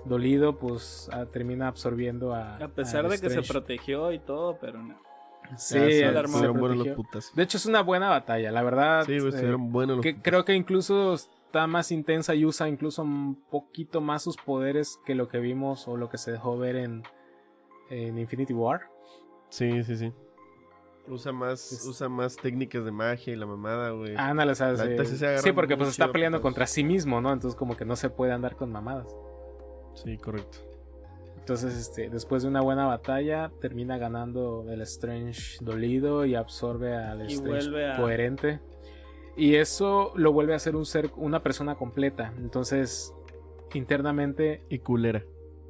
dolido, 0.05 0.57
pues 0.57 1.09
ah, 1.11 1.25
termina 1.25 1.67
absorbiendo 1.67 2.33
a... 2.33 2.55
A 2.55 2.67
pesar 2.69 3.05
a 3.05 3.09
de 3.09 3.19
que 3.19 3.29
se 3.29 3.41
protegió 3.41 4.11
y 4.11 4.19
todo, 4.19 4.57
pero 4.59 4.81
no. 4.81 4.99
Sí, 5.57 5.77
Ah, 5.77 6.23
se 6.27 6.47
los 6.47 6.87
putas. 6.95 7.31
De 7.35 7.43
hecho 7.43 7.57
es 7.57 7.65
una 7.65 7.81
buena 7.81 8.09
batalla, 8.09 8.51
la 8.51 8.63
verdad. 8.63 9.05
Sí, 9.05 9.19
güey, 9.19 9.33
eh, 9.35 9.55
buenos 9.57 9.97
los 9.97 10.03
que 10.03 10.19
creo 10.21 10.43
que 10.43 10.53
incluso 10.53 11.13
está 11.13 11.67
más 11.67 11.91
intensa 11.91 12.33
y 12.35 12.45
usa 12.45 12.67
incluso 12.67 13.03
un 13.03 13.35
poquito 13.49 14.01
más 14.01 14.23
sus 14.23 14.37
poderes 14.37 14.99
que 15.05 15.15
lo 15.15 15.27
que 15.27 15.39
vimos 15.39 15.87
o 15.87 15.97
lo 15.97 16.09
que 16.09 16.17
se 16.17 16.31
dejó 16.31 16.57
ver 16.57 16.75
en, 16.77 17.03
en 17.89 18.17
Infinity 18.17 18.53
War. 18.53 18.89
Sí, 19.49 19.83
sí, 19.83 19.95
sí. 19.95 20.11
Usa 21.07 21.31
más, 21.31 21.71
Es- 21.71 21.85
usa 21.85 22.09
más 22.09 22.35
técnicas 22.35 22.83
de 22.83 22.91
magia 22.91 23.33
y 23.33 23.35
la 23.35 23.45
mamada, 23.45 23.91
güey. 23.91 24.15
Ándale, 24.17 24.53
o 24.53 24.55
sea, 24.55 24.75
sí 24.75 24.83
sí, 25.43 25.51
porque 25.51 25.77
pues 25.77 25.89
está 25.89 26.11
peleando 26.11 26.39
pues. 26.39 26.43
contra 26.43 26.65
sí 26.65 26.83
mismo, 26.83 27.21
¿no? 27.21 27.31
Entonces 27.31 27.55
como 27.57 27.77
que 27.77 27.85
no 27.85 27.95
se 27.95 28.09
puede 28.09 28.31
andar 28.31 28.55
con 28.55 28.71
mamadas. 28.71 29.07
Sí, 29.95 30.17
correcto. 30.17 30.59
Entonces, 31.39 31.75
este, 31.75 32.09
después 32.09 32.43
de 32.43 32.49
una 32.49 32.61
buena 32.61 32.85
batalla, 32.87 33.51
termina 33.61 33.97
ganando 33.97 34.65
el 34.69 34.81
Strange 34.81 35.57
dolido 35.61 36.25
y 36.25 36.35
absorbe 36.35 36.95
al 36.95 37.29
Y 37.29 37.33
Strange 37.33 37.85
a- 37.85 37.97
coherente. 37.97 38.59
Y 39.37 39.55
eso 39.55 40.11
lo 40.15 40.31
vuelve 40.31 40.55
a 40.55 40.59
ser 40.59 40.75
un 40.75 40.85
ser, 40.85 41.11
una 41.17 41.43
persona 41.43 41.75
completa. 41.75 42.33
Entonces, 42.37 43.13
internamente 43.73 44.61
Y 44.69 44.79
culera. 44.79 45.23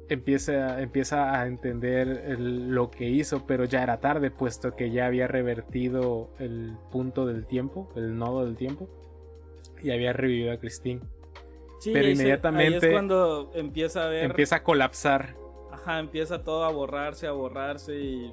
empieza, 0.08 0.80
empieza 0.80 1.38
a 1.40 1.46
entender 1.46 2.08
el- 2.26 2.68
lo 2.70 2.90
que 2.90 3.08
hizo, 3.10 3.44
pero 3.46 3.64
ya 3.64 3.82
era 3.82 3.98
tarde, 3.98 4.30
puesto 4.30 4.76
que 4.76 4.90
ya 4.92 5.06
había 5.06 5.26
revertido 5.26 6.30
el 6.38 6.76
punto 6.92 7.26
del 7.26 7.44
tiempo, 7.46 7.90
el 7.96 8.16
nodo 8.16 8.44
del 8.44 8.56
tiempo, 8.56 8.88
y 9.82 9.90
había 9.90 10.12
revivido 10.12 10.52
a 10.52 10.58
Christine. 10.58 11.00
Sí, 11.78 11.92
Pero 11.92 12.08
inmediatamente 12.08 12.78
ahí 12.86 12.88
es 12.88 12.92
cuando 12.92 13.50
empieza 13.54 14.06
a 14.06 14.08
ver. 14.08 14.24
Empieza 14.24 14.56
a 14.56 14.62
colapsar 14.62 15.36
Ajá, 15.72 15.98
empieza 15.98 16.42
todo 16.42 16.64
a 16.64 16.70
borrarse, 16.72 17.26
a 17.26 17.32
borrarse 17.32 17.94
y. 17.96 18.32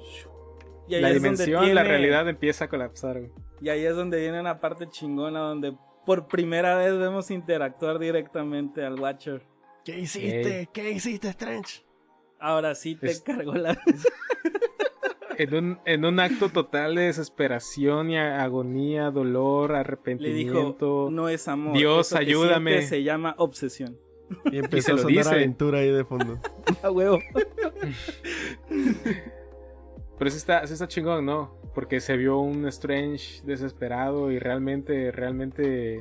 y 0.88 0.94
ahí 0.94 1.02
la 1.02 1.10
es 1.10 1.22
donde 1.22 1.44
dimensión, 1.44 1.60
la 1.74 1.82
tiene- 1.82 1.88
realidad 1.88 2.28
empieza 2.28 2.64
a 2.64 2.68
colapsar. 2.68 3.18
güey. 3.20 3.32
Y 3.60 3.68
ahí 3.68 3.84
es 3.84 3.94
donde 3.94 4.18
viene 4.20 4.40
una 4.40 4.60
parte 4.60 4.88
chingona 4.88 5.40
donde 5.40 5.76
por 6.06 6.26
primera 6.26 6.76
vez 6.76 6.98
vemos 6.98 7.30
interactuar 7.30 7.98
directamente 7.98 8.84
al 8.84 8.98
Watcher. 8.98 9.42
¿Qué 9.84 9.98
hiciste? 10.00 10.68
¿Qué 10.72 10.90
hiciste, 10.90 11.28
Strange? 11.28 11.84
Ahora 12.40 12.74
sí 12.74 12.96
te 12.96 13.08
Es- 13.10 13.20
cargó 13.20 13.52
la. 13.54 13.76
en, 15.38 15.54
un, 15.54 15.78
en 15.84 16.04
un 16.04 16.20
acto 16.20 16.48
total 16.48 16.94
de 16.94 17.02
desesperación 17.02 18.10
y 18.10 18.18
agonía, 18.18 19.10
dolor, 19.10 19.70
Le 19.72 19.78
arrepentimiento. 19.78 21.06
dijo, 21.06 21.10
no 21.10 21.28
es 21.28 21.48
amor. 21.48 21.76
Dios, 21.76 22.08
eso 22.08 22.18
ayúdame". 22.18 22.82
Se 22.82 23.02
llama 23.02 23.34
obsesión. 23.38 23.98
Y 24.50 24.58
empezó 24.58 24.86
se 24.86 24.92
a 24.92 24.96
sonar 24.98 25.16
dice. 25.18 25.30
aventura 25.30 25.78
ahí 25.80 25.90
de 25.90 26.04
fondo. 26.04 26.38
A 26.82 26.90
huevo. 26.90 27.18
Pero 30.18 30.30
sí 30.30 30.36
está, 30.36 30.66
sí 30.66 30.72
está 30.72 30.86
chingón, 30.88 31.26
¿no? 31.26 31.54
Porque 31.74 32.00
se 32.00 32.16
vio 32.16 32.38
un 32.38 32.66
Strange 32.68 33.42
desesperado 33.44 34.30
y 34.30 34.38
realmente, 34.38 35.10
realmente 35.12 36.00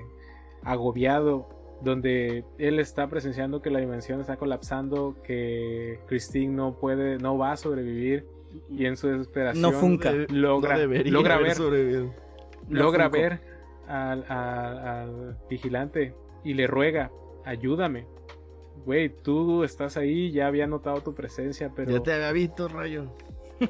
agobiado. 0.63 1.49
Donde 1.81 2.45
él 2.59 2.79
está 2.79 3.09
presenciando 3.09 3.61
que 3.61 3.69
la 3.69 3.79
dimensión 3.79 4.21
está 4.21 4.37
colapsando, 4.37 5.17
que 5.21 5.99
Christine 6.07 6.53
no 6.53 6.79
puede, 6.79 7.17
no 7.17 7.37
va 7.37 7.51
a 7.51 7.57
sobrevivir. 7.57 8.25
Y 8.69 8.85
en 8.85 8.95
su 8.97 9.07
desesperación 9.07 9.61
No 9.61 9.71
funca. 9.71 10.11
De- 10.13 10.27
Logra- 10.27 10.77
no 10.77 11.11
logra 11.11 11.37
ver. 11.37 11.55
No 12.67 12.79
logra 12.79 13.09
ver 13.09 13.41
al, 13.87 14.25
al- 14.29 14.77
al 14.87 15.37
vigilante 15.49 16.13
y 16.43 16.53
le 16.53 16.67
ruega, 16.67 17.11
ayúdame. 17.45 18.05
Güey, 18.85 19.09
tú 19.09 19.63
estás 19.63 19.97
ahí, 19.97 20.31
ya 20.31 20.47
había 20.47 20.67
notado 20.67 21.01
tu 21.01 21.13
presencia, 21.13 21.71
pero, 21.75 21.91
Ya 21.91 21.99
te 22.01 22.13
había 22.13 22.31
visto, 22.31 22.67
rayo. 22.67 23.13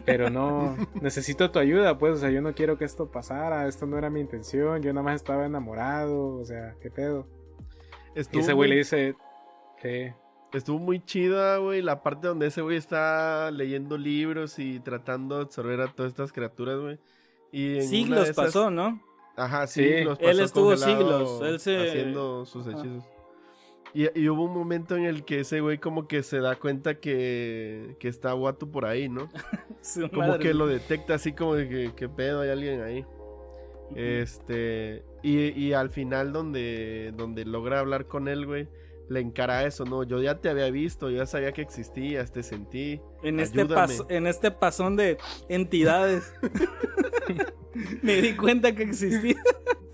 pero 0.05 0.29
no, 0.29 0.75
necesito 1.01 1.51
tu 1.51 1.59
ayuda, 1.59 1.97
pues, 1.97 2.13
o 2.13 2.17
sea, 2.17 2.29
yo 2.31 2.41
no 2.41 2.53
quiero 2.53 2.77
que 2.77 2.85
esto 2.85 3.11
pasara, 3.11 3.67
esto 3.67 3.85
no 3.85 3.97
era 3.97 4.09
mi 4.09 4.21
intención, 4.21 4.81
yo 4.81 4.91
nada 4.93 5.03
más 5.03 5.15
estaba 5.15 5.45
enamorado, 5.45 6.35
o 6.37 6.45
sea, 6.45 6.75
qué 6.81 6.89
pedo. 6.89 7.27
Y 8.15 8.39
ese 8.39 8.53
güey 8.53 8.69
le 8.69 8.77
dice, 8.77 9.15
sí, 9.81 10.07
estuvo 10.53 10.79
muy 10.79 11.03
chida, 11.03 11.57
güey, 11.57 11.81
la 11.81 12.03
parte 12.03 12.27
donde 12.27 12.47
ese 12.47 12.61
güey 12.61 12.77
está 12.77 13.51
leyendo 13.51 13.97
libros 13.97 14.59
y 14.59 14.79
tratando 14.79 15.37
de 15.37 15.41
absorber 15.43 15.81
a 15.81 15.87
todas 15.87 16.11
estas 16.11 16.31
criaturas, 16.31 16.79
güey. 16.79 16.99
Y 17.51 17.71
en 17.71 17.77
una 17.79 17.83
Siglos 17.87 18.23
de 18.25 18.31
esas- 18.31 18.35
pasó, 18.45 18.69
¿no? 18.71 19.01
Ajá, 19.35 19.65
Sí. 19.67 19.83
siglos 19.83 20.17
Él 20.21 20.27
pasó 20.37 20.43
estuvo 20.43 20.77
siglos, 20.77 21.41
él 21.41 21.59
se- 21.59 21.89
Haciendo 21.89 22.45
sus 22.45 22.67
hechizos. 22.67 23.03
Y, 23.95 24.19
y 24.19 24.27
hubo 24.29 24.45
un 24.45 24.53
momento 24.53 24.95
en 24.95 25.05
el 25.05 25.23
que 25.23 25.41
ese 25.41 25.59
güey 25.61 25.77
como 25.77 26.07
que 26.07 26.23
se 26.23 26.39
da 26.39 26.55
cuenta 26.55 26.95
que, 26.99 27.95
que 27.99 28.07
está 28.07 28.33
Watu 28.33 28.71
por 28.71 28.85
ahí, 28.85 29.07
¿no? 29.07 29.27
Su 29.81 30.09
Como 30.09 30.27
madre. 30.27 30.39
que 30.39 30.53
lo 30.55 30.65
detecta 30.65 31.13
así 31.15 31.33
como 31.33 31.53
de 31.55 31.69
que, 31.69 31.91
¿qué 31.95 32.09
pedo? 32.09 32.41
Hay 32.41 32.49
alguien 32.49 32.81
ahí. 32.81 33.05
Este. 33.95 35.03
Y, 35.21 35.49
y 35.59 35.73
al 35.73 35.89
final, 35.89 36.33
donde, 36.33 37.13
donde 37.15 37.45
logra 37.45 37.79
hablar 37.79 38.07
con 38.07 38.27
él, 38.27 38.45
güey, 38.45 38.67
le 39.13 39.19
encara 39.21 39.65
eso, 39.65 39.86
¿no? 39.86 40.04
Yo 40.04 40.21
ya 40.21 40.39
te 40.41 40.49
había 40.49 40.69
visto, 40.71 41.10
yo 41.10 41.17
ya 41.17 41.26
sabía 41.26 41.52
que 41.54 41.62
existías, 41.62 42.32
te 42.32 42.43
sentí. 42.43 42.99
En 43.23 43.39
este, 43.39 43.65
pas- 43.65 44.06
en 44.10 44.28
este 44.28 44.52
pasón 44.52 44.95
de 44.95 45.17
entidades. 45.49 46.34
Me 48.02 48.21
di 48.21 48.36
cuenta 48.36 48.76
que 48.76 48.84
existía. 48.84 49.36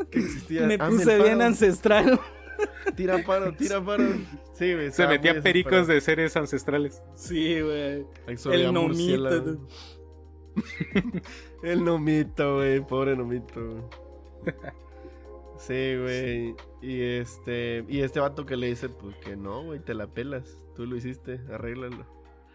Que 0.09 0.19
existías. 0.19 0.67
Me 0.67 0.75
Hazme 0.75 0.97
puse 0.97 1.21
bien 1.21 1.41
ancestral. 1.41 2.19
Tira 2.95 3.23
paro, 3.25 3.53
tira 3.57 3.83
paro. 3.83 4.03
Sí, 4.53 4.73
güey. 4.73 4.91
se 4.91 5.07
metía 5.07 5.41
pericos 5.41 5.87
de 5.87 6.01
seres 6.01 6.35
ancestrales. 6.35 7.01
Sí, 7.15 7.61
güey. 7.61 8.05
El 8.51 8.73
nomito. 8.73 9.59
El 11.63 11.83
nomito, 11.85 12.55
güey, 12.55 12.85
pobre 12.85 13.15
nomito. 13.15 13.89
Güey. 15.67 15.97
Sí, 15.97 15.97
güey. 16.01 16.55
Y 16.81 17.01
este, 17.01 17.85
y 17.87 17.99
este 18.01 18.19
vato 18.19 18.45
que 18.45 18.55
le 18.55 18.67
dice, 18.67 18.89
pues 18.89 19.15
que 19.17 19.35
no, 19.35 19.63
güey, 19.63 19.79
te 19.79 19.93
la 19.93 20.07
pelas. 20.07 20.57
Tú 20.75 20.85
lo 20.85 20.95
hiciste, 20.95 21.39
arréglalo. 21.51 22.01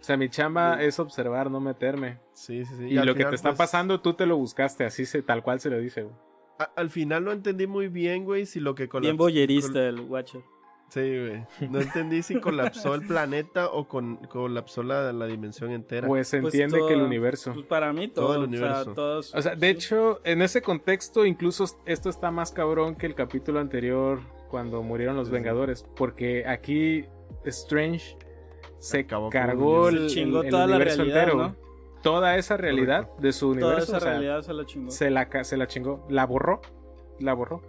O 0.00 0.06
sea, 0.06 0.16
mi 0.16 0.28
chamba 0.28 0.78
Sí. 0.78 0.84
es 0.84 0.98
observar, 0.98 1.50
no 1.50 1.60
meterme. 1.60 2.20
Sí, 2.34 2.64
sí, 2.64 2.74
sí. 2.76 2.84
Y, 2.86 2.94
lo 2.94 3.14
que 3.14 3.24
te 3.24 3.34
está 3.34 3.50
pues, 3.50 3.58
pasando, 3.58 4.00
tú 4.00 4.14
te 4.14 4.26
lo 4.26 4.36
buscaste, 4.36 4.84
así 4.84 5.06
se, 5.06 5.22
tal 5.22 5.42
cual 5.42 5.60
se 5.60 5.70
lo 5.70 5.78
dice, 5.78 6.02
güey. 6.02 6.14
a- 6.58 6.70
al 6.76 6.88
final 6.90 7.24
no 7.24 7.32
entendí 7.32 7.66
muy 7.66 7.88
bien, 7.88 8.24
güey, 8.24 8.46
si 8.46 8.60
lo 8.60 8.74
que 8.74 8.88
colapsó. 8.88 9.06
Bien 9.08 9.16
boyerista 9.16 9.88
el 9.88 10.00
Watcher. 10.00 10.42
Sí, 10.90 11.00
güey. 11.00 11.70
No 11.70 11.80
entendí 11.80 12.22
si 12.22 12.40
colapsó 12.40 12.94
el 12.94 13.06
planeta 13.06 13.68
o 13.68 13.88
con, 13.88 14.16
colapsó 14.28 14.82
la, 14.84 15.12
la 15.12 15.26
dimensión 15.26 15.72
entera. 15.72 16.06
Pues 16.06 16.28
se 16.28 16.40
Pues 16.40 16.54
entiende 16.54 16.86
que 16.86 16.94
el 16.94 17.02
universo. 17.02 17.52
Pues 17.52 17.66
para 17.66 17.92
mí 17.92 18.06
todo. 18.08 18.26
Todo 18.26 18.34
el 18.36 18.42
O 18.42 18.44
universo. 18.44 18.84
sea, 18.84 18.94
todos. 18.94 19.34
O 19.34 19.42
sea, 19.42 19.56
de 19.56 19.70
hecho, 19.70 20.20
en 20.24 20.40
ese 20.42 20.62
contexto, 20.62 21.24
incluso 21.26 21.64
esto 21.86 22.08
está 22.10 22.30
más 22.30 22.52
cabrón 22.52 22.94
que 22.94 23.06
el 23.06 23.14
capítulo 23.16 23.58
anterior 23.58 24.20
cuando 24.50 24.82
murieron 24.82 25.16
los 25.16 25.28
Sí. 25.28 25.32
Vengadores. 25.32 25.84
Porque 25.96 26.46
aquí 26.46 27.06
Strange 27.44 28.16
se 28.78 29.00
Acabó 29.00 29.30
cargó 29.30 29.88
el 29.88 29.96
el, 29.96 30.08
Se 30.10 30.14
chingó 30.16 30.42
el 30.42 30.50
toda 30.50 30.66
la 30.68 30.76
universo 30.76 30.98
realidad, 30.98 31.22
entero. 31.22 31.38
¿no? 31.38 31.56
Toda 32.02 32.36
esa 32.36 32.56
realidad 32.56 33.08
de 33.18 33.32
su 33.32 33.54
toda 33.54 33.66
universo. 33.68 33.84
esa 33.88 33.96
o 33.96 34.00
sea, 34.00 34.10
realidad 34.10 34.42
se 34.42 34.52
la 34.52 34.64
chingó. 34.66 34.90
se, 34.90 35.10
la, 35.10 35.44
se 35.44 35.56
la 35.56 35.66
chingó. 35.66 36.06
La 36.08 36.24
borró. 36.26 36.60
La 37.18 37.32
borró. 37.34 37.62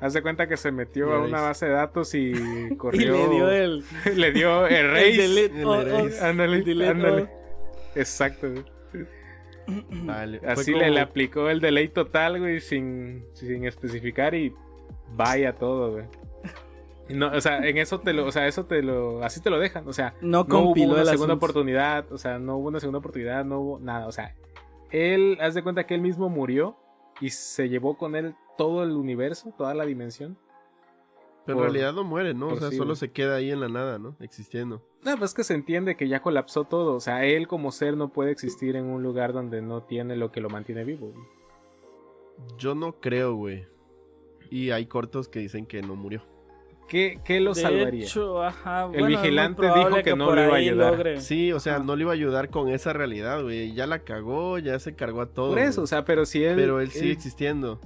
Haz 0.00 0.14
de 0.14 0.22
cuenta 0.22 0.46
que 0.48 0.56
se 0.56 0.72
metió 0.72 1.12
a 1.12 1.22
una 1.22 1.40
base 1.42 1.66
de 1.66 1.72
datos 1.72 2.14
y 2.14 2.32
Y 2.70 2.76
corrió. 2.76 3.12
le 3.12 3.28
dio 3.28 3.50
el. 3.50 3.84
le 4.16 4.32
dio 4.32 4.66
el 4.66 4.74
erase. 4.74 5.12
delete 5.12 5.60
el 5.60 5.66
all, 5.66 5.78
all. 5.80 5.88
erase. 6.06 6.24
Ándale, 6.24 6.62
Delete 6.62 6.90
ándale. 6.90 7.22
all. 7.22 7.30
Exacto. 7.96 8.48
güey. 8.50 8.64
Vale. 10.04 10.40
Así 10.46 10.72
como- 10.72 10.84
le, 10.84 10.90
le 10.90 11.00
aplicó 11.00 11.48
el 11.48 11.60
delay 11.60 11.88
total, 11.88 12.38
güey, 12.40 12.60
sin, 12.60 13.24
sin 13.34 13.64
especificar 13.66 14.34
y 14.34 14.52
vaya 15.14 15.52
todo, 15.54 15.92
güey. 15.92 16.04
No, 17.08 17.26
o 17.32 17.40
sea, 17.40 17.58
en 17.66 17.76
eso 17.78 17.98
te 18.00 18.12
lo, 18.12 18.24
o 18.26 18.30
sea, 18.32 18.46
eso 18.46 18.66
te 18.66 18.82
lo, 18.82 19.24
así 19.24 19.40
te 19.42 19.50
lo 19.50 19.58
dejan, 19.58 19.86
o 19.88 19.92
sea, 19.92 20.14
No 20.20 20.44
no 20.48 20.58
hubo 20.58 20.64
compiló 20.66 20.92
una 20.92 21.00
el 21.00 21.06
segunda 21.08 21.32
asunto. 21.34 21.34
oportunidad, 21.34 22.12
o 22.12 22.18
sea, 22.18 22.38
no 22.38 22.56
hubo 22.56 22.68
una 22.68 22.78
segunda 22.78 23.00
oportunidad, 23.00 23.44
no 23.44 23.58
hubo 23.60 23.80
nada, 23.80 24.06
o 24.06 24.12
sea, 24.12 24.36
él, 24.92 25.36
haz 25.40 25.54
de 25.54 25.62
cuenta 25.64 25.86
que 25.86 25.94
él 25.96 26.02
mismo 26.02 26.28
murió 26.28 26.76
y 27.20 27.30
se 27.30 27.68
llevó 27.68 27.98
con 27.98 28.14
él 28.14 28.36
todo 28.60 28.82
el 28.82 28.90
universo, 28.92 29.54
toda 29.56 29.72
la 29.72 29.86
dimensión. 29.86 30.36
Pero 31.46 31.56
por- 31.56 31.66
en 31.68 31.72
realidad 31.72 31.94
no 31.94 32.04
muere, 32.04 32.34
¿no? 32.34 32.48
O 32.48 32.56
sea, 32.58 32.68
sí, 32.68 32.76
solo 32.76 32.94
se 32.94 33.10
queda 33.10 33.36
ahí 33.36 33.50
en 33.50 33.60
la 33.60 33.68
nada, 33.70 33.98
¿no? 33.98 34.16
Existiendo. 34.20 34.82
No, 35.02 35.16
pues 35.16 35.30
es 35.30 35.34
que 35.34 35.44
se 35.44 35.54
entiende 35.54 35.96
que 35.96 36.08
ya 36.08 36.20
colapsó 36.20 36.64
todo, 36.64 36.94
o 36.94 37.00
sea, 37.00 37.24
él 37.24 37.48
como 37.48 37.72
ser 37.72 37.96
no 37.96 38.12
puede 38.12 38.32
existir 38.32 38.76
en 38.76 38.84
un 38.84 39.02
lugar 39.02 39.32
donde 39.32 39.62
no 39.62 39.82
tiene 39.84 40.14
lo 40.16 40.30
que 40.30 40.42
lo 40.42 40.50
mantiene 40.50 40.84
vivo. 40.84 41.06
güey. 41.08 41.26
Yo 42.58 42.74
no 42.74 43.00
creo, 43.00 43.34
güey. 43.34 43.66
Y 44.50 44.70
hay 44.72 44.84
cortos 44.86 45.28
que 45.28 45.38
dicen 45.38 45.64
que 45.64 45.80
no 45.80 45.96
murió. 45.96 46.22
¿Qué, 46.88 47.20
qué 47.24 47.40
lo 47.40 47.54
de 47.54 47.62
salvaría? 47.62 48.04
hecho, 48.04 48.42
ajá, 48.42 48.84
El 48.92 49.00
bueno, 49.00 49.06
vigilante 49.06 49.62
dijo 49.74 50.02
que 50.04 50.16
no 50.16 50.34
lo 50.34 50.42
iba 50.44 50.54
a 50.54 50.56
ayudar. 50.58 50.92
logre. 50.92 51.20
Sí, 51.20 51.52
o 51.52 51.60
sea, 51.60 51.76
Ajá. 51.76 51.84
no 51.84 51.94
le 51.96 52.02
iba 52.02 52.10
a 52.10 52.14
ayudar 52.14 52.50
con 52.50 52.68
esa 52.68 52.92
realidad, 52.92 53.42
güey. 53.42 53.72
Ya 53.74 53.86
la 53.86 54.00
cagó, 54.00 54.58
ya 54.58 54.78
se 54.80 54.94
cargó 54.96 55.20
a 55.22 55.26
todo. 55.32 55.50
Por 55.50 55.60
eso, 55.60 55.80
güey. 55.80 55.84
o 55.84 55.86
sea, 55.86 56.04
pero 56.04 56.26
si 56.26 56.42
él... 56.44 56.56
Pero 56.56 56.80
él 56.80 56.90
sigue 56.90 57.12
existiendo. 57.12 57.80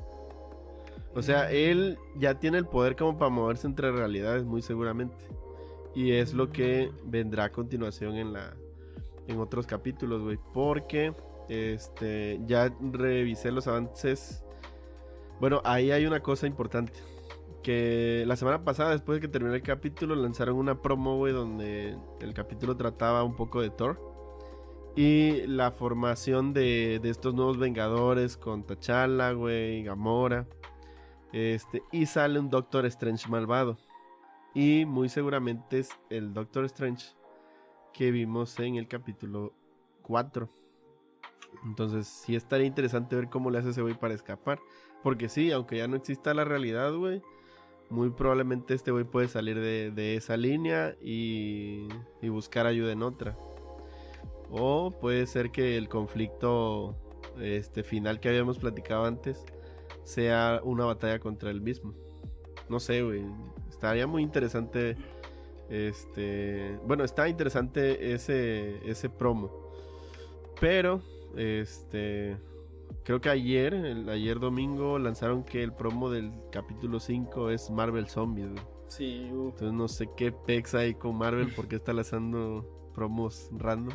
O 1.14 1.22
sea, 1.22 1.50
él 1.50 1.98
ya 2.16 2.38
tiene 2.40 2.59
el 2.59 2.66
poder 2.66 2.96
como 2.96 3.16
para 3.16 3.31
moverse 3.31 3.66
entre 3.66 3.92
realidades, 3.92 4.44
muy 4.44 4.62
seguramente. 4.62 5.29
Y 5.94 6.12
es 6.12 6.35
lo 6.35 6.50
que 6.50 6.90
vendrá 7.05 7.44
a 7.44 7.53
continuación 7.53 8.16
en 8.16 8.33
la 8.33 8.55
en 9.29 9.38
otros 9.38 9.66
capítulos, 9.66 10.22
güey. 10.22 10.38
Porque 10.53 11.14
este 11.48 12.40
ya 12.46 12.74
revisé 12.81 13.53
los 13.53 13.68
avances. 13.68 14.44
Bueno, 15.40 15.61
ahí 15.64 15.92
hay 15.92 16.07
una 16.07 16.20
cosa 16.20 16.46
importante. 16.46 16.92
Que 17.62 18.24
la 18.27 18.37
semana 18.37 18.62
pasada, 18.64 18.90
después 18.90 19.16
de 19.16 19.20
que 19.22 19.29
terminó 19.29 19.55
el 19.55 19.62
capítulo, 19.62 20.14
lanzaron 20.14 20.57
una 20.57 20.83
promo, 20.83 21.16
güey, 21.16 21.33
donde 21.33 21.96
el 22.20 22.35
capítulo 22.35 22.77
trataba 22.77 23.24
un 23.24 23.37
poco 23.37 23.62
de 23.62 23.70
Thor. 23.70 23.98
Y 24.96 25.46
la 25.46 25.70
formación 25.70 26.53
de, 26.53 27.00
de 27.03 27.11
estos 27.11 27.35
nuevos 27.35 27.59
Vengadores 27.59 28.37
con 28.37 28.64
T'Challa, 28.64 29.33
güey, 29.33 29.83
Gamora. 29.83 30.46
Este, 31.35 31.83
y 31.90 32.07
sale 32.07 32.38
un 32.38 32.49
Doctor 32.49 32.87
Strange 32.87 33.29
malvado. 33.29 33.77
Y 34.55 34.85
muy 34.87 35.09
seguramente 35.09 35.81
es 35.81 35.90
el 36.09 36.33
Doctor 36.33 36.64
Strange 36.66 37.09
que 37.92 38.12
vimos 38.12 38.57
en 38.61 38.77
el 38.77 38.87
capítulo 38.87 39.53
4. 40.03 40.49
Entonces, 41.64 42.07
sí 42.07 42.37
estaría 42.37 42.68
interesante 42.68 43.16
ver 43.16 43.31
cómo 43.31 43.51
le 43.51 43.59
hace 43.59 43.70
ese 43.70 43.83
güey 43.83 43.94
para 43.94 44.14
escapar. 44.14 44.61
Porque 45.03 45.29
sí, 45.29 45.51
aunque 45.51 45.79
ya 45.79 45.88
no 45.88 45.97
exista 45.97 46.35
la 46.35 46.44
realidad, 46.44 46.94
güey. 46.94 47.20
Muy 47.90 48.11
probablemente 48.11 48.73
este 48.73 48.92
güey 48.92 49.03
puede 49.03 49.27
salir 49.27 49.59
de, 49.59 49.90
de 49.90 50.14
esa 50.14 50.37
línea 50.37 50.94
y, 51.03 51.88
y 52.23 52.29
buscar 52.29 52.68
ayuda 52.68 52.92
en 52.92 53.03
otra. 53.03 53.37
O 54.51 54.92
puede 54.92 55.27
ser 55.27 55.51
que 55.51 55.77
el 55.77 55.88
conflicto 55.88 56.94
este 57.40 57.83
final 57.83 58.20
que 58.20 58.29
habíamos 58.29 58.59
platicado 58.59 59.05
antes 59.05 59.44
sea 60.05 60.61
una 60.62 60.85
batalla 60.85 61.19
contra 61.19 61.51
él 61.51 61.61
mismo. 61.61 61.95
No 62.69 62.81
sé, 62.81 63.03
güey. 63.03 63.25
Estaría 63.69 64.07
muy 64.07 64.23
interesante. 64.23 64.97
Este. 65.69 66.79
Bueno, 66.87 67.05
está 67.05 67.29
interesante 67.29 68.14
ese. 68.14 68.79
ese 68.88 69.11
promo. 69.11 69.51
Pero. 70.61 71.03
Este. 71.37 72.37
Creo 73.05 73.21
que 73.21 73.29
ayer, 73.29 73.75
el, 73.75 74.09
ayer 74.09 74.40
domingo, 74.40 74.99
lanzaron 74.99 75.45
que 75.45 75.62
el 75.62 75.73
promo 75.73 76.11
del 76.11 76.33
capítulo 76.51 77.01
5 77.01 77.51
es 77.51 77.71
Marvel 77.71 78.07
Zombies, 78.07 78.51
güey. 78.51 78.64
Sí, 78.87 79.29
uh. 79.33 79.49
Entonces 79.49 79.73
no 79.73 79.88
sé 79.88 80.09
qué 80.17 80.33
pex 80.33 80.75
hay 80.75 80.95
con 80.95 81.17
Marvel 81.17 81.53
porque 81.55 81.77
está 81.77 81.93
lanzando 81.93 82.90
promos 82.95 83.51
random. 83.53 83.95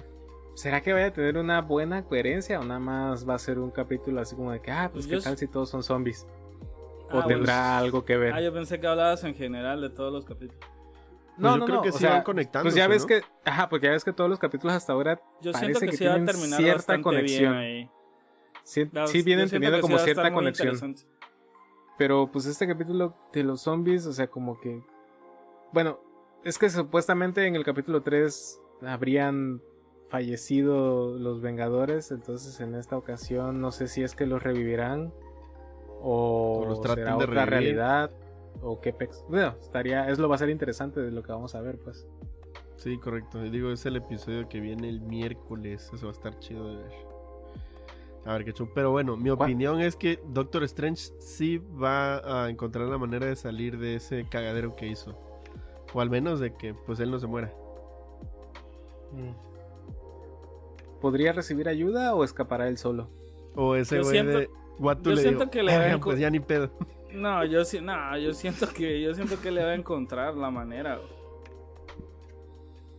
¿Será 0.56 0.82
que 0.82 0.92
vaya 0.94 1.08
a 1.08 1.14
tener 1.14 1.38
una 1.38 1.62
buena 1.62 2.04
coherencia 2.04 2.60
o 2.60 2.64
nada 2.64 2.80
más 2.80 3.28
va 3.28 3.36
a 3.36 3.40
ser 3.40 3.60
un 3.60 3.72
capítulo 3.72 4.20
así 4.20 4.36
como 4.36 4.52
de 4.52 4.62
que, 4.62 4.72
ah, 4.72 4.90
pues, 4.92 5.06
Pues 5.06 5.08
qué 5.08 5.16
yo 5.16 5.22
tal 5.22 5.38
si 5.38 5.48
todos 5.48 5.70
son 5.70 5.84
zombies? 5.84 6.28
Ah, 7.10 7.20
¿O 7.20 7.26
tendrá 7.26 7.78
algo 7.78 8.04
que 8.06 8.18
ver? 8.18 8.34
Ah, 8.34 8.42
yo 8.42 8.54
pensé 8.54 8.80
que 8.80 8.88
hablabas 8.88 9.24
en 9.24 9.36
general 9.36 9.82
de 9.82 9.90
todos 9.90 10.12
los 10.12 10.26
capítulos. 10.26 10.60
Pues 11.40 11.56
yo 11.56 11.66
creo 11.66 11.82
que 11.82 11.90
o 11.90 11.92
sí 11.94 12.00
sea, 12.00 12.12
van 12.12 12.24
conectándose, 12.24 12.74
Pues 12.74 12.76
ya 12.76 12.88
ves 12.90 13.04
¿no? 13.04 13.08
que, 13.08 13.22
ajá, 13.46 13.70
porque 13.70 13.86
ya 13.88 13.94
ves 13.94 14.04
que 14.04 14.12
todos 14.12 14.30
los 14.30 14.40
capítulos 14.40 14.76
hasta 14.76 14.92
ahora 14.92 15.22
Yo 15.42 15.54
parece 15.54 15.60
siento 15.74 15.80
que, 15.80 15.86
que 15.88 15.98
sí 15.98 16.04
va 16.04 16.12
a 16.12 16.14
tienen 16.16 16.26
terminar 16.36 16.60
cierta 16.62 17.02
conexión. 17.02 17.54
bien 17.54 17.64
ahí. 17.64 17.90
sí, 18.64 18.90
sí 19.06 19.22
vienen 19.22 19.50
teniendo 19.50 19.80
como 19.80 19.98
cierta 20.00 20.34
conexión. 20.34 20.96
Pero 21.98 22.30
pues 22.32 22.46
este 22.46 22.68
capítulo 22.68 23.16
de 23.32 23.44
los 23.44 23.62
zombies, 23.62 24.06
o 24.06 24.14
sea, 24.14 24.28
como 24.28 24.60
que... 24.60 24.82
Bueno, 25.72 26.00
es 26.44 26.58
que 26.58 26.70
supuestamente 26.70 27.46
en 27.46 27.56
el 27.56 27.64
capítulo 27.64 28.02
3 28.02 28.62
habrían 28.86 29.62
fallecido 30.10 31.18
los 31.18 31.42
Vengadores, 31.42 32.12
entonces 32.12 32.60
en 32.60 32.76
esta 32.76 32.98
ocasión 32.98 33.62
no 33.62 33.72
sé 33.72 33.88
si 33.88 34.04
es 34.04 34.16
que 34.16 34.26
los 34.26 34.42
revivirán 34.42 35.14
o, 36.02 36.64
O 36.64 36.66
los 36.66 36.80
será 36.82 36.96
de 37.18 37.24
otra 37.26 37.46
revivir. 37.46 37.50
realidad 37.78 38.12
o 38.62 38.82
qué 38.82 38.92
pex. 38.94 39.24
Bueno, 39.30 39.56
estaría, 39.62 40.10
es 40.10 40.18
lo 40.20 40.28
va 40.28 40.36
a 40.36 40.40
ser 40.40 40.50
interesante 40.50 41.00
de 41.00 41.12
lo 41.12 41.22
que 41.24 41.32
vamos 41.32 41.56
a 41.56 41.62
ver, 41.62 41.78
pues. 41.80 42.08
Sí, 42.78 42.98
correcto. 42.98 43.42
Digo, 43.42 43.72
es 43.72 43.86
el 43.86 43.98
episodio 43.98 44.48
que 44.48 44.60
viene 44.62 44.88
el 44.90 45.02
miércoles. 45.02 45.92
Eso 45.94 46.06
va 46.06 46.12
a 46.12 46.16
estar 46.16 46.40
chido 46.40 46.68
de 46.70 46.78
ver. 46.78 46.92
A 48.26 48.34
ver 48.34 48.46
qué 48.46 48.54
chulo. 48.54 48.72
Pero 48.74 48.92
bueno, 48.92 49.18
mi 49.18 49.30
¿Cuál? 49.36 49.50
opinión 49.50 49.82
es 49.82 49.96
que 49.98 50.22
Doctor 50.30 50.64
Strange 50.64 51.12
sí 51.20 51.58
va 51.58 52.44
a 52.46 52.50
encontrar 52.50 52.88
la 52.88 52.98
manera 52.98 53.26
de 53.26 53.36
salir 53.36 53.78
de 53.78 53.96
ese 53.96 54.28
cagadero 54.30 54.76
que 54.78 54.88
hizo. 54.88 55.18
O 55.94 56.00
al 56.00 56.10
menos 56.10 56.40
de 56.40 56.54
que 56.56 56.74
pues 56.74 57.00
él 57.02 57.12
no 57.12 57.20
se 57.20 57.28
muera. 57.28 57.54
¿Podría 61.02 61.32
recibir 61.34 61.68
ayuda 61.70 62.14
o 62.16 62.24
escapará 62.24 62.68
él 62.68 62.78
solo? 62.78 63.10
O 63.56 63.76
ese 63.76 64.02
güey 64.02 64.26
de 64.26 64.50
Watu 64.80 65.10
yo 65.10 65.16
le 65.16 65.22
siento 65.22 65.40
digo, 65.42 65.52
que 65.52 65.64
le 65.64 65.72
"Verga, 65.72 65.88
ven 65.94 66.00
pues 66.00 66.20
ya 66.20 66.30
ni 66.30 66.40
pedo. 66.40 66.72
No, 67.14 67.44
yo 67.46 67.66
sí, 67.66 67.82
no, 67.82 68.18
yo 68.18 68.34
siento 68.34 68.68
que 68.70 69.02
yo 69.02 69.14
siento 69.16 69.40
que 69.42 69.52
le 69.52 69.64
va 69.64 69.72
a 69.72 69.76
encontrar 69.76 70.36
la 70.36 70.52
manera. 70.52 70.98
güey. 70.98 71.10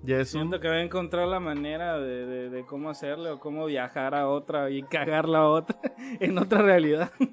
Ya 0.03 0.19
es 0.21 0.35
un... 0.35 0.41
Siento 0.41 0.61
que 0.61 0.69
va 0.69 0.75
a 0.77 0.83
encontrar 0.83 1.29
la 1.29 1.41
manera 1.41 1.99
de, 1.99 2.27
de- 2.27 2.51
de 2.51 2.65
cómo 2.67 2.89
hacerle 2.91 3.31
o 3.31 3.39
cómo 3.39 3.67
viajar 3.67 4.15
a 4.15 4.29
otra 4.29 4.71
y 4.71 4.83
cagarla 4.83 5.41
a 5.41 5.49
otra 5.49 5.79
en 6.21 6.39
otra 6.39 6.63
realidad. 6.63 7.13
ya 7.21 7.27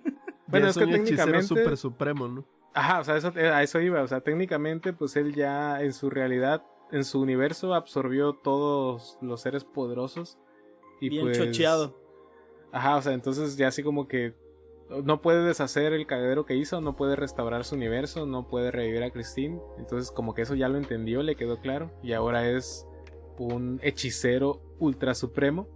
Bueno, 0.48 0.68
es 0.68 0.76
es 0.76 0.78
que 0.78 0.84
un 0.84 0.96
hechicero 0.96 1.26
técnicamente- 1.32 1.48
super 1.48 1.78
supremo, 1.78 2.28
¿no? 2.28 2.46
Ajá, 2.74 3.00
o 3.00 3.04
sea, 3.04 3.16
eso, 3.18 3.32
eh, 3.36 3.48
a 3.50 3.64
eso 3.64 3.80
iba. 3.80 4.02
O 4.04 4.08
sea, 4.08 4.22
técnicamente, 4.22 4.94
pues 4.94 5.16
él 5.16 5.34
ya 5.34 5.82
en 5.82 5.94
su 5.94 6.10
realidad, 6.12 6.62
en 6.92 7.06
su 7.06 7.20
universo, 7.22 7.74
absorbió 7.74 8.34
todos 8.34 9.18
los 9.22 9.42
seres 9.42 9.64
poderosos. 9.64 10.38
Y 11.00 11.10
Bien 11.10 11.26
pues, 11.26 11.38
chocheado. 11.38 11.96
Ajá, 12.72 12.98
o 12.98 13.02
sea, 13.02 13.14
entonces 13.14 13.58
ya 13.58 13.68
así 13.68 13.84
como 13.84 14.08
que 14.08 14.34
no 15.04 15.22
puede 15.22 15.44
deshacer 15.44 15.94
el 15.94 16.08
cagadero 16.08 16.46
que 16.46 16.56
hizo, 16.56 16.80
no 16.82 16.96
puede 16.96 17.16
restaurar 17.16 17.66
su 17.66 17.76
universo, 17.76 18.26
no 18.26 18.48
puede 18.48 18.72
revivir 18.72 19.04
a 19.04 19.12
Christine. 19.12 19.60
Entonces, 19.78 20.12
como 20.12 20.34
que 20.34 20.44
eso 20.44 20.56
ya 20.56 20.70
lo 20.70 20.78
entendió, 20.78 21.24
le 21.24 21.36
quedó 21.36 21.60
claro. 21.60 21.92
Y 22.04 22.14
ahora 22.14 22.50
es 22.50 22.88
un 23.38 23.80
hechicero 23.84 24.62
ultra 24.80 25.14
supremo 25.14 25.68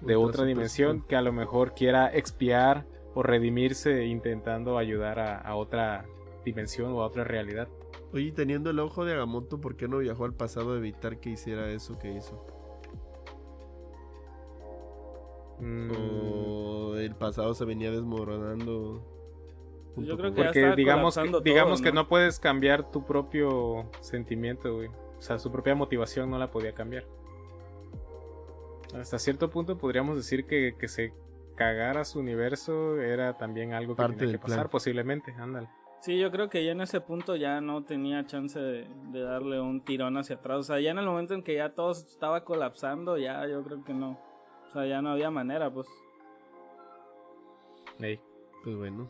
de 0.00 0.16
Ultra 0.16 0.42
otra 0.42 0.44
dimensión 0.46 1.02
que 1.06 1.16
a 1.16 1.22
lo 1.22 1.32
mejor 1.32 1.74
quiera 1.74 2.12
expiar 2.12 2.86
o 3.14 3.22
redimirse 3.22 4.06
intentando 4.06 4.76
ayudar 4.76 5.20
a, 5.20 5.38
a 5.38 5.54
otra 5.54 6.06
dimensión 6.44 6.92
o 6.92 7.02
a 7.02 7.06
otra 7.06 7.24
realidad. 7.24 7.68
Oye, 8.12 8.32
teniendo 8.32 8.70
el 8.70 8.78
ojo 8.80 9.04
de 9.04 9.12
Agamotto, 9.12 9.60
¿por 9.60 9.76
qué 9.76 9.88
no 9.88 9.98
viajó 9.98 10.24
al 10.24 10.34
pasado 10.34 10.74
a 10.74 10.76
evitar 10.76 11.20
que 11.20 11.30
hiciera 11.30 11.70
eso 11.70 11.98
que 11.98 12.12
hizo? 12.12 12.44
Mm, 15.64 15.90
O 15.96 16.96
el 16.96 17.14
pasado 17.14 17.54
se 17.54 17.64
venía 17.64 17.90
desmoronando. 17.90 19.02
Yo 19.96 20.16
creo 20.16 20.32
que 20.34 20.38
ya 20.40 20.44
Porque 20.46 20.58
estaba 20.60 20.76
digamos, 20.76 21.14
que, 21.16 21.40
digamos 21.42 21.80
todo, 21.80 21.84
que 21.84 21.92
¿no? 21.94 22.02
no 22.02 22.08
puedes 22.08 22.40
cambiar 22.40 22.90
tu 22.90 23.04
propio 23.04 23.88
sentimiento, 24.00 24.74
güey. 24.76 24.88
O 24.88 25.20
sea, 25.22 25.38
su 25.38 25.50
propia 25.52 25.74
motivación 25.74 26.30
no 26.30 26.38
la 26.38 26.50
podía 26.50 26.72
cambiar. 26.74 27.04
Hasta 28.98 29.18
cierto 29.18 29.50
punto 29.50 29.78
podríamos 29.78 30.16
decir 30.16 30.46
que, 30.46 30.74
que 30.78 30.88
se 30.88 31.12
cagara 31.56 32.04
su 32.04 32.18
universo 32.20 33.00
era 33.00 33.36
también 33.36 33.72
algo 33.72 33.94
que 33.94 34.02
Parte 34.02 34.16
tenía 34.16 34.32
del 34.32 34.40
que 34.40 34.42
pasar, 34.42 34.58
plan. 34.62 34.70
posiblemente. 34.70 35.32
Ándale. 35.38 35.68
Sí, 36.00 36.18
yo 36.18 36.30
creo 36.30 36.50
que 36.50 36.64
ya 36.64 36.72
en 36.72 36.80
ese 36.82 37.00
punto 37.00 37.34
ya 37.36 37.60
no 37.60 37.84
tenía 37.84 38.26
chance 38.26 38.58
de, 38.60 38.86
de 39.10 39.20
darle 39.22 39.60
un 39.60 39.80
tirón 39.84 40.16
hacia 40.18 40.36
atrás. 40.36 40.58
O 40.58 40.62
sea, 40.62 40.78
ya 40.80 40.90
en 40.90 40.98
el 40.98 41.06
momento 41.06 41.34
en 41.34 41.42
que 41.42 41.54
ya 41.54 41.70
todo 41.74 41.92
estaba 41.92 42.44
colapsando, 42.44 43.16
ya 43.16 43.46
yo 43.48 43.62
creo 43.62 43.82
que 43.84 43.94
no. 43.94 44.18
O 44.74 44.78
sea, 44.78 44.86
ya 44.86 45.00
no 45.00 45.10
había 45.10 45.30
manera, 45.30 45.72
pues. 45.72 45.86
Ey. 48.00 48.20
Pues 48.64 48.76
bueno, 48.76 49.08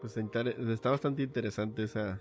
pues 0.00 0.16
está 0.16 0.90
bastante 0.90 1.22
interesante 1.22 1.84
esa. 1.84 2.20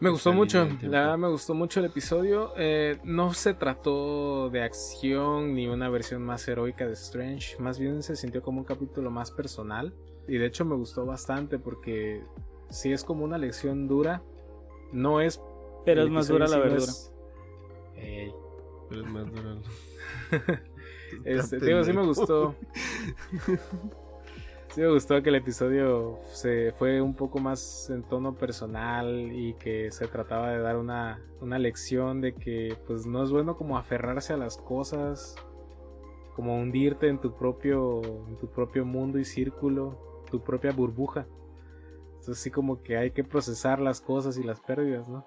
Me 0.00 0.10
gustó 0.10 0.32
mucho, 0.32 0.66
la 0.82 1.00
verdad 1.00 1.18
me 1.18 1.28
gustó 1.28 1.54
mucho 1.54 1.80
el 1.80 1.86
episodio. 1.86 2.52
Eh, 2.56 2.98
no 3.04 3.34
se 3.34 3.52
trató 3.54 4.48
de 4.48 4.62
acción 4.62 5.54
ni 5.54 5.66
una 5.66 5.88
versión 5.90 6.22
más 6.22 6.46
heroica 6.48 6.86
de 6.86 6.92
Strange, 6.94 7.56
más 7.58 7.78
bien 7.78 8.02
se 8.02 8.16
sintió 8.16 8.42
como 8.42 8.58
un 8.60 8.64
capítulo 8.64 9.10
más 9.10 9.30
personal. 9.30 9.92
Y 10.26 10.38
de 10.38 10.46
hecho 10.46 10.64
me 10.64 10.76
gustó 10.76 11.04
bastante 11.04 11.58
porque 11.58 12.24
sí 12.70 12.92
es 12.92 13.04
como 13.04 13.24
una 13.24 13.36
lección 13.36 13.86
dura. 13.86 14.22
No 14.92 15.20
es. 15.20 15.40
Pero 15.84 16.02
es 16.04 16.10
más 16.10 16.28
dura 16.28 16.46
la 16.48 16.58
verdura. 16.58 16.82
es- 16.84 17.12
Ey. 17.96 18.32
Pero 18.88 19.00
es 19.02 19.10
más 19.10 19.30
duro. 19.32 19.60
Este, 21.24 21.58
digo, 21.58 21.84
sí 21.84 21.92
me 21.92 22.04
gustó. 22.04 22.54
Sí 24.74 24.80
me 24.80 24.90
gustó 24.90 25.22
que 25.22 25.28
el 25.28 25.36
episodio 25.36 26.18
se 26.32 26.72
fue 26.72 27.00
un 27.00 27.14
poco 27.14 27.38
más 27.38 27.88
en 27.90 28.02
tono 28.02 28.34
personal 28.34 29.30
y 29.32 29.54
que 29.54 29.92
se 29.92 30.08
trataba 30.08 30.50
de 30.50 30.58
dar 30.58 30.78
una, 30.78 31.22
una 31.40 31.60
lección 31.60 32.20
de 32.20 32.34
que 32.34 32.76
pues 32.84 33.06
no 33.06 33.22
es 33.22 33.30
bueno 33.30 33.56
como 33.56 33.78
aferrarse 33.78 34.32
a 34.32 34.36
las 34.36 34.56
cosas, 34.56 35.36
como 36.34 36.58
hundirte 36.58 37.06
en 37.06 37.20
tu 37.20 37.36
propio, 37.36 38.02
en 38.26 38.36
tu 38.36 38.50
propio 38.50 38.84
mundo 38.84 39.20
y 39.20 39.24
círculo, 39.24 40.24
tu 40.28 40.42
propia 40.42 40.72
burbuja. 40.72 41.28
Entonces 42.14 42.38
sí 42.38 42.50
como 42.50 42.82
que 42.82 42.96
hay 42.96 43.12
que 43.12 43.22
procesar 43.22 43.78
las 43.78 44.00
cosas 44.00 44.38
y 44.38 44.42
las 44.42 44.58
pérdidas, 44.58 45.08
¿no? 45.08 45.24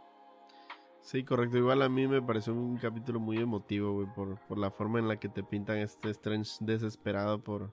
Sí, 1.08 1.24
correcto. 1.24 1.58
Igual 1.58 1.82
a 1.84 1.88
mí 1.88 2.06
me 2.06 2.22
pareció 2.22 2.54
un 2.54 2.76
capítulo 2.76 3.22
muy 3.22 3.38
emotivo, 3.38 3.93
güey, 3.93 4.08
por, 4.13 4.38
por 4.46 4.58
la 4.58 4.72
forma 4.72 5.00
en 5.00 5.08
la 5.08 5.17
que 5.17 5.30
te 5.30 5.41
pintan 5.41 5.78
este 5.78 6.10
Strange 6.10 6.58
desesperado 6.60 7.41
por... 7.41 7.72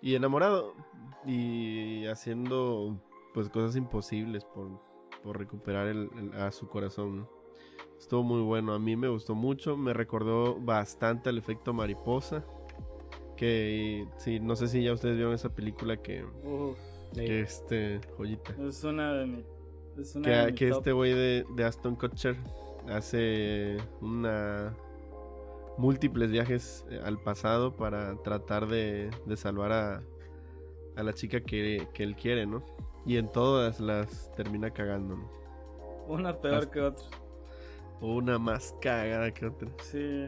Y 0.00 0.14
enamorado. 0.14 0.72
Y 1.26 2.06
haciendo, 2.06 2.98
pues, 3.34 3.50
cosas 3.50 3.76
imposibles 3.76 4.46
por, 4.46 4.80
por 5.22 5.36
recuperar 5.38 5.88
el- 5.88 6.08
el- 6.16 6.32
a 6.40 6.52
su 6.52 6.68
corazón. 6.68 7.18
¿no? 7.18 7.28
Estuvo 7.98 8.22
muy 8.22 8.40
bueno. 8.40 8.72
A 8.72 8.78
mí 8.78 8.96
me 8.96 9.08
gustó 9.08 9.34
mucho. 9.34 9.76
Me 9.76 9.92
recordó 9.92 10.58
bastante 10.58 11.28
al 11.28 11.36
efecto 11.36 11.74
mariposa. 11.74 12.46
Que, 13.36 14.08
sí, 14.16 14.40
no 14.40 14.56
sé 14.56 14.68
si 14.68 14.82
ya 14.82 14.94
ustedes 14.94 15.16
vieron 15.16 15.34
esa 15.34 15.54
película 15.54 15.98
que, 15.98 16.24
Uf, 16.24 16.78
que 17.12 17.40
este, 17.42 18.00
joyita. 18.16 18.54
es 18.66 18.82
una 18.84 19.12
de 19.12 19.26
mi. 19.26 19.44
Es 19.98 20.18
Que, 20.54 20.68
este 20.68 20.92
güey 20.92 21.12
de, 21.14 21.46
de 21.54 21.64
Aston 21.64 21.96
Kutcher 21.96 22.36
hace 22.88 23.78
una 24.00 24.74
múltiples 25.78 26.30
viajes 26.30 26.84
eh, 26.90 27.00
al 27.04 27.18
pasado 27.18 27.74
para 27.76 28.16
tratar 28.22 28.66
de, 28.66 29.10
de 29.26 29.36
salvar 29.36 29.72
a, 29.72 30.02
a 30.96 31.02
la 31.02 31.12
chica 31.12 31.40
que, 31.40 31.88
que 31.92 32.02
él 32.02 32.16
quiere, 32.16 32.46
¿no? 32.46 32.62
Y 33.04 33.16
en 33.18 33.30
todas 33.30 33.80
las 33.80 34.32
termina 34.32 34.70
cagando, 34.70 35.16
¿no? 35.16 35.30
Una 36.08 36.36
peor 36.40 36.54
Hasta- 36.54 36.70
que 36.70 36.80
otra. 36.80 37.04
Una 38.00 38.38
más 38.38 38.74
cagada 38.80 39.32
que 39.32 39.46
otra. 39.46 39.68
Sí. 39.82 40.26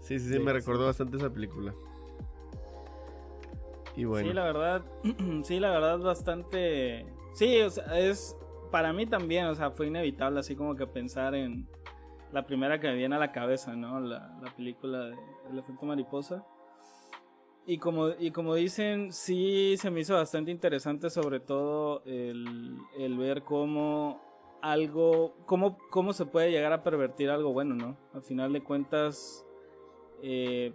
Sí, 0.00 0.18
sí, 0.18 0.28
sí, 0.28 0.32
Sí, 0.34 0.38
me 0.38 0.52
sí. 0.52 0.58
recordó 0.58 0.86
bastante 0.86 1.16
esa 1.16 1.30
película. 1.30 1.74
Y 3.96 4.04
bueno, 4.04 4.28
Sí, 4.28 4.34
la 4.34 4.44
verdad, 4.44 4.84
sí, 5.42 5.58
la 5.60 5.70
verdad 5.70 5.98
bastante... 5.98 7.06
Sí, 7.34 7.60
o 7.60 7.70
sea, 7.70 7.98
es... 7.98 8.36
Para 8.70 8.92
mí 8.92 9.06
también, 9.06 9.46
o 9.46 9.54
sea, 9.54 9.70
fue 9.70 9.88
inevitable 9.88 10.40
así 10.40 10.54
como 10.54 10.76
que 10.76 10.86
pensar 10.86 11.34
en 11.34 11.68
la 12.32 12.46
primera 12.46 12.78
que 12.78 12.88
me 12.88 12.94
viene 12.94 13.16
a 13.16 13.18
la 13.18 13.32
cabeza, 13.32 13.74
¿no? 13.74 14.00
La, 14.00 14.38
la 14.40 14.54
película 14.54 15.06
de 15.06 15.16
El 15.50 15.58
efecto 15.58 15.86
mariposa. 15.86 16.44
Y 17.66 17.78
como, 17.78 18.10
y 18.18 18.30
como 18.30 18.54
dicen, 18.54 19.12
sí 19.12 19.76
se 19.76 19.90
me 19.90 20.00
hizo 20.00 20.14
bastante 20.14 20.50
interesante 20.50 21.10
sobre 21.10 21.40
todo 21.40 22.02
el, 22.04 22.78
el 22.98 23.18
ver 23.18 23.42
cómo 23.42 24.20
algo, 24.62 25.34
cómo, 25.46 25.78
cómo 25.90 26.12
se 26.12 26.26
puede 26.26 26.50
llegar 26.50 26.72
a 26.72 26.82
pervertir 26.82 27.30
algo 27.30 27.52
bueno, 27.52 27.74
¿no? 27.74 27.96
Al 28.14 28.22
final 28.22 28.52
de 28.52 28.62
cuentas, 28.62 29.46
eh, 30.22 30.72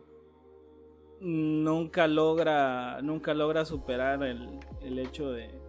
nunca 1.19 2.07
logra 2.07 3.01
nunca 3.01 3.33
logra 3.33 3.65
superar 3.65 4.21
el, 4.23 4.59
el 4.81 4.99
hecho 4.99 5.31
de, 5.31 5.59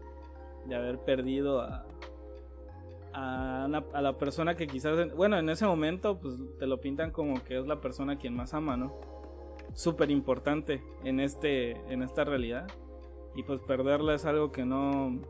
de 0.67 0.75
haber 0.75 0.99
perdido 1.01 1.61
a, 1.61 1.86
a, 3.19 3.69
la 4.01 4.19
persona 4.19 4.57
que 4.57 4.67
quizás 4.67 5.15
bueno 5.15 5.39
en 5.39 5.49
ese 5.49 5.67
momento 5.67 6.19
pues 6.19 6.35
te 6.59 6.67
lo 6.67 6.81
pintan 6.81 7.11
como 7.11 7.43
que 7.43 7.59
es 7.59 7.67
la 7.67 7.81
persona 7.81 8.19
quien 8.19 8.37
más 8.37 8.53
ama 8.53 8.77
no 8.77 9.17
súper 9.77 10.11
importante 10.11 10.83
en, 11.05 11.21
este, 11.21 11.73
en 11.93 12.03
esta 12.03 12.25
realidad. 12.25 12.67
Y 13.37 13.43
pues 13.45 13.61
perderla 13.61 14.15
es 14.15 14.25
algo 14.25 14.51
que 14.51 14.65
no... 14.65 15.21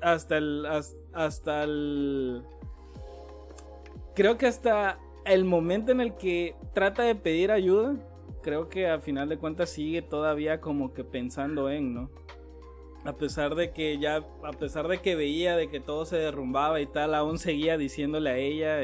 Hasta 0.00 0.38
el... 0.38 0.66
Hasta 1.12 1.62
el... 1.62 2.42
Creo 4.14 4.38
que 4.38 4.46
hasta 4.46 4.98
el 5.26 5.44
momento 5.44 5.92
en 5.92 6.00
el 6.00 6.16
que 6.16 6.56
trata 6.72 7.02
de 7.02 7.14
pedir 7.14 7.50
ayuda, 7.50 7.96
creo 8.42 8.70
que 8.70 8.88
a 8.88 8.98
final 9.00 9.28
de 9.28 9.36
cuentas 9.36 9.68
sigue 9.68 10.00
todavía 10.00 10.60
como 10.60 10.94
que 10.94 11.04
pensando 11.04 11.68
en, 11.68 11.92
¿no? 11.92 12.10
A 13.06 13.12
pesar 13.12 13.54
de 13.54 13.72
que 13.72 13.98
ya, 13.98 14.16
a 14.16 14.50
pesar 14.58 14.88
de 14.88 14.98
que 14.98 15.14
veía 15.14 15.56
de 15.56 15.70
que 15.70 15.78
todo 15.78 16.04
se 16.04 16.16
derrumbaba 16.16 16.80
y 16.80 16.86
tal, 16.86 17.14
aún 17.14 17.38
seguía 17.38 17.78
diciéndole 17.78 18.30
a 18.30 18.36
ella 18.36 18.80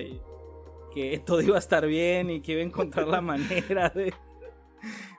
que 0.94 1.18
todo 1.26 1.42
iba 1.42 1.56
a 1.56 1.58
estar 1.58 1.86
bien 1.86 2.30
y 2.30 2.40
que 2.40 2.52
iba 2.52 2.60
a 2.60 2.64
encontrar 2.64 3.08
la 3.08 3.20
manera 3.22 3.88
de, 3.88 4.14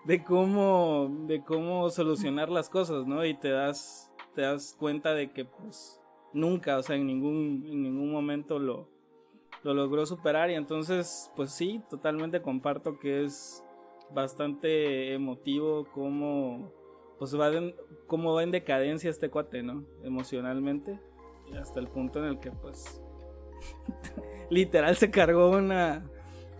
de 0.05 0.23
cómo, 0.23 1.25
de 1.27 1.43
cómo 1.43 1.89
solucionar 1.89 2.49
las 2.49 2.69
cosas, 2.69 3.05
¿no? 3.05 3.25
Y 3.25 3.33
te 3.33 3.49
das, 3.49 4.09
te 4.35 4.43
das 4.43 4.73
cuenta 4.79 5.13
de 5.13 5.31
que 5.31 5.43
pues 5.43 5.99
nunca, 6.31 6.77
o 6.77 6.83
sea, 6.83 6.95
en 6.95 7.05
ningún, 7.05 7.65
en 7.67 7.83
ningún 7.83 8.09
momento 8.09 8.57
lo, 8.57 8.87
lo 9.63 9.73
logró 9.73 10.05
superar 10.05 10.49
y 10.49 10.55
entonces, 10.55 11.29
pues 11.35 11.51
sí, 11.51 11.81
totalmente 11.89 12.41
comparto 12.41 12.99
que 12.99 13.25
es 13.25 13.65
bastante 14.13 15.13
emotivo 15.13 15.87
como 15.93 16.71
pues 17.19 17.37
va, 17.39 17.51
como 18.07 18.33
va 18.33 18.43
en 18.43 18.51
decadencia 18.51 19.09
este 19.09 19.29
cuate, 19.29 19.63
¿no? 19.63 19.83
Emocionalmente. 20.03 20.99
Y 21.51 21.55
hasta 21.57 21.79
el 21.79 21.87
punto 21.87 22.19
en 22.19 22.25
el 22.25 22.39
que, 22.39 22.51
pues, 22.51 23.01
literal 24.49 24.95
se 24.95 25.11
cargó 25.11 25.49
una, 25.49 26.05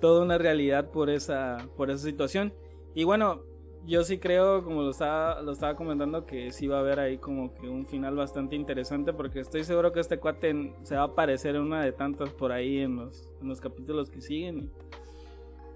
toda 0.01 0.23
una 0.23 0.37
realidad 0.37 0.89
por 0.91 1.09
esa, 1.09 1.57
por 1.75 1.89
esa 1.89 2.03
situación. 2.03 2.53
Y 2.93 3.03
bueno, 3.03 3.43
yo 3.85 4.03
sí 4.03 4.17
creo, 4.17 4.63
como 4.63 4.81
lo 4.81 4.91
estaba, 4.91 5.41
lo 5.41 5.51
estaba 5.51 5.75
comentando, 5.75 6.25
que 6.25 6.51
sí 6.51 6.67
va 6.67 6.77
a 6.77 6.79
haber 6.79 6.99
ahí 6.99 7.17
como 7.17 7.53
que 7.53 7.67
un 7.67 7.85
final 7.85 8.15
bastante 8.15 8.55
interesante, 8.55 9.13
porque 9.13 9.39
estoy 9.39 9.63
seguro 9.63 9.91
que 9.91 9.99
este 9.99 10.19
cuate 10.19 10.73
se 10.83 10.95
va 10.95 11.01
a 11.01 11.05
aparecer 11.05 11.55
en 11.55 11.63
una 11.63 11.83
de 11.83 11.91
tantas 11.91 12.29
por 12.29 12.51
ahí 12.51 12.79
en 12.79 12.97
los, 12.97 13.29
en 13.41 13.49
los 13.49 13.59
capítulos 13.59 14.09
que 14.09 14.21
siguen. 14.21 14.71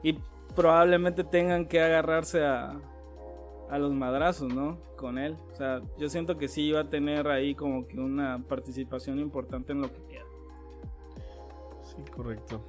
y 0.04 0.18
probablemente 0.56 1.24
tengan 1.24 1.68
que 1.68 1.82
agarrarse 1.82 2.44
a, 2.46 2.80
a 3.70 3.78
los 3.78 3.91
madrazos, 3.91 4.53
¿no? 4.53 4.78
Con 4.95 5.18
él. 5.18 5.38
O 5.51 5.55
sea, 5.55 5.82
yo 5.97 6.09
siento 6.09 6.38
que 6.38 6.47
sí 6.47 6.63
iba 6.63 6.82
a 6.82 6.89
tener 6.89 7.28
ahí 7.28 7.55
como 7.55 7.88
que 7.88 7.99
una 7.99 8.43
participación 8.47 9.20
importante 9.20 9.74
en 9.74 9.82
lo 9.82 9.91
que 9.91 10.01
queda. 10.03 10.26
Sí, 11.84 12.11
correcto. 12.11 12.61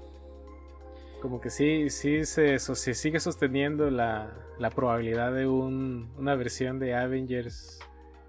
Como 1.20 1.40
que 1.40 1.51
sí, 1.51 1.90
sí 1.90 2.24
se, 2.24 2.59
se 2.59 2.94
sigue 2.94 3.18
sosteniendo 3.18 3.90
la, 3.90 4.32
la 4.59 4.70
probabilidad 4.70 5.32
de 5.32 5.46
un, 5.46 6.12
una 6.16 6.36
versión 6.36 6.78
de 6.78 6.94
Avengers 6.94 7.80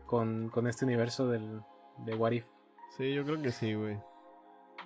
con, 0.05 0.49
con 0.49 0.67
este 0.67 0.85
universo 0.85 1.27
del, 1.27 1.61
de 2.05 2.15
What 2.15 2.31
If. 2.31 2.45
Sí, 2.97 3.13
yo 3.13 3.23
creo 3.23 3.41
que 3.41 3.51
sí, 3.51 3.73
güey. 3.75 3.97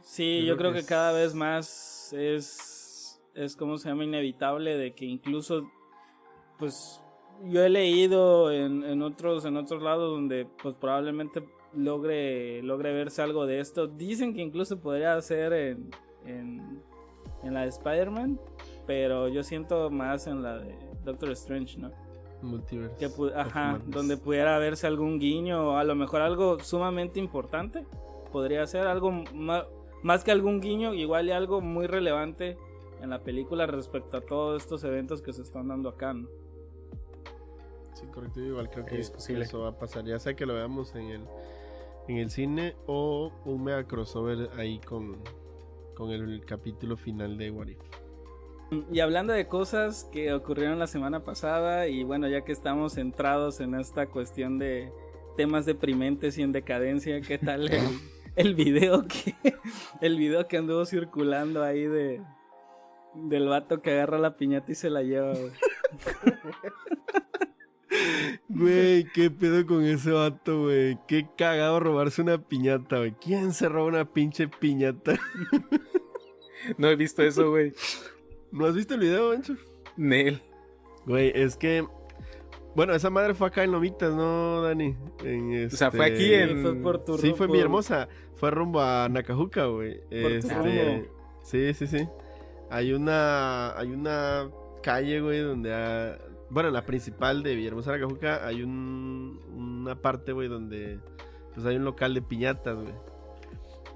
Sí, 0.01 0.45
yo, 0.45 0.57
creo, 0.57 0.73
que, 0.73 0.85
cada 0.85 1.13
vez 1.13 1.33
más 1.33 2.11
es, 2.11 3.21
es 3.33 3.55
como 3.55 3.77
se 3.77 3.87
llama, 3.87 4.03
inevitable 4.03 4.75
de 4.77 4.93
que 4.93 5.05
incluso, 5.05 5.71
pues 6.59 7.02
yo 7.45 7.63
he 7.63 7.69
leído 7.69 8.51
en, 8.51 8.83
en, 8.83 9.01
otros 9.01 9.45
en 9.45 9.57
otros 9.57 9.81
lados 9.81 10.11
donde 10.11 10.47
pues 10.61 10.75
probablemente 10.75 11.43
logre 11.73 12.61
logre 12.63 12.93
verse 12.93 13.21
algo 13.21 13.45
de 13.45 13.59
esto. 13.59 13.87
Dicen 13.87 14.33
que 14.33 14.41
incluso 14.41 14.79
podría 14.79 15.21
ser 15.21 15.53
en, 15.53 15.89
en, 16.25 16.81
en 17.43 17.53
la 17.53 17.61
de 17.61 17.69
Spider-Man, 17.69 18.39
pero 18.85 19.27
yo 19.27 19.43
siento 19.43 19.89
más 19.89 20.27
en 20.27 20.43
la 20.43 20.59
de 20.59 20.75
Doctor 21.03 21.31
Strange, 21.31 21.77
¿no? 21.77 21.91
Multiverse. 22.41 22.95
Que, 22.97 23.09
ajá, 23.35 23.79
donde 23.87 24.17
pudiera 24.17 24.57
verse 24.59 24.85
algún 24.85 25.19
guiño 25.19 25.69
o 25.69 25.77
a 25.77 25.83
lo 25.83 25.95
mejor 25.95 26.21
algo 26.21 26.59
sumamente 26.59 27.19
importante. 27.19 27.85
Podría 28.31 28.65
ser 28.67 28.87
algo 28.87 29.11
más, 29.11 29.65
más 30.01 30.23
que 30.23 30.31
algún 30.31 30.59
guiño, 30.59 30.93
igual 30.93 31.27
y 31.27 31.31
algo 31.31 31.61
muy 31.61 31.87
relevante 31.87 32.57
en 33.01 33.09
la 33.09 33.19
película 33.19 33.65
respecto 33.65 34.17
a 34.17 34.21
todos 34.21 34.61
estos 34.61 34.83
eventos 34.83 35.21
que 35.21 35.33
se 35.33 35.41
están 35.41 35.67
dando 35.67 35.89
acá, 35.89 36.13
¿no? 36.13 36.27
Sí, 37.93 38.07
correcto. 38.07 38.39
Igual 38.39 38.69
creo 38.69 38.85
que 38.85 38.99
es 38.99 39.11
posible. 39.11 39.45
eso 39.45 39.61
va 39.61 39.69
a 39.69 39.77
pasar. 39.77 40.05
Ya 40.05 40.19
sea 40.19 40.35
que 40.35 40.45
lo 40.45 40.53
veamos 40.53 40.95
en 40.95 41.09
el, 41.09 41.21
en 42.07 42.17
el 42.17 42.29
cine 42.29 42.75
o 42.87 43.31
un 43.45 43.63
mega 43.63 43.83
crossover 43.85 44.49
ahí 44.57 44.79
con, 44.79 45.17
con 45.95 46.11
el, 46.11 46.43
capítulo 46.45 46.97
final 46.97 47.37
de 47.37 47.51
What 47.51 47.67
If. 47.67 47.79
Y 48.91 48.99
hablando 49.01 49.33
de 49.33 49.47
cosas 49.47 50.09
que 50.11 50.33
ocurrieron 50.33 50.79
la 50.79 50.87
semana 50.87 51.21
pasada 51.21 51.87
y 51.87 52.03
bueno, 52.03 52.27
ya 52.27 52.41
que 52.41 52.51
estamos 52.51 52.93
centrados 52.93 53.59
en 53.59 53.75
esta 53.75 54.07
cuestión 54.07 54.57
de 54.57 54.91
temas 55.37 55.65
deprimentes 55.65 56.37
y 56.39 56.41
en 56.41 56.51
decadencia, 56.51 57.21
¿qué 57.21 57.37
tal 57.37 57.71
el, 57.71 57.83
el 58.35 58.55
video 58.55 59.05
que 59.07 59.35
el 60.01 60.17
video 60.17 60.47
que 60.47 60.57
anduvo 60.57 60.85
circulando 60.85 61.63
ahí 61.63 61.85
de 61.85 62.21
del 63.13 63.47
vato 63.47 63.81
que 63.83 63.91
agarra 63.91 64.17
la 64.17 64.35
piñata 64.37 64.71
y 64.71 64.75
se 64.75 64.89
la 64.89 65.03
lleva? 65.03 65.33
Güey, 65.33 65.51
qué 69.13 69.31
pedo 69.31 69.65
con 69.65 69.83
ese 69.85 70.11
vato, 70.11 70.63
güey. 70.63 70.97
Qué 71.07 71.27
cagado 71.37 71.79
robarse 71.79 72.21
una 72.21 72.37
piñata, 72.37 72.97
güey. 72.97 73.13
¿Quién 73.21 73.53
se 73.53 73.69
roba 73.69 73.87
una 73.87 74.05
pinche 74.05 74.47
piñata? 74.47 75.19
no 76.77 76.89
he 76.89 76.95
visto 76.95 77.23
eso, 77.23 77.49
güey. 77.49 77.73
¿No 78.51 78.65
has 78.65 78.75
visto 78.75 78.93
el 78.95 79.01
video, 79.01 79.31
Ancho? 79.31 79.55
Nel. 79.97 80.41
Güey, 81.05 81.31
es 81.35 81.57
que. 81.57 81.85
Bueno, 82.75 82.93
esa 82.93 83.09
madre 83.09 83.35
fue 83.35 83.47
acá 83.47 83.63
en 83.63 83.71
Lomitas, 83.71 84.13
¿no, 84.13 84.61
Dani? 84.63 84.95
O 85.67 85.69
sea, 85.69 85.91
fue 85.91 86.05
aquí 86.05 86.33
este, 86.33 86.69
en. 86.69 87.19
sí, 87.19 87.33
fue 87.35 87.47
mi 87.47 87.59
hermosa. 87.59 88.07
Fue 88.35 88.49
rumbo 88.49 88.81
a 88.81 89.07
Nacajuca, 89.09 89.65
güey. 89.65 90.01
Este... 90.09 91.09
Sí, 91.43 91.73
sí, 91.73 91.87
sí. 91.87 92.07
Hay 92.71 92.93
una. 92.93 93.77
Hay 93.77 93.91
una 93.91 94.49
calle, 94.81 95.21
güey, 95.21 95.41
donde. 95.41 95.73
Ha 95.73 96.17
bueno, 96.53 96.69
la 96.69 96.85
principal 96.85 97.41
de 97.41 97.55
Villahermosa 97.55 97.99
Cajuca 97.99 98.45
hay 98.45 98.61
un, 98.61 99.41
una 99.55 99.95
parte, 99.95 100.33
güey, 100.33 100.47
donde 100.47 100.99
pues 101.53 101.65
hay 101.65 101.77
un 101.77 101.83
local 101.83 102.13
de 102.13 102.21
piñatas, 102.21 102.75
güey. 102.75 102.93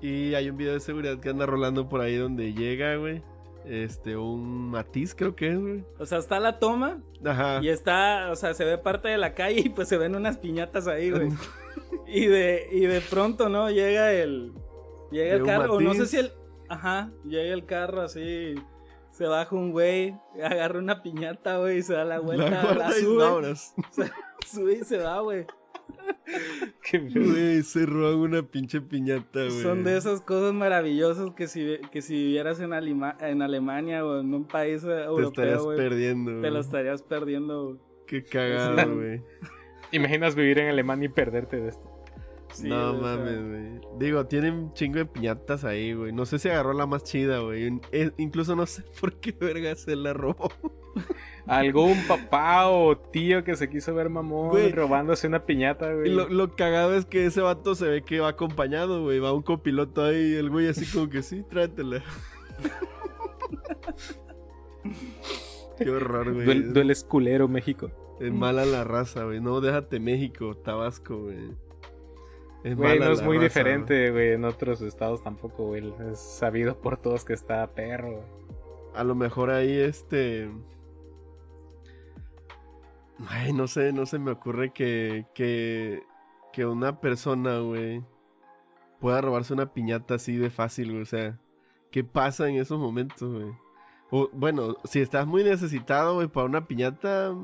Y 0.01 0.33
hay 0.33 0.49
un 0.49 0.57
video 0.57 0.73
de 0.73 0.79
seguridad 0.79 1.19
que 1.19 1.29
anda 1.29 1.45
rolando 1.45 1.87
por 1.87 2.01
ahí 2.01 2.15
donde 2.15 2.53
llega, 2.53 2.95
güey. 2.95 3.21
Este, 3.63 4.15
un 4.17 4.71
matiz 4.71 5.13
creo 5.13 5.35
que 5.35 5.49
es, 5.49 5.59
güey. 5.59 5.83
O 5.99 6.05
sea, 6.07 6.17
está 6.17 6.39
la 6.39 6.57
toma. 6.57 7.03
Ajá. 7.23 7.59
Y 7.61 7.69
está, 7.69 8.31
o 8.31 8.35
sea, 8.35 8.55
se 8.55 8.65
ve 8.65 8.79
parte 8.79 9.07
de 9.07 9.17
la 9.17 9.35
calle 9.35 9.61
y 9.65 9.69
pues 9.69 9.87
se 9.87 9.97
ven 9.97 10.15
unas 10.15 10.37
piñatas 10.37 10.87
ahí, 10.87 11.11
güey. 11.11 11.29
y 12.07 12.25
de, 12.25 12.69
y 12.71 12.81
de 12.81 13.01
pronto, 13.01 13.49
¿no? 13.49 13.69
Llega 13.69 14.13
el. 14.13 14.51
Llega 15.11 15.35
el 15.35 15.43
carro. 15.43 15.75
O 15.75 15.79
no 15.79 15.93
sé 15.93 16.07
si 16.07 16.17
el. 16.17 16.31
Ajá. 16.69 17.11
Llega 17.23 17.53
el 17.53 17.65
carro 17.65 18.01
así 18.01 18.55
se 19.17 19.25
baja 19.25 19.55
un 19.55 19.71
güey, 19.71 20.15
agarra 20.43 20.77
una 20.77 21.01
piñata, 21.01 21.57
güey, 21.57 21.79
y 21.79 21.81
se 21.81 21.93
da 21.93 22.05
la 22.05 22.19
vuelta, 22.19 22.49
la, 22.49 22.73
la 22.75 22.91
sube. 22.91 23.55
Se, 23.91 24.11
sube 24.45 24.73
y 24.73 24.83
se 24.83 24.99
va, 24.99 25.21
güey. 25.21 25.47
Qué 26.83 26.99
güey, 26.99 27.63
se 27.63 27.87
roban 27.87 28.19
una 28.19 28.43
pinche 28.43 28.79
piñata, 28.79 29.39
güey. 29.39 29.61
Son 29.63 29.83
de 29.83 29.97
esas 29.97 30.21
cosas 30.21 30.53
maravillosas 30.53 31.33
que 31.33 31.47
si, 31.47 31.79
que 31.91 32.03
si 32.03 32.13
vivieras 32.13 32.59
en, 32.59 32.73
en 32.73 33.41
Alemania 33.41 34.05
o 34.05 34.19
en 34.19 34.33
un 34.35 34.45
país 34.45 34.83
europeo, 34.83 35.31
te 35.31 35.41
estarías 35.41 35.65
perdiendo. 35.65 36.41
Te 36.41 36.51
lo 36.51 36.59
estarías 36.59 37.01
perdiendo, 37.01 37.65
güey. 37.65 37.77
Qué 38.05 38.23
cagado, 38.23 38.95
güey. 38.95 39.23
Imaginas 39.91 40.35
vivir 40.35 40.59
en 40.59 40.69
Alemania 40.69 41.07
y 41.07 41.09
perderte 41.09 41.59
de 41.59 41.69
esto 41.69 41.96
no 42.63 42.93
mames, 42.93 43.47
güey. 43.47 43.81
Digo, 43.99 44.25
tienen 44.25 44.53
un 44.53 44.73
chingo 44.73 44.99
de 44.99 45.05
piñatas 45.05 45.63
ahí, 45.63 45.93
güey. 45.93 46.11
No 46.11 46.25
sé 46.25 46.39
si 46.39 46.49
agarró 46.49 46.73
la 46.73 46.85
más 46.85 47.03
chida, 47.03 47.39
güey. 47.39 47.79
incluso 48.17 48.55
no 48.55 48.65
sé 48.65 48.83
por 49.01 49.13
qué 49.15 49.31
verga 49.31 49.75
se 49.75 49.95
la 49.95 50.13
robó. 50.13 50.51
Algún 51.45 51.95
papá 52.07 52.69
o 52.69 52.97
tío 52.97 53.43
que 53.43 53.55
se 53.55 53.69
quiso 53.69 53.93
ver 53.95 54.09
mamón 54.09 54.71
robándose 54.73 55.27
una 55.27 55.45
piñata, 55.45 55.93
güey. 55.93 56.11
Lo, 56.11 56.27
lo, 56.27 56.55
cagado 56.55 56.95
es 56.95 57.05
que 57.05 57.25
ese 57.25 57.41
vato 57.41 57.75
se 57.75 57.87
ve 57.87 58.01
que 58.01 58.19
va 58.19 58.29
acompañado, 58.29 59.03
güey. 59.03 59.19
Va 59.19 59.33
un 59.33 59.43
copiloto 59.43 60.03
ahí, 60.03 60.35
el 60.35 60.49
güey 60.49 60.67
así 60.67 60.85
como 60.85 61.09
que 61.09 61.21
sí, 61.21 61.43
trátela. 61.43 62.03
Qué 65.77 65.89
horror, 65.89 66.33
güey. 66.33 66.45
Duel, 66.45 66.73
dueles 66.73 67.03
culero, 67.03 67.47
México. 67.47 67.91
Es 68.19 68.33
mala 68.33 68.65
la 68.65 68.83
raza, 68.83 69.25
güey. 69.25 69.39
No, 69.39 69.61
déjate 69.61 69.99
México, 69.99 70.57
Tabasco, 70.57 71.23
güey. 71.23 71.51
Es 72.63 72.77
no 72.77 73.11
es 73.11 73.21
muy 73.21 73.37
diferente, 73.37 74.11
güey. 74.11 74.33
En 74.33 74.45
otros 74.45 74.81
estados 74.81 75.23
tampoco, 75.23 75.67
güey. 75.67 75.93
Es 76.11 76.19
sabido 76.19 76.79
por 76.79 76.97
todos 76.97 77.23
que 77.23 77.33
está 77.33 77.65
perro. 77.67 78.23
A 78.93 79.03
lo 79.03 79.15
mejor 79.15 79.51
ahí 79.51 79.77
este. 79.77 80.49
Ay, 83.27 83.53
no 83.53 83.67
sé, 83.67 83.93
no 83.93 84.05
se 84.05 84.19
me 84.19 84.31
ocurre 84.31 84.71
que, 84.71 85.25
que, 85.33 86.03
que 86.53 86.65
una 86.65 86.99
persona, 86.99 87.59
güey, 87.59 88.03
pueda 88.99 89.21
robarse 89.21 89.53
una 89.53 89.73
piñata 89.73 90.15
así 90.15 90.35
de 90.37 90.49
fácil, 90.49 90.91
güey. 90.91 91.01
O 91.01 91.05
sea, 91.05 91.39
¿qué 91.91 92.03
pasa 92.03 92.47
en 92.47 92.57
esos 92.57 92.79
momentos, 92.79 93.33
güey? 93.33 93.51
O, 94.09 94.29
bueno, 94.33 94.77
si 94.85 95.01
estás 95.01 95.27
muy 95.27 95.43
necesitado, 95.43 96.15
güey, 96.15 96.27
para 96.27 96.45
una 96.45 96.67
piñata, 96.67 97.35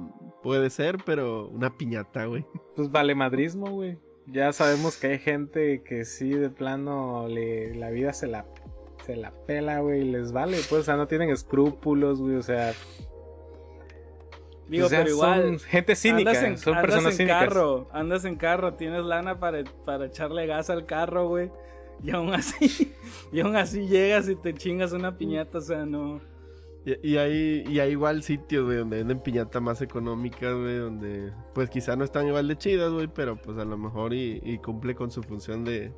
puede 0.41 0.69
ser, 0.69 0.97
pero 1.05 1.47
una 1.47 1.75
piñata, 1.75 2.25
güey. 2.25 2.45
Pues 2.75 2.91
vale 2.91 3.15
madrismo, 3.15 3.69
güey. 3.71 3.97
Ya 4.27 4.53
sabemos 4.53 4.97
que 4.97 5.07
hay 5.07 5.19
gente 5.19 5.83
que 5.83 6.05
sí, 6.05 6.29
de 6.29 6.49
plano, 6.49 7.27
le, 7.27 7.75
la 7.75 7.89
vida 7.89 8.13
se 8.13 8.27
la, 8.27 8.45
se 9.05 9.15
la 9.15 9.31
pela, 9.45 9.79
güey, 9.79 10.01
y 10.01 10.11
les 10.11 10.31
vale. 10.31 10.57
Pues, 10.69 10.81
o 10.81 10.83
sea, 10.83 10.95
no 10.95 11.07
tienen 11.07 11.29
escrúpulos, 11.29 12.21
güey, 12.21 12.35
o 12.35 12.43
sea... 12.43 12.73
Digo, 14.67 14.85
o 14.85 14.89
sea, 14.89 14.99
pero 14.99 15.11
igual. 15.11 15.43
son 15.43 15.59
gente 15.59 15.95
cínica, 15.95 16.29
andas 16.29 16.43
en, 16.43 16.57
son 16.57 16.75
andas 16.75 16.85
personas 16.85 17.11
en 17.11 17.17
cínicas. 17.17 17.43
carro, 17.43 17.89
andas 17.91 18.25
en 18.25 18.35
carro, 18.37 18.73
tienes 18.75 19.03
lana 19.03 19.39
para, 19.39 19.63
para 19.85 20.05
echarle 20.05 20.47
gas 20.47 20.69
al 20.69 20.85
carro, 20.85 21.27
güey. 21.27 21.51
Y 22.01 22.11
aún 22.11 22.33
así, 22.33 22.93
y 23.31 23.41
aún 23.41 23.55
así 23.55 23.87
llegas 23.87 24.29
y 24.29 24.35
te 24.35 24.53
chingas 24.53 24.93
una 24.93 25.17
piñata, 25.17 25.57
o 25.57 25.61
sea, 25.61 25.85
no. 25.85 26.21
Y, 26.85 27.11
y 27.13 27.17
hay, 27.17 27.63
y 27.67 27.79
hay 27.79 27.91
igual 27.91 28.23
sitios, 28.23 28.65
güey, 28.65 28.77
donde 28.77 28.97
venden 28.97 29.19
piñata 29.21 29.59
más 29.61 29.81
económicas, 29.81 30.53
güey, 30.53 30.77
donde 30.77 31.31
pues 31.53 31.69
quizá 31.69 31.95
no 31.95 32.03
están 32.03 32.27
igual 32.27 32.47
de 32.47 32.57
chidas, 32.57 32.91
güey, 32.91 33.07
pero 33.07 33.37
pues 33.37 33.57
a 33.57 33.65
lo 33.65 33.77
mejor 33.77 34.13
y, 34.13 34.41
y 34.43 34.57
cumple 34.57 34.93
con 34.95 35.09
su 35.09 35.23
función 35.23 35.63
de, 35.63 35.93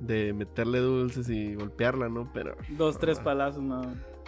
de 0.00 0.32
meterle 0.32 0.80
dulces 0.80 1.28
y 1.28 1.54
golpearla, 1.54 2.08
¿no? 2.08 2.30
Pero... 2.34 2.56
Dos, 2.70 2.98
tres 2.98 3.18
ah, 3.20 3.24
palazos, 3.24 3.62
no. 3.62 3.82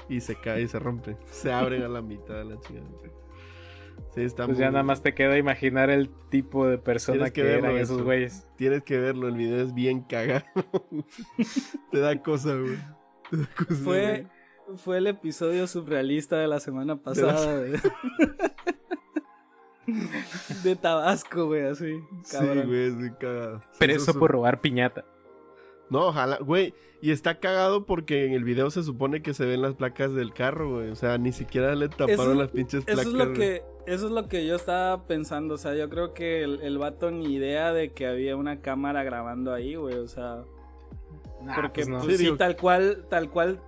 Y 0.09 0.21
se 0.21 0.37
cae 0.37 0.63
y 0.63 0.69
se 0.69 0.79
rompe. 0.79 1.17
Se 1.31 1.53
abren 1.53 1.83
a 1.83 1.89
la 1.89 2.03
mitad 2.03 2.35
de 2.35 2.45
la 2.45 2.61
chingada. 2.61 2.87
Sí, 4.15 4.21
está 4.23 4.45
Pues 4.47 4.59
muy- 4.59 4.65
ya 4.65 4.71
nada 4.71 4.83
más 4.85 5.03
te 5.03 5.15
queda 5.15 5.37
imaginar 5.39 5.89
el 5.91 6.11
tipo 6.31 6.67
de 6.67 6.79
persona 6.79 7.17
Tienes 7.17 7.33
que, 7.33 7.43
que 7.43 7.49
verlo 7.49 7.69
eran 7.69 7.81
esos 7.81 7.97
eso. 7.97 8.05
güeyes. 8.05 8.47
Tienes 8.57 8.83
que 8.83 8.99
verlo, 8.99 9.27
el 9.29 9.37
video 9.37 9.61
es 9.63 9.75
bien 9.75 10.03
cagado. 10.03 10.45
Te 11.91 11.99
da 12.01 12.23
cosa, 12.23 12.55
güey. 12.55 12.77
Te 13.31 13.37
da 13.39 13.47
cosa, 13.57 13.75
Fue, 13.83 14.07
güey. 14.09 14.27
Fue 14.77 14.99
el 14.99 15.07
episodio 15.07 15.67
surrealista 15.67 16.37
de 16.39 16.49
la 16.49 16.61
semana 16.61 16.97
pasada 16.97 17.57
de, 17.59 17.79
de 20.65 20.77
Tabasco, 20.77 21.47
güey, 21.47 21.63
así. 21.67 21.93
Sí, 22.25 22.37
Cabrón. 22.37 22.67
güey, 22.69 23.11
cagado. 23.19 23.61
Sí, 23.61 23.67
Pero 23.79 23.93
eso 23.93 24.03
eso 24.03 24.11
es- 24.13 24.17
por 24.17 24.31
robar 24.31 24.61
piñata. 24.61 25.05
No, 25.91 26.07
ojalá, 26.07 26.39
güey. 26.39 26.73
Y 27.03 27.11
está 27.11 27.39
cagado 27.39 27.85
porque 27.85 28.25
en 28.25 28.33
el 28.33 28.45
video 28.45 28.71
se 28.71 28.83
supone 28.83 29.21
que 29.21 29.35
se 29.35 29.45
ven 29.45 29.61
las 29.61 29.75
placas 29.75 30.15
del 30.15 30.33
carro, 30.33 30.77
güey. 30.77 30.89
O 30.91 30.95
sea, 30.95 31.19
ni 31.19 31.33
siquiera 31.33 31.75
le 31.75 31.89
taparon 31.91 32.13
Eso- 32.13 32.35
las 32.35 32.51
pinches 32.51 32.85
placas. 32.85 33.01
Eso 33.07 33.11
es 33.11 33.15
lo 33.19 33.25
güey. 33.27 33.37
que, 33.37 33.63
eso 33.87 34.07
es 34.07 34.13
lo 34.13 34.29
que 34.29 34.47
yo 34.47 34.55
estaba 34.57 35.07
pensando, 35.07 35.55
o 35.55 35.59
sea, 35.59 35.75
yo 35.75 35.91
creo 35.91 36.15
que 36.15 36.45
el, 36.45 36.63
el 36.63 36.79
vato 36.79 37.11
ni 37.11 37.35
idea 37.35 37.73
de 37.75 37.93
que 37.93 38.07
había 38.07 38.37
una 38.37 38.61
cámara 38.63 39.03
grabando 39.03 39.53
ahí, 39.53 39.75
güey, 39.75 39.97
o 39.97 40.09
sea, 40.09 40.45
Nah, 41.43 41.57
porque 41.57 41.81
pues 41.83 41.89
no. 41.89 41.99
pues, 41.99 42.13
Sí, 42.13 42.17
sí, 42.19 42.25
digo- 42.25 42.37
tal 42.37 42.57
cual, 42.57 43.05
tal 43.11 43.29
cual, 43.29 43.61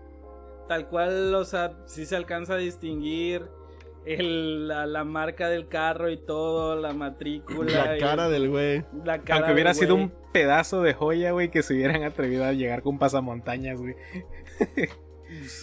tal 0.68 0.88
cual, 0.88 1.34
o 1.34 1.44
sea, 1.44 1.72
sí 1.86 2.06
se 2.06 2.16
alcanza 2.16 2.54
a 2.54 2.56
distinguir 2.58 3.42
el, 4.06 4.68
la, 4.68 4.86
la 4.86 5.04
marca 5.04 5.48
del 5.48 5.68
carro 5.68 6.10
y 6.10 6.18
todo, 6.18 6.76
la 6.80 6.92
matrícula, 6.92 7.86
La 7.86 7.96
y 7.96 8.00
cara 8.00 8.26
el- 8.26 8.32
del 8.32 8.50
güey. 8.50 8.84
la 9.04 9.18
cara 9.22 9.36
Aunque 9.40 9.52
hubiera 9.54 9.70
del 9.70 9.78
sido 9.80 9.94
un 9.94 10.12
pedazo 10.32 10.82
de 10.82 10.92
joya, 10.94 11.32
güey, 11.32 11.50
que 11.50 11.62
se 11.62 11.74
hubieran 11.74 12.02
atrevido 12.04 12.44
a 12.44 12.52
llegar 12.52 12.82
con 12.82 12.98
pasamontañas, 12.98 13.80
güey. 13.80 13.94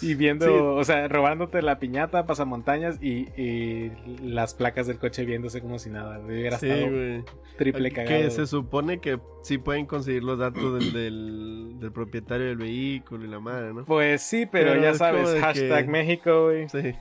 y 0.01 0.15
viendo, 0.15 0.45
Sí. 0.45 0.51
o 0.53 0.83
sea, 0.83 1.07
robándote 1.07 1.61
la 1.61 1.79
piñata, 1.79 2.25
pasamontañas 2.25 2.97
y, 3.01 3.27
y 3.41 3.91
las 4.23 4.53
placas 4.53 4.87
del 4.87 4.97
coche 4.99 5.25
viéndose 5.25 5.61
como 5.61 5.79
si 5.79 5.89
nada. 5.89 6.19
Hubiera 6.19 6.57
Sí, 6.57 6.69
estado 6.69 7.25
triple 7.57 7.91
cagado. 7.91 8.17
Que 8.21 8.29
se 8.31 8.47
supone 8.47 8.99
que 8.99 9.19
sí 9.43 9.57
pueden 9.57 9.85
conseguir 9.85 10.23
los 10.23 10.39
datos 10.39 10.79
del, 10.79 10.93
del, 10.93 11.79
del 11.79 11.91
propietario 11.91 12.47
del 12.47 12.57
vehículo 12.57 13.25
y 13.25 13.27
la 13.27 13.39
madre, 13.39 13.73
¿no? 13.73 13.85
Pues 13.85 14.21
sí, 14.21 14.45
pero, 14.45 14.71
Pero 14.71 14.81
ya 14.83 14.93
sabes, 14.93 15.39
hashtag 15.39 15.85
que- 15.85 15.91
México, 15.91 16.45
güey. 16.45 16.67
Sí. 16.69 16.93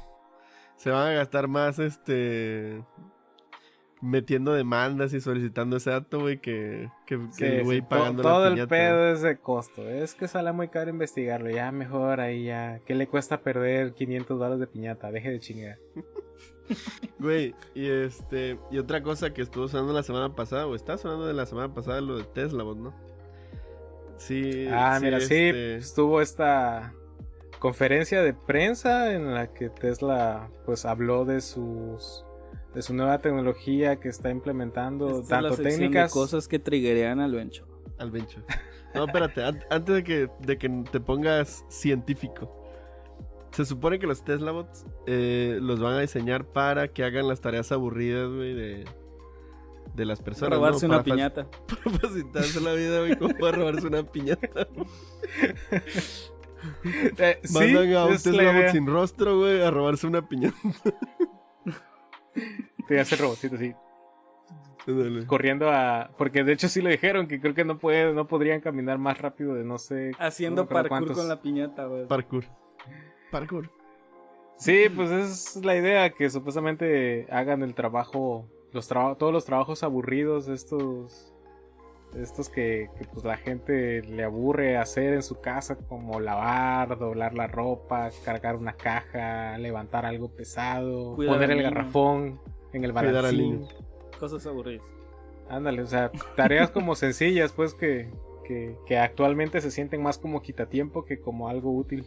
Se 0.77 0.91
van 0.91 1.09
a 1.09 1.13
gastar 1.13 1.47
más, 1.49 1.79
este... 1.79 2.83
Metiendo 4.03 4.55
demandas 4.55 5.13
y 5.13 5.21
solicitando 5.21 5.77
ese 5.77 5.91
dato, 5.91 6.21
güey, 6.21 6.39
que, 6.41 6.89
que, 7.07 7.19
que 7.19 7.33
Sí, 7.33 7.45
el 7.45 7.65
güey 7.65 7.79
sí, 7.79 7.83
to- 7.83 7.89
pagando 7.91 8.23
todo 8.23 8.49
la 8.49 8.63
el 8.63 8.69
pedo 8.69 9.09
es 9.13 9.21
de 9.21 9.37
costo. 9.37 9.87
Es 9.89 10.15
que 10.15 10.27
sale 10.27 10.53
muy 10.53 10.69
caro 10.69 10.89
investigarlo. 10.91 11.51
Ya 11.51 11.71
mejor 11.71 12.21
ahí 12.21 12.45
ya. 12.45 12.81
¿Qué 12.87 12.95
le 12.95 13.07
cuesta 13.09 13.43
perder 13.43 13.93
500 13.93 14.39
dólares 14.39 14.59
de 14.61 14.67
piñata? 14.67 15.11
Deje 15.11 15.31
de 15.31 15.39
chingar. 15.41 15.79
Güey, 17.19 17.53
y 17.75 17.89
este... 17.89 18.57
Y 18.71 18.79
otra 18.79 19.03
cosa 19.03 19.35
que 19.35 19.43
estuvo 19.43 19.67
sonando 19.67 19.93
la 19.93 20.05
semana 20.05 20.37
pasada, 20.37 20.69
o 20.69 20.77
está 20.77 20.97
sonando 20.97 21.27
de 21.27 21.35
la 21.35 21.45
semana 21.45 21.75
pasada, 21.75 22.01
lo 22.01 22.17
de 22.17 22.23
Tesla, 22.25 22.63
vos, 22.63 22.77
¿no? 22.77 22.95
Sí. 24.17 24.69
Ah, 24.71 24.99
mira, 25.03 25.19
sí, 25.19 25.25
este, 25.35 25.77
estuvo 25.77 26.21
esta 26.21 26.95
conferencia 27.59 28.23
de 28.23 28.35
prensa 28.35 29.13
en 29.15 29.35
la 29.35 29.53
que 29.53 29.69
Tesla 29.69 30.49
pues 30.65 30.85
habló 30.87 31.25
de 31.25 31.41
sus 31.41 32.25
de 32.75 32.83
su 32.83 32.95
nueva 32.95 33.19
tecnología 33.21 33.97
que 34.01 34.09
está 34.09 34.31
implementando 34.31 35.21
Esta 35.21 35.37
es 35.39 35.43
la 35.43 35.49
tanto 35.51 35.63
técnicas 35.63 36.11
de 36.11 36.13
cosas 36.13 36.47
que 36.49 36.59
triggerean 36.59 37.21
al 37.21 37.33
Bencho. 37.35 37.67
Al 37.99 38.11
Bencho. 38.11 38.41
No, 38.95 39.05
espérate, 39.07 39.43
an- 39.45 39.65
antes 39.71 39.95
de 39.95 40.05
que, 40.05 40.29
de 40.41 40.59
que 40.59 40.69
te 40.91 41.01
pongas 41.01 41.65
científico. 41.69 42.57
Se 43.53 43.65
supone 43.65 43.99
que 43.99 44.07
los 44.07 44.25
Tesla 44.25 44.53
bots 44.53 44.87
eh, 45.07 45.59
los 45.61 45.81
van 45.81 45.95
a 45.95 46.01
diseñar 46.01 46.45
para 46.45 46.89
que 46.89 47.03
hagan 47.05 47.27
las 47.29 47.41
tareas 47.41 47.73
aburridas, 47.73 48.29
güey, 48.31 48.55
de, 48.55 48.85
de 49.95 50.05
las 50.05 50.23
personas. 50.23 50.57
Robarse 50.57 50.87
¿no? 50.87 50.95
una 50.95 51.03
Para 51.03 51.15
piñata. 51.15 51.47
Para 51.67 51.99
facilitarse 51.99 52.61
la 52.61 52.73
vida, 52.75 53.01
güey, 53.01 53.17
como 53.17 53.35
para 53.37 53.57
robarse 53.59 53.87
una 53.87 54.03
piñata. 54.05 54.49
Eh, 57.17 57.39
sí, 57.43 57.55
Mandan 57.55 57.95
a 57.95 58.05
un 58.05 58.13
es 58.13 58.27
la 58.27 58.33
Tesla 58.33 58.53
bot 58.53 58.69
sin 58.73 58.87
rostro, 58.87 59.39
güey, 59.39 59.63
a 59.63 59.71
robarse 59.71 60.07
una 60.07 60.29
piñata. 60.29 60.59
Te 62.89 63.01
hace 63.01 63.17
robotito 63.17 63.57
así 63.57 63.75
Ándale. 64.87 65.27
corriendo 65.27 65.71
a 65.71 66.11
porque 66.17 66.43
de 66.45 66.53
hecho 66.53 66.69
sí 66.69 66.81
lo 66.81 66.89
dijeron 66.89 67.27
que 67.29 67.41
creo 67.41 67.55
que 67.55 67.65
no 67.65 67.79
puede 67.79 68.13
no 68.15 68.27
podrían 68.27 68.61
caminar 68.61 68.99
más 68.99 69.19
rápido 69.19 69.55
de 69.55 69.65
no 69.65 69.79
sé 69.79 70.13
Haciendo 70.19 70.63
no 70.63 70.69
parkour 70.69 70.89
cuántos. 70.89 71.17
con 71.19 71.29
la 71.29 71.41
piñata, 71.43 71.87
güey. 71.87 72.07
Parkour. 72.07 72.45
Parkour. 73.31 73.71
Sí, 74.57 74.87
pues 74.95 75.11
es 75.11 75.57
la 75.65 75.77
idea 75.77 76.11
que 76.11 76.29
supuestamente 76.31 77.27
hagan 77.31 77.63
el 77.63 77.75
trabajo, 77.75 78.47
los 78.73 78.89
traba- 78.89 79.17
todos 79.17 79.33
los 79.33 79.45
trabajos 79.47 79.83
aburridos, 79.83 80.49
estos, 80.49 81.30
estos 82.17 82.49
que, 82.49 82.91
que, 82.99 83.05
pues 83.07 83.25
la 83.25 83.37
gente 83.37 84.03
le 84.03 84.25
aburre 84.25 84.77
hacer 84.77 85.15
en 85.15 85.23
su 85.23 85.41
casa, 85.41 85.77
como 85.77 86.21
lavar, 86.21 86.99
doblar 86.99 87.35
la 87.35 87.47
ropa, 87.47 88.11
cargar 88.25 88.57
una 88.57 88.73
caja, 88.75 89.57
levantar 89.59 90.05
algo 90.07 90.29
pesado, 90.29 91.15
Cuidar 91.15 91.35
poner 91.35 91.51
el 91.53 91.59
niño. 91.59 91.71
garrafón 91.71 92.41
en 92.73 92.85
el 92.85 92.93
Cuidar 92.93 93.25
al 93.25 93.37
balancín. 93.37 93.61
niño. 93.61 93.69
Cosas 94.19 94.47
aburridas. 94.47 94.85
Ándale, 95.49 95.83
o 95.83 95.87
sea, 95.87 96.11
tareas 96.37 96.71
como 96.71 96.95
sencillas, 96.95 97.53
pues 97.53 97.75
que, 97.75 98.09
que, 98.45 98.77
que 98.87 98.99
actualmente 98.99 99.61
se 99.61 99.71
sienten 99.71 100.03
más 100.03 100.19
como 100.19 100.43
quitatiempo 100.43 101.05
que 101.05 101.21
como 101.21 101.49
algo 101.49 101.73
útil. 101.75 102.07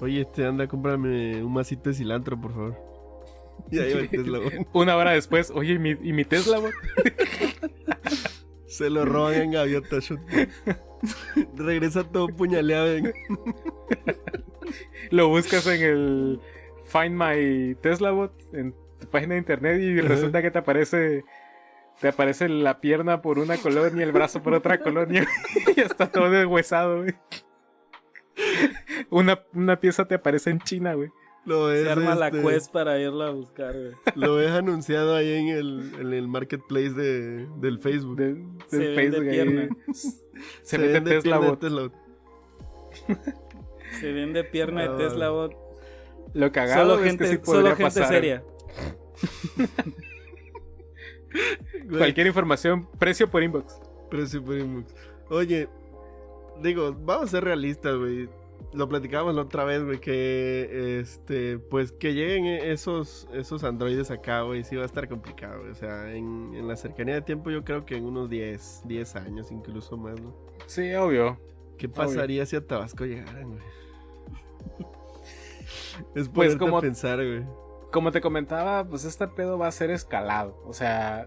Oye, 0.00 0.22
este, 0.22 0.44
anda, 0.46 0.66
cómprame 0.66 1.42
un 1.42 1.52
masito 1.52 1.88
de 1.90 1.94
cilantro, 1.96 2.38
por 2.40 2.52
favor. 2.52 2.76
Y 3.70 3.78
ahí 3.78 3.94
va 3.94 4.00
el 4.00 4.10
Tesla. 4.10 4.38
Una 4.72 4.96
hora 4.96 5.12
después, 5.12 5.50
oye, 5.50 5.74
¿y 5.74 5.78
mi, 5.78 5.90
y 5.90 6.12
mi 6.12 6.24
Tesla? 6.24 6.58
Se 8.76 8.90
lo 8.90 9.04
roban 9.04 9.34
en 9.34 9.50
gaviota. 9.52 9.98
Regresa 11.56 12.04
todo 12.04 12.28
puñaleado. 12.28 12.88
en- 12.96 13.12
lo 15.10 15.28
buscas 15.28 15.66
en 15.66 15.82
el 15.82 16.40
Find 16.86 17.12
My 17.16 17.74
Tesla 17.76 18.10
Bot 18.10 18.32
en 18.52 18.74
tu 19.00 19.06
página 19.08 19.34
de 19.34 19.38
internet 19.40 19.80
y 19.80 19.98
Ajá. 19.98 20.08
resulta 20.08 20.42
que 20.42 20.50
te 20.50 20.58
aparece 20.58 21.24
te 22.00 22.08
aparece 22.08 22.48
la 22.48 22.80
pierna 22.80 23.22
por 23.22 23.38
una 23.38 23.56
colonia, 23.58 24.02
el 24.04 24.10
brazo 24.12 24.42
por 24.42 24.54
otra 24.54 24.78
colonia 24.80 25.24
y 25.76 25.80
está 25.80 26.10
todo 26.10 26.28
deshuesado, 26.30 27.02
güey. 27.02 27.14
Una, 29.10 29.40
una 29.52 29.78
pieza 29.78 30.04
te 30.06 30.16
aparece 30.16 30.50
en 30.50 30.58
China, 30.58 30.94
güey. 30.94 31.10
Lo 31.46 31.66
ves, 31.66 31.84
Se 31.84 31.90
arma 31.90 32.14
la 32.14 32.28
este, 32.28 32.42
quest 32.42 32.72
para 32.72 32.98
irla 32.98 33.26
a 33.26 33.30
buscar, 33.30 33.72
güey. 33.74 33.92
Lo 34.14 34.36
ves 34.36 34.50
anunciado 34.52 35.14
ahí 35.14 35.30
en 35.32 35.48
el, 35.48 35.92
en 36.00 36.12
el 36.14 36.26
marketplace 36.28 36.90
de, 36.90 37.46
del 37.58 37.78
Facebook. 37.80 38.16
De- 38.16 38.34
del 38.34 38.46
Se 38.68 38.78
vende 38.78 38.94
Facebook 38.94 39.22
ahí. 39.28 39.30
pierna. 39.30 39.68
Se, 40.62 40.78
vende 40.78 40.92
vende 40.94 41.10
Tesla 41.10 41.22
pierna 41.22 41.40
de 41.40 41.50
Bot. 41.50 41.60
Tesla 41.60 41.82
Bot. 41.82 41.92
Se 44.00 44.12
vende 44.12 44.44
pierna 44.44 44.82
Ah. 44.84 44.88
de 44.92 45.04
Tesla 45.04 45.30
Bot. 45.30 45.52
Lo 46.32 46.50
cagado 46.50 46.80
Solo 46.82 46.94
es 46.94 47.00
que 47.00 47.06
gente, 47.08 47.26
sí 47.28 47.38
solo 47.44 47.68
gente 47.68 47.82
pasar. 47.84 48.08
seria. 48.08 48.42
Cualquier 51.90 52.26
información, 52.26 52.88
precio 52.98 53.28
por 53.30 53.42
inbox. 53.42 53.78
precio 54.10 54.42
por 54.44 54.56
inbox. 54.56 54.94
Oye, 55.30 55.68
digo, 56.62 56.92
vamos 56.98 57.26
a 57.26 57.30
ser 57.30 57.44
realistas, 57.44 57.96
güey. 57.96 58.28
Lo 58.74 58.88
platicábamos 58.88 59.34
la 59.36 59.42
otra 59.42 59.62
vez, 59.64 59.84
güey, 59.84 60.00
que 60.00 60.98
este, 61.00 61.58
pues 61.58 61.92
que 61.92 62.12
lleguen 62.12 62.46
esos, 62.46 63.28
esos 63.32 63.62
androides 63.62 64.10
acá, 64.10 64.42
güey, 64.42 64.64
sí 64.64 64.74
va 64.74 64.82
a 64.82 64.86
estar 64.86 65.08
complicado, 65.08 65.60
güey. 65.60 65.70
O 65.70 65.74
sea, 65.76 66.12
en, 66.12 66.52
en 66.54 66.66
la 66.66 66.74
cercanía 66.76 67.14
de 67.14 67.22
tiempo 67.22 67.50
yo 67.50 67.62
creo 67.64 67.86
que 67.86 67.96
en 67.96 68.04
unos 68.04 68.28
10, 68.28 68.82
10 68.86 69.16
años, 69.16 69.52
incluso 69.52 69.96
más, 69.96 70.20
¿no? 70.20 70.34
Sí, 70.66 70.92
obvio. 70.94 71.38
¿Qué 71.78 71.88
pasaría 71.88 72.44
si 72.46 72.56
a 72.56 72.66
Tabasco 72.66 73.04
llegaran, 73.04 73.50
güey? 73.50 73.62
Es 76.14 76.28
Pues 76.28 76.56
como- 76.56 76.80
pensar, 76.80 77.18
güey. 77.18 77.44
Como 77.92 78.10
te 78.10 78.20
comentaba, 78.20 78.84
pues 78.88 79.04
este 79.04 79.28
pedo 79.28 79.56
va 79.56 79.68
a 79.68 79.72
ser 79.72 79.90
escalado. 79.90 80.60
O 80.66 80.72
sea, 80.72 81.24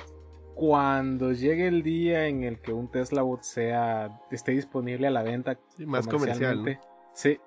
cuando 0.54 1.32
llegue 1.32 1.68
el 1.68 1.82
día 1.82 2.28
en 2.28 2.43
el 2.43 2.60
que 2.60 2.74
un 2.74 2.89
Tesla 2.91 3.22
Bot 3.22 3.43
sea 3.43 4.20
esté 4.32 4.52
disponible 4.52 5.08
a 5.08 5.12
la 5.12 5.24
venta 5.24 5.58
Sí, 5.78 5.86
más 5.86 6.06
comercial, 6.08 6.66
¿no? 6.66 6.72
Sí, 7.18 7.39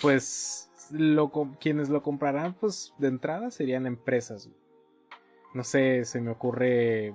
pues 0.00 0.70
lo 0.92 1.30
quienes 1.60 1.88
lo 1.88 2.02
comprarán, 2.02 2.54
pues 2.54 2.94
de 2.98 3.08
entrada 3.08 3.50
serían 3.50 3.86
empresas. 3.86 4.48
No 5.54 5.64
sé, 5.64 6.04
se 6.04 6.20
me 6.20 6.30
ocurre 6.30 7.14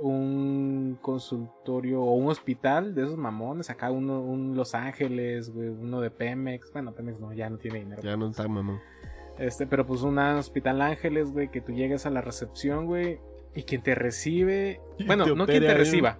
un 0.00 0.98
consultorio 1.02 2.02
o 2.02 2.14
un 2.14 2.28
hospital 2.28 2.94
de 2.94 3.02
esos 3.02 3.16
mamones, 3.16 3.70
acá 3.70 3.90
uno 3.90 4.20
un 4.20 4.56
Los 4.56 4.74
Ángeles, 4.74 5.50
güey, 5.50 5.68
uno 5.68 6.00
de 6.00 6.10
Pemex, 6.10 6.72
bueno, 6.72 6.94
Pemex 6.94 7.20
no, 7.20 7.32
ya 7.32 7.50
no 7.50 7.58
tiene 7.58 7.80
dinero. 7.80 8.02
Ya 8.02 8.16
no 8.16 8.28
está, 8.28 8.48
mamá. 8.48 8.80
Este, 9.38 9.66
pero 9.66 9.86
pues 9.86 10.02
un 10.02 10.18
hospital 10.18 10.80
Ángeles, 10.80 11.32
güey, 11.32 11.50
que 11.50 11.60
tú 11.60 11.72
llegues 11.72 12.06
a 12.06 12.10
la 12.10 12.20
recepción, 12.20 12.86
güey, 12.86 13.20
y 13.54 13.64
quien 13.64 13.82
te 13.82 13.94
recibe, 13.94 14.80
bueno, 15.06 15.24
te 15.24 15.34
no 15.34 15.46
quien 15.46 15.60
te 15.60 15.74
reciba. 15.74 16.18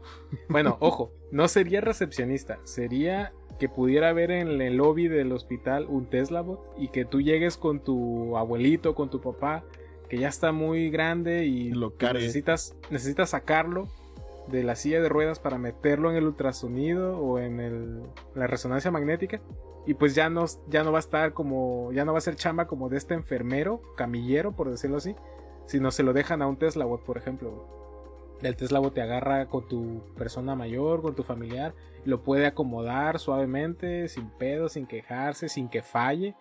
Bueno, 0.48 0.76
ojo, 0.80 1.12
no 1.30 1.48
sería 1.48 1.80
recepcionista, 1.80 2.58
sería 2.64 3.32
que 3.58 3.68
pudiera 3.68 4.08
haber 4.08 4.30
en 4.30 4.60
el 4.60 4.76
lobby 4.76 5.08
del 5.08 5.32
hospital 5.32 5.86
un 5.88 6.06
Tesla 6.06 6.40
bot 6.40 6.60
y 6.76 6.88
que 6.88 7.04
tú 7.04 7.20
llegues 7.20 7.56
con 7.56 7.80
tu 7.80 8.36
abuelito, 8.36 8.94
con 8.94 9.10
tu 9.10 9.20
papá, 9.20 9.62
que 10.08 10.18
ya 10.18 10.28
está 10.28 10.52
muy 10.52 10.90
grande 10.90 11.46
y 11.46 11.70
lo 11.70 11.90
pues, 11.90 11.98
necesitas 12.14 12.76
necesitas 12.90 13.30
sacarlo 13.30 13.88
de 14.48 14.62
la 14.62 14.76
silla 14.76 15.00
de 15.00 15.08
ruedas 15.08 15.38
para 15.38 15.56
meterlo 15.56 16.10
en 16.10 16.16
el 16.16 16.24
ultrasonido 16.24 17.18
o 17.18 17.38
en 17.38 17.60
el- 17.60 18.02
la 18.34 18.46
resonancia 18.46 18.90
magnética 18.90 19.40
y 19.86 19.94
pues 19.94 20.14
ya 20.14 20.28
no, 20.30 20.44
ya 20.68 20.82
no 20.82 20.92
va 20.92 20.98
a 20.98 21.00
estar 21.00 21.32
como, 21.32 21.92
ya 21.92 22.04
no 22.04 22.12
va 22.12 22.18
a 22.18 22.22
ser 22.22 22.36
chamba 22.36 22.66
como 22.66 22.88
de 22.88 22.96
este 22.98 23.14
enfermero, 23.14 23.80
camillero, 23.96 24.52
por 24.52 24.70
decirlo 24.70 24.96
así, 24.98 25.14
sino 25.66 25.90
se 25.90 26.02
lo 26.02 26.12
dejan 26.12 26.42
a 26.42 26.46
un 26.46 26.56
Tesla 26.56 26.84
bot, 26.84 27.02
por 27.02 27.16
ejemplo. 27.16 27.83
El 28.42 28.56
Tesla 28.56 28.78
bot 28.78 28.94
te 28.94 29.00
agarra 29.02 29.46
con 29.46 29.66
tu 29.68 30.02
persona 30.16 30.54
mayor, 30.54 31.00
con 31.02 31.14
tu 31.14 31.22
familiar, 31.22 31.74
lo 32.04 32.22
puede 32.22 32.46
acomodar 32.46 33.18
suavemente, 33.18 34.08
sin 34.08 34.28
pedo, 34.30 34.68
sin 34.68 34.86
quejarse, 34.86 35.48
sin 35.48 35.68
que 35.68 35.82
falle. 35.82 36.34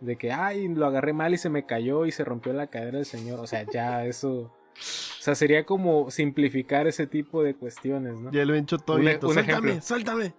De 0.00 0.16
que, 0.16 0.32
ay, 0.32 0.68
lo 0.68 0.86
agarré 0.86 1.12
mal 1.12 1.34
y 1.34 1.38
se 1.38 1.48
me 1.50 1.64
cayó 1.66 2.04
y 2.06 2.12
se 2.12 2.24
rompió 2.24 2.52
la 2.52 2.66
cadera 2.66 2.96
del 2.98 3.06
señor. 3.06 3.40
O 3.40 3.46
sea, 3.46 3.64
ya 3.70 4.04
eso. 4.06 4.52
O 4.76 5.22
sea, 5.24 5.34
sería 5.34 5.64
como 5.64 6.10
simplificar 6.10 6.86
ese 6.86 7.06
tipo 7.06 7.42
de 7.42 7.54
cuestiones, 7.54 8.14
¿no? 8.20 8.30
Ya 8.32 8.42
el 8.42 8.50
Bencho 8.50 8.78
todo 8.78 8.96
Un- 8.96 9.04
grito, 9.04 9.28
un 9.28 9.34
Suéltame, 9.34 9.80
suéltame. 9.80 10.34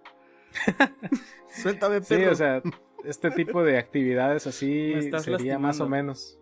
suéltame, 1.48 2.02
Sí, 2.02 2.14
perro. 2.16 2.32
o 2.32 2.34
sea, 2.34 2.62
este 3.04 3.30
tipo 3.30 3.62
de 3.64 3.78
actividades 3.78 4.46
así 4.46 4.92
sería 5.20 5.58
más 5.58 5.80
o 5.80 5.88
menos. 5.88 6.38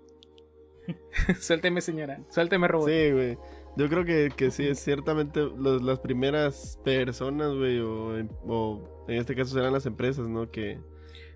Suélteme, 1.41 1.81
señora. 1.81 2.19
Suélteme, 2.31 2.69
robot. 2.69 2.89
Sí, 2.89 3.11
güey. 3.13 3.39
Yo 3.77 3.89
creo 3.89 4.05
que, 4.05 4.31
que 4.37 4.51
sí, 4.51 4.67
es 4.69 4.79
ciertamente 4.79 5.41
los- 5.41 5.83
las 5.83 5.99
primeras 5.99 6.79
personas, 6.85 7.53
güey, 7.55 7.81
o, 7.81 8.17
en- 8.17 8.31
o 8.47 9.05
en 9.09 9.17
este 9.19 9.35
caso 9.35 9.53
serán 9.55 9.73
las 9.73 9.87
empresas, 9.87 10.29
¿no? 10.29 10.51
Que, 10.51 10.79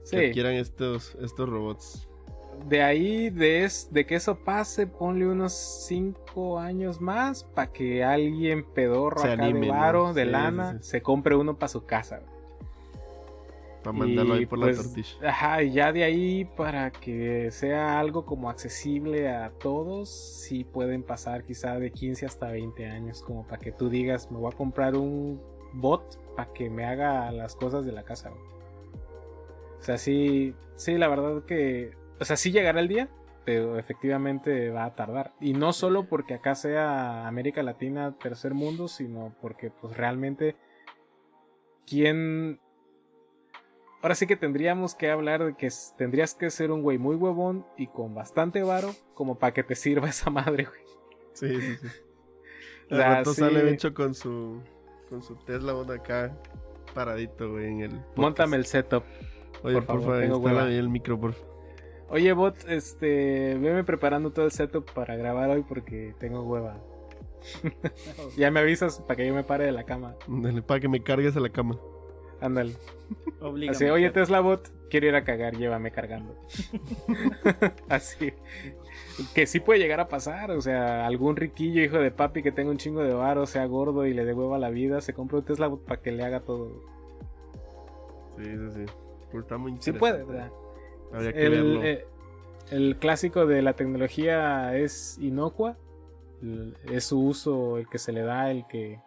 Sí. 0.05 0.17
que 0.17 0.29
adquieran 0.29 0.55
estos, 0.55 1.17
estos 1.21 1.49
robots. 1.49 2.09
De 2.69 2.83
ahí, 2.83 3.31
de, 3.31 3.65
es, 3.65 3.89
de 3.93 4.05
que 4.07 4.17
eso 4.17 4.39
pase, 4.45 4.87
ponle 4.87 5.27
unos 5.29 5.53
5 5.87 6.59
años 6.59 7.01
más 7.01 7.45
para 7.45 7.73
que 7.73 8.03
alguien 8.03 8.65
pedorro 8.73 9.21
Se 9.21 9.33
acá 9.33 9.45
anime, 9.45 9.61
de 9.61 9.67
¿no? 9.69 9.73
varo, 9.75 10.13
de 10.13 10.25
Sí, 10.25 10.31
lana, 10.31 10.73
sí, 10.81 10.91
se 10.91 11.03
compre 11.03 11.37
uno 11.37 11.57
para 11.59 11.69
su 11.69 11.85
casa. 11.87 12.19
güey. 12.19 12.38
Para 13.83 13.97
mandarlo 13.97 14.35
ahí 14.35 14.47
por 14.47 14.59
pues, 14.59 14.77
la 14.77 14.83
tortilla. 14.83 15.31
Ajá, 15.31 15.63
y 15.63 15.73
ya 15.73 15.93
de 15.93 16.05
ahí 16.05 16.45
para 16.45 16.91
que 16.91 17.51
sea 17.51 17.99
algo 17.99 18.27
como 18.27 18.51
accesible 18.51 19.29
a 19.29 19.51
todos, 19.51 20.09
sí 20.11 20.65
pueden 20.65 21.03
pasar 21.03 21.45
quizá 21.45 21.79
de 21.79 21.93
15 21.93 22.27
hasta 22.27 22.51
20 22.51 22.87
años, 22.87 23.23
como 23.23 23.47
para 23.47 23.59
que 23.59 23.73
tú 23.73 23.89
digas, 23.89 24.31
me 24.31 24.39
voy 24.39 24.53
a 24.53 24.57
comprar 24.57 24.97
un 24.97 25.41
bot 25.73 26.19
para 26.35 26.53
que 26.53 26.71
me 26.71 26.85
haga 26.85 27.31
las 27.31 27.55
cosas 27.55 27.85
de 27.85 27.93
la 27.93 28.03
casa. 28.03 28.31
güey". 28.31 28.43
O 29.79 29.83
sea, 29.83 29.97
sí, 29.97 30.55
sí, 30.75 30.99
la 30.99 31.09
verdad 31.09 31.45
que, 31.45 31.93
o 32.21 32.25
sea, 32.25 32.37
sí 32.37 32.51
llegará 32.51 32.81
el 32.81 32.89
día, 32.89 33.09
pero 33.45 33.79
efectivamente 33.79 34.71
va 34.71 34.85
a 34.85 34.95
tardar. 34.95 35.33
Y 35.41 35.53
no 35.53 35.73
solo 35.73 36.09
porque 36.09 36.35
acá 36.35 36.55
sea 36.55 37.27
América 37.27 37.63
Latina 37.63 38.17
tercer 38.19 38.55
mundo, 38.55 38.89
sino 38.89 39.35
porque 39.41 39.71
pues 39.71 39.97
realmente, 39.97 40.57
¿quién 41.87 42.61
Ahora 44.03 44.15
sí 44.15 44.27
que 44.27 44.37
tendríamos 44.37 44.95
que 44.95 45.11
hablar 45.11 45.45
de 45.45 45.55
que 45.57 45.69
tendrías 45.97 46.35
que 46.35 46.51
ser 46.51 46.71
un 46.71 46.83
güey 46.83 46.99
muy 46.99 47.17
huevón 47.17 47.67
y 47.77 47.89
con 47.89 48.15
bastante 48.15 48.63
varo 48.63 48.95
como 49.15 49.39
para 49.39 49.53
que 49.53 49.65
te 49.65 49.75
sirva 49.75 50.09
esa 50.09 50.31
madre, 50.31 50.65
güey. 50.65 50.81
Sí, 51.33 51.61
sí, 51.61 51.77
sí. 51.77 51.89
O 52.91 52.97
sea, 52.97 53.17
rato 53.17 53.35
sí. 53.35 53.41
sale 53.43 53.63
Bencho 53.63 53.93
con 53.93 54.15
su, 54.15 54.63
con 55.11 55.23
su 55.23 55.37
Tesla 55.37 55.75
Bot 55.75 55.91
acá 55.91 56.35
paradito, 56.95 57.51
güey, 57.51 57.67
en 57.67 57.81
el 57.81 57.91
podcast. 57.91 58.19
Móntame 58.19 58.57
el 58.57 58.67
setup. 58.67 59.05
Oye, 59.63 59.75
por 59.75 59.87
por 59.87 60.01
favor, 60.01 60.25
instala 60.25 60.65
ahí 60.65 60.77
el 60.77 60.89
micro, 60.89 61.19
por 61.19 61.33
favor. 61.33 61.49
Oye, 62.11 62.33
bot, 62.33 62.57
este, 62.69 63.55
veme 63.59 63.85
preparando 63.85 64.33
todo 64.33 64.47
el 64.47 64.51
setup 64.51 64.91
para 64.93 65.15
grabar 65.17 65.51
hoy 65.51 65.63
porque 65.63 66.15
tengo 66.19 66.43
hueva. 66.43 66.81
ya 68.37 68.51
me 68.51 68.61
avisas 68.61 69.01
para 69.01 69.17
que 69.17 69.27
yo 69.27 69.35
me 69.35 69.45
pare 69.45 69.67
de 69.67 69.73
la 69.73 69.85
cama. 69.85 70.17
Dale, 70.27 70.63
para 70.63 70.81
que 70.81 70.89
me 70.89 71.03
cargues 71.03 71.37
a 71.37 71.41
la 71.41 71.51
cama. 71.51 71.79
Ándale. 72.41 72.75
Así, 73.69 73.85
oye. 73.87 74.11
Tesla 74.11 74.41
bot, 74.41 74.69
quiero 74.91 75.07
ir 75.07 75.15
a 75.15 75.25
cagar, 75.25 75.57
llévame 75.57 75.91
cargando. 75.91 76.37
Así. 77.89 78.33
Que 79.35 79.47
sí 79.47 79.61
puede 79.61 79.81
llegar 79.81 80.01
a 80.01 80.09
pasar, 80.09 80.51
o 80.53 80.61
sea, 80.61 81.07
algún 81.07 81.37
riquillo 81.37 81.83
hijo 81.83 81.99
de 81.99 82.11
papi 82.11 82.43
que 82.43 82.53
tenga 82.53 82.71
un 82.71 82.77
chingo 82.77 83.03
de 83.03 83.15
varo, 83.15 83.47
sea 83.47 83.65
gordo 83.67 84.07
y 84.07 84.15
le 84.15 84.25
dé 84.25 84.35
hueva 84.35 84.57
a 84.57 84.61
la 84.61 84.71
vida, 84.71 85.01
se 85.01 85.15
compra 85.15 85.39
un 85.39 85.45
Tesla 85.45 85.67
bot 85.67 85.85
para 85.85 86.01
que 86.01 86.13
le 86.13 86.25
haga 86.25 86.41
todo. 86.41 86.83
Sí, 88.37 88.45
sí, 88.45 88.71
sí. 88.75 88.85
Pues 89.33 89.43
está 89.45 89.57
muy 89.59 89.75
Sí 89.81 89.93
puede, 89.93 90.23
¿verdad? 90.25 90.51
Habría 91.13 91.33
que 91.33 91.43
El, 91.47 91.51
verlo. 91.51 91.83
eh, 91.85 92.07
el 92.71 92.97
clásico 92.99 93.47
de 93.47 93.63
la 93.63 93.73
tecnología 93.73 94.77
es 94.77 95.19
inocua, 95.21 95.77
el- 96.43 96.77
es 96.93 97.05
su 97.05 97.21
uso 97.21 97.79
el 97.79 97.89
que 97.89 97.99
se 97.99 98.13
le 98.13 98.23
da, 98.23 98.51
el 98.51 98.67
que 98.69 99.01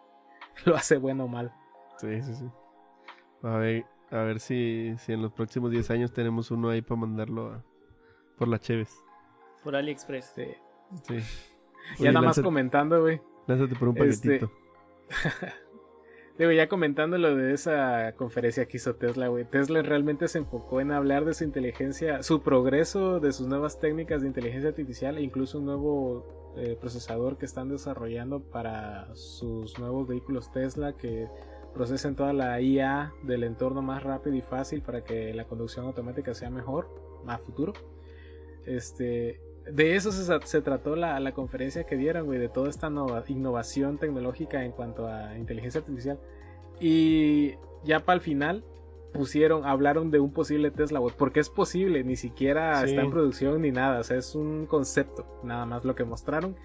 lo 0.66 0.74
hace 0.76 0.98
bueno 0.98 1.24
o 1.24 1.28
mal. 1.28 1.52
Sí, 1.98 2.20
sí, 2.22 2.34
sí. 2.34 2.44
A 3.42 3.56
ver, 3.56 3.84
a 4.10 4.18
ver 4.22 4.40
si, 4.40 4.94
si 4.98 5.12
en 5.12 5.22
los 5.22 5.32
próximos 5.32 5.70
10 5.70 5.90
años 5.90 6.12
tenemos 6.12 6.50
uno 6.50 6.68
ahí 6.70 6.82
para 6.82 7.00
mandarlo 7.00 7.52
a, 7.52 7.64
por 8.38 8.48
la 8.48 8.58
Cheves. 8.58 8.94
Por 9.64 9.76
AliExpress. 9.76 10.32
Sí. 10.34 10.44
Sí. 11.08 11.14
Ya 11.98 12.00
Oye, 12.00 12.08
nada 12.08 12.12
más 12.20 12.24
lánzate, 12.24 12.44
comentando, 12.44 13.00
güey. 13.00 13.20
lánzate 13.46 13.74
por 13.76 13.88
un 13.88 13.98
Este, 13.98 14.38
paquetito. 14.40 14.52
Digo, 16.38 16.50
ya 16.50 16.66
comentando 16.68 17.18
lo 17.18 17.36
de 17.36 17.52
esa 17.52 18.14
conferencia 18.16 18.66
que 18.66 18.78
hizo 18.78 18.94
Tesla, 18.96 19.28
güey. 19.28 19.44
Tesla 19.44 19.82
realmente 19.82 20.28
se 20.28 20.38
enfocó 20.38 20.80
en 20.80 20.90
hablar 20.90 21.24
de 21.26 21.34
su 21.34 21.44
inteligencia, 21.44 22.22
su 22.22 22.42
progreso, 22.42 23.20
de 23.20 23.32
sus 23.32 23.46
nuevas 23.48 23.78
técnicas 23.80 24.22
de 24.22 24.28
inteligencia 24.28 24.70
artificial 24.70 25.18
e 25.18 25.22
incluso 25.22 25.58
un 25.58 25.66
nuevo 25.66 26.54
eh, 26.56 26.76
procesador 26.80 27.36
que 27.36 27.44
están 27.44 27.68
desarrollando 27.68 28.40
para 28.40 29.14
sus 29.14 29.78
nuevos 29.78 30.08
vehículos 30.08 30.50
Tesla 30.52 30.94
que 30.94 31.28
procesen 31.74 32.14
toda 32.16 32.32
la 32.32 32.60
IA 32.60 33.12
del 33.22 33.44
entorno 33.44 33.82
más 33.82 34.02
rápido 34.02 34.36
y 34.36 34.42
fácil 34.42 34.82
para 34.82 35.02
que 35.04 35.32
la 35.34 35.44
conducción 35.44 35.86
automática 35.86 36.34
sea 36.34 36.50
mejor 36.50 36.88
a 37.26 37.38
futuro. 37.38 37.72
Este, 38.66 39.40
de 39.70 39.96
eso 39.96 40.12
se, 40.12 40.24
se 40.44 40.60
trató 40.60 40.96
la, 40.96 41.18
la 41.20 41.32
conferencia 41.32 41.84
que 41.84 41.96
dieron, 41.96 42.26
güey, 42.26 42.38
de 42.38 42.48
toda 42.48 42.68
esta 42.68 42.90
nova- 42.90 43.24
innovación 43.28 43.98
tecnológica 43.98 44.64
en 44.64 44.72
cuanto 44.72 45.06
a 45.08 45.36
inteligencia 45.38 45.80
artificial. 45.80 46.18
Y 46.80 47.54
ya 47.84 48.00
para 48.00 48.16
el 48.16 48.20
final 48.20 48.64
pusieron, 49.12 49.64
hablaron 49.66 50.10
de 50.10 50.20
un 50.20 50.32
posible 50.32 50.70
Tesla 50.70 50.98
bot, 50.98 51.14
porque 51.14 51.40
es 51.40 51.50
posible, 51.50 52.02
ni 52.04 52.16
siquiera 52.16 52.80
Sí. 52.80 52.90
está 52.90 53.02
en 53.02 53.10
producción 53.10 53.60
ni 53.62 53.70
nada, 53.70 54.00
o 54.00 54.02
sea, 54.04 54.16
es 54.16 54.34
un 54.34 54.66
concepto, 54.66 55.26
nada 55.44 55.66
más 55.66 55.84
lo 55.84 55.94
que 55.94 56.04
mostraron. 56.04 56.56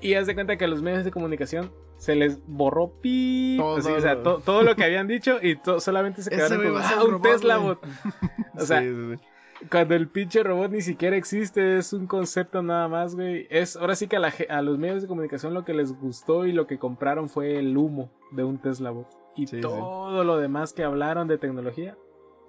Y 0.00 0.14
haz 0.14 0.26
de 0.26 0.34
cuenta 0.34 0.56
que 0.56 0.64
a 0.64 0.68
los 0.68 0.82
medios 0.82 1.04
de 1.04 1.10
comunicación 1.10 1.70
se 1.96 2.14
les 2.14 2.38
borró 2.46 2.92
pi, 3.00 3.56
Todo 3.58 3.76
así, 3.78 3.90
o 3.90 4.00
sea, 4.00 4.14
lo- 4.14 4.22
to- 4.22 4.40
todo 4.44 4.62
lo 4.62 4.76
que 4.76 4.84
habían 4.84 5.06
dicho 5.08 5.38
y 5.40 5.56
to- 5.56 5.80
solamente 5.80 6.22
se 6.22 6.30
quedaron 6.30 6.60
ser 6.60 6.72
"Ah, 6.98 7.04
un 7.04 7.10
robot, 7.12 7.22
Tesla 7.22 7.56
güey". 7.56 7.68
bot. 7.68 7.78
O 8.58 8.60
sea, 8.66 8.80
Sí, 8.80 8.88
sí, 8.94 9.14
sí. 9.16 9.66
cuando 9.70 9.94
el 9.94 10.08
pinche 10.08 10.42
robot 10.42 10.70
ni 10.70 10.82
siquiera 10.82 11.16
existe, 11.16 11.78
es 11.78 11.92
un 11.94 12.06
concepto 12.06 12.62
nada 12.62 12.88
más, 12.88 13.14
güey. 13.14 13.46
Es, 13.50 13.76
ahora 13.76 13.94
sí 13.94 14.06
que 14.08 14.16
a, 14.16 14.20
la 14.20 14.32
a 14.50 14.60
los 14.62 14.76
medios 14.78 15.00
de 15.02 15.08
comunicación 15.08 15.54
lo 15.54 15.64
que 15.64 15.72
les 15.72 15.92
gustó 15.98 16.44
y 16.46 16.52
lo 16.52 16.66
que 16.66 16.78
compraron 16.78 17.28
fue 17.30 17.58
el 17.58 17.76
humo 17.76 18.10
de 18.32 18.44
un 18.44 18.58
Tesla 18.58 18.90
bot. 18.90 19.08
Y 19.34 19.46
Sí, 19.46 19.56
sí. 19.56 19.60
todo 19.62 20.22
lo 20.24 20.36
demás 20.38 20.72
que 20.74 20.84
hablaron 20.84 21.28
de 21.28 21.38
tecnología, 21.38 21.96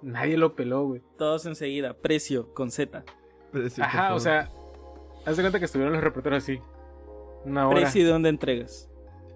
nadie 0.02 0.36
lo 0.36 0.54
peló, 0.54 0.84
güey. 0.86 1.02
Todos 1.16 1.46
enseguida. 1.46 1.94
Precio 1.94 2.52
con 2.54 2.70
Z. 2.70 3.04
Por 3.52 3.62
Ajá, 3.80 4.14
o 4.14 4.20
sea, 4.20 4.50
haz 5.24 5.36
de 5.38 5.42
cuenta 5.42 5.58
que 5.58 5.64
estuvieron 5.64 5.94
los 5.94 6.02
reporteros 6.04 6.42
así. 6.44 6.60
Una 7.44 7.68
hora. 7.68 7.80
Precio 7.80 8.02
y 8.02 8.04
dónde 8.04 8.28
entregas. 8.28 8.90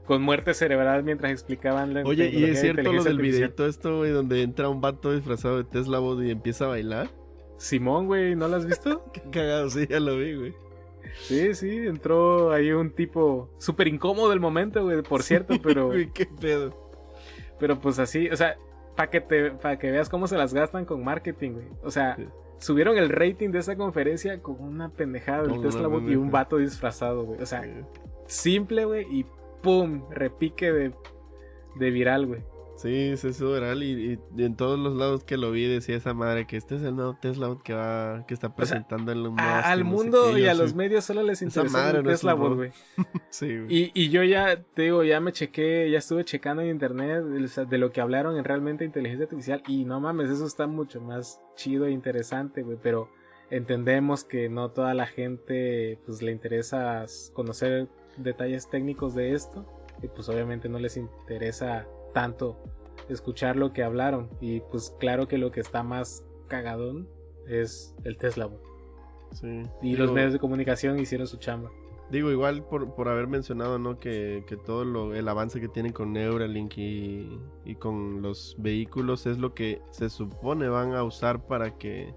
Con 0.06 0.22
muerte 0.22 0.52
cerebral 0.54 1.04
mientras 1.04 1.30
explicaban 1.30 1.94
la 1.94 2.02
Oye, 2.02 2.28
¿y 2.28 2.44
es 2.44 2.50
de 2.50 2.56
cierto 2.56 2.82
lo 2.82 2.88
inteligencia 2.90 3.10
del 3.10 3.18
artificial. 3.18 3.40
videito 3.40 3.66
esto, 3.66 3.98
güey, 3.98 4.10
donde 4.10 4.42
entra 4.42 4.68
un 4.68 4.80
vato 4.80 5.12
disfrazado 5.12 5.58
de 5.58 5.64
Tesla 5.64 6.00
bot 6.00 6.22
y 6.22 6.30
empieza 6.30 6.64
a 6.64 6.68
bailar? 6.68 7.10
Simón, 7.56 8.06
güey, 8.06 8.34
¿no 8.34 8.48
lo 8.48 8.56
has 8.56 8.66
visto? 8.66 9.04
Qué 9.12 9.22
cagado, 9.30 9.70
sí, 9.70 9.86
ya 9.88 10.00
lo 10.00 10.18
vi, 10.18 10.34
güey. 10.34 10.54
Sí, 11.22 11.54
sí, 11.54 11.70
entró 11.86 12.52
ahí 12.52 12.72
un 12.72 12.90
tipo 12.90 13.50
súper 13.58 13.86
incómodo 13.86 14.32
el 14.32 14.40
momento, 14.40 14.82
güey, 14.82 15.02
por 15.02 15.22
cierto, 15.22 15.54
pero... 15.62 15.86
Güey, 15.88 16.10
qué 16.10 16.26
pedo. 16.26 16.90
Pero 17.60 17.78
pues 17.80 17.98
así, 17.98 18.28
o 18.28 18.36
sea, 18.36 18.56
para 18.96 19.10
que 19.10 19.20
te, 19.20 19.50
para 19.52 19.78
que 19.78 19.90
veas 19.90 20.08
cómo 20.08 20.26
se 20.26 20.36
las 20.36 20.52
gastan 20.54 20.84
con 20.84 21.04
marketing, 21.04 21.52
güey. 21.52 21.66
O 21.82 21.90
sea, 21.90 22.16
Sí. 22.16 22.26
Subieron 22.62 22.96
el 22.96 23.08
rating 23.08 23.50
de 23.50 23.58
esa 23.58 23.76
conferencia 23.76 24.40
con 24.40 24.60
una 24.60 24.88
pendejada 24.90 25.42
del 25.42 25.60
Tesla 25.60 25.88
Bot 25.88 26.08
y 26.08 26.14
un 26.14 26.30
vato 26.30 26.58
disfrazado, 26.58 27.24
güey. 27.24 27.42
O 27.42 27.46
sea, 27.46 27.64
simple, 28.26 28.84
güey, 28.84 29.04
y 29.10 29.26
pum, 29.62 30.08
repique 30.10 30.72
de, 30.72 30.94
de 31.74 31.90
viral, 31.90 32.26
güey. 32.26 32.44
Sí, 32.82 33.16
se 33.16 33.28
hizo 33.28 33.52
viral 33.52 33.82
y, 33.84 34.12
y- 34.14 34.18
y 34.36 34.44
en 34.44 34.56
todos 34.56 34.76
los 34.78 34.96
lados 34.96 35.22
que 35.22 35.36
lo 35.36 35.52
vi 35.52 35.68
decía 35.68 35.96
esa 35.96 36.14
madre 36.14 36.46
que 36.48 36.56
este 36.56 36.74
es 36.74 36.82
el 36.82 36.96
nuevo 36.96 37.16
Tesla 37.20 37.56
que 37.62 37.74
va, 37.74 38.24
que 38.26 38.34
está 38.34 38.56
presentando 38.56 39.12
A- 39.12 39.14
Musk, 39.14 39.40
al 39.66 39.78
no 39.80 39.84
mundo 39.84 40.36
y 40.36 40.46
a 40.48 40.54
los 40.54 40.74
medios 40.74 41.04
solo 41.04 41.22
les 41.22 41.42
Esa 41.42 41.60
interesa 41.60 41.90
el 41.90 42.02
no 42.04 42.10
es 42.10 42.16
Tesla 42.20 42.32
güey. 42.32 42.70
Sí, 43.30 43.56
güey. 43.56 43.66
Y, 43.74 43.90
y 43.94 44.10
yo 44.10 44.24
ya, 44.24 44.60
te 44.74 44.82
digo, 44.82 45.04
ya 45.04 45.20
me 45.20 45.30
chequé, 45.32 45.88
ya 45.90 45.98
estuve 45.98 46.24
checando 46.24 46.62
en 46.62 46.70
internet 46.70 47.22
o 47.22 47.46
sea, 47.48 47.64
de 47.64 47.78
lo 47.78 47.92
que 47.92 48.00
hablaron 48.00 48.36
en 48.36 48.44
realmente 48.44 48.84
inteligencia 48.84 49.24
artificial 49.24 49.62
y 49.68 49.84
no 49.84 50.00
mames, 50.00 50.28
eso 50.30 50.44
está 50.44 50.66
mucho 50.66 51.00
más 51.00 51.40
chido 51.54 51.86
e 51.86 51.92
interesante, 51.92 52.62
güey, 52.62 52.78
pero 52.82 53.08
entendemos 53.50 54.24
que 54.24 54.48
no 54.48 54.70
toda 54.70 54.94
la 54.94 55.06
gente 55.06 55.98
pues 56.06 56.20
le 56.22 56.32
interesa 56.32 57.04
conocer 57.32 57.86
detalles 58.16 58.68
técnicos 58.70 59.14
de 59.14 59.34
esto 59.34 59.66
y 60.02 60.08
pues 60.08 60.28
obviamente 60.28 60.68
no 60.68 60.78
les 60.78 60.96
interesa 60.96 61.86
tanto 62.12 62.62
escuchar 63.08 63.56
lo 63.56 63.72
que 63.72 63.82
hablaron 63.82 64.30
y 64.40 64.60
pues 64.60 64.94
claro 64.98 65.28
que 65.28 65.38
lo 65.38 65.50
que 65.50 65.60
está 65.60 65.82
más 65.82 66.24
cagadón 66.48 67.08
es 67.46 67.94
el 68.04 68.16
Tesla. 68.16 68.50
Sí. 69.32 69.62
Y 69.80 69.96
los 69.96 70.12
medios 70.12 70.32
de 70.32 70.38
comunicación 70.38 70.98
hicieron 70.98 71.26
su 71.26 71.38
chamba. 71.38 71.70
Digo, 72.10 72.30
igual 72.30 72.62
por, 72.64 72.94
por 72.94 73.08
haber 73.08 73.26
mencionado, 73.26 73.78
¿no? 73.78 73.98
Que, 73.98 74.44
que 74.46 74.58
todo 74.58 74.84
lo, 74.84 75.14
el 75.14 75.26
avance 75.28 75.60
que 75.60 75.68
tienen 75.68 75.92
con 75.92 76.12
Neuralink 76.12 76.76
y, 76.76 77.40
y 77.64 77.74
con 77.76 78.20
los 78.20 78.54
vehículos 78.58 79.24
es 79.24 79.38
lo 79.38 79.54
que 79.54 79.80
se 79.90 80.10
supone 80.10 80.68
van 80.68 80.92
a 80.92 81.04
usar 81.04 81.46
para 81.46 81.78
que 81.78 82.12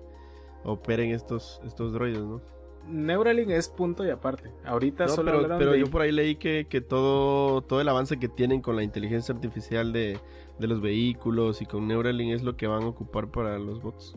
operen 0.65 1.11
estos, 1.11 1.61
estos 1.63 1.93
droides, 1.93 2.23
¿no? 2.23 2.41
Neuralink 2.87 3.49
es 3.49 3.69
punto 3.69 4.05
y 4.05 4.09
aparte. 4.09 4.51
Ahorita 4.63 5.05
No, 5.05 5.11
solo 5.11 5.25
pero 5.31 5.37
hablaron 5.37 5.57
pero 5.59 5.71
de- 5.71 5.79
yo 5.79 5.87
por 5.89 6.01
ahí 6.01 6.11
leí 6.11 6.35
que, 6.35 6.67
que 6.69 6.81
todo, 6.81 7.61
todo 7.61 7.81
el 7.81 7.89
avance 7.89 8.17
que 8.19 8.27
tienen 8.29 8.61
con 8.61 8.75
la 8.75 8.83
inteligencia 8.83 9.33
artificial 9.33 9.91
de, 9.93 10.19
de 10.59 10.67
los 10.67 10.81
vehículos 10.81 11.61
y 11.61 11.65
con 11.65 11.87
Neuralink 11.87 12.33
es 12.33 12.43
lo 12.43 12.55
que 12.57 12.67
van 12.67 12.83
a 12.83 12.87
ocupar 12.87 13.29
para 13.31 13.57
los 13.59 13.81
bots. 13.81 14.15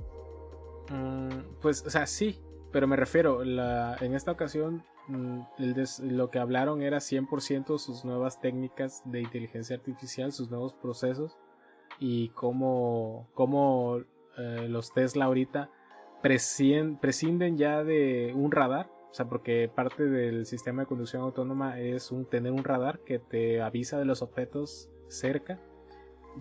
Mm, 0.91 1.61
pues, 1.61 1.85
o 1.87 1.91
sea, 1.91 2.07
sí, 2.07 2.41
pero 2.73 2.87
me 2.87 2.97
refiero, 2.97 3.45
la, 3.45 3.97
en 4.01 4.15
esta 4.15 4.33
ocasión 4.33 4.83
mm, 5.09 5.41
el 5.59 5.75
des- 5.75 6.01
lo 6.01 6.31
que 6.31 6.39
hablaron 6.39 6.83
era 6.83 6.99
100% 7.01 7.79
sus 7.79 8.05
nuevas 8.05 8.41
técnicas 8.41 9.03
de 9.05 9.21
inteligencia 9.21 9.77
artificial, 9.77 10.33
sus 10.33 10.51
nuevos 10.51 10.75
procesos 10.75 11.37
y 11.99 12.29
cómo, 12.31 13.29
cómo 13.35 13.99
eh, 14.39 14.67
los 14.69 14.93
Tesla 14.93 15.25
ahorita 15.27 15.71
prescinden 16.23 17.57
ya 17.57 17.85
de 17.85 18.33
un 18.35 18.53
radar. 18.53 18.91
O 19.11 19.15
sea, 19.15 19.27
porque 19.27 19.71
parte 19.75 20.05
del 20.05 20.45
sistema 20.47 20.83
de 20.83 20.87
conducción 20.87 21.23
autónoma 21.23 21.81
es 21.81 22.13
un, 22.13 22.27
tener 22.27 22.53
un 22.53 22.65
radar 22.65 23.01
que 23.01 23.19
te 23.19 23.63
avisa 23.63 23.99
de 23.99 24.05
los 24.05 24.23
objetos 24.23 24.91
cerca. 25.09 25.59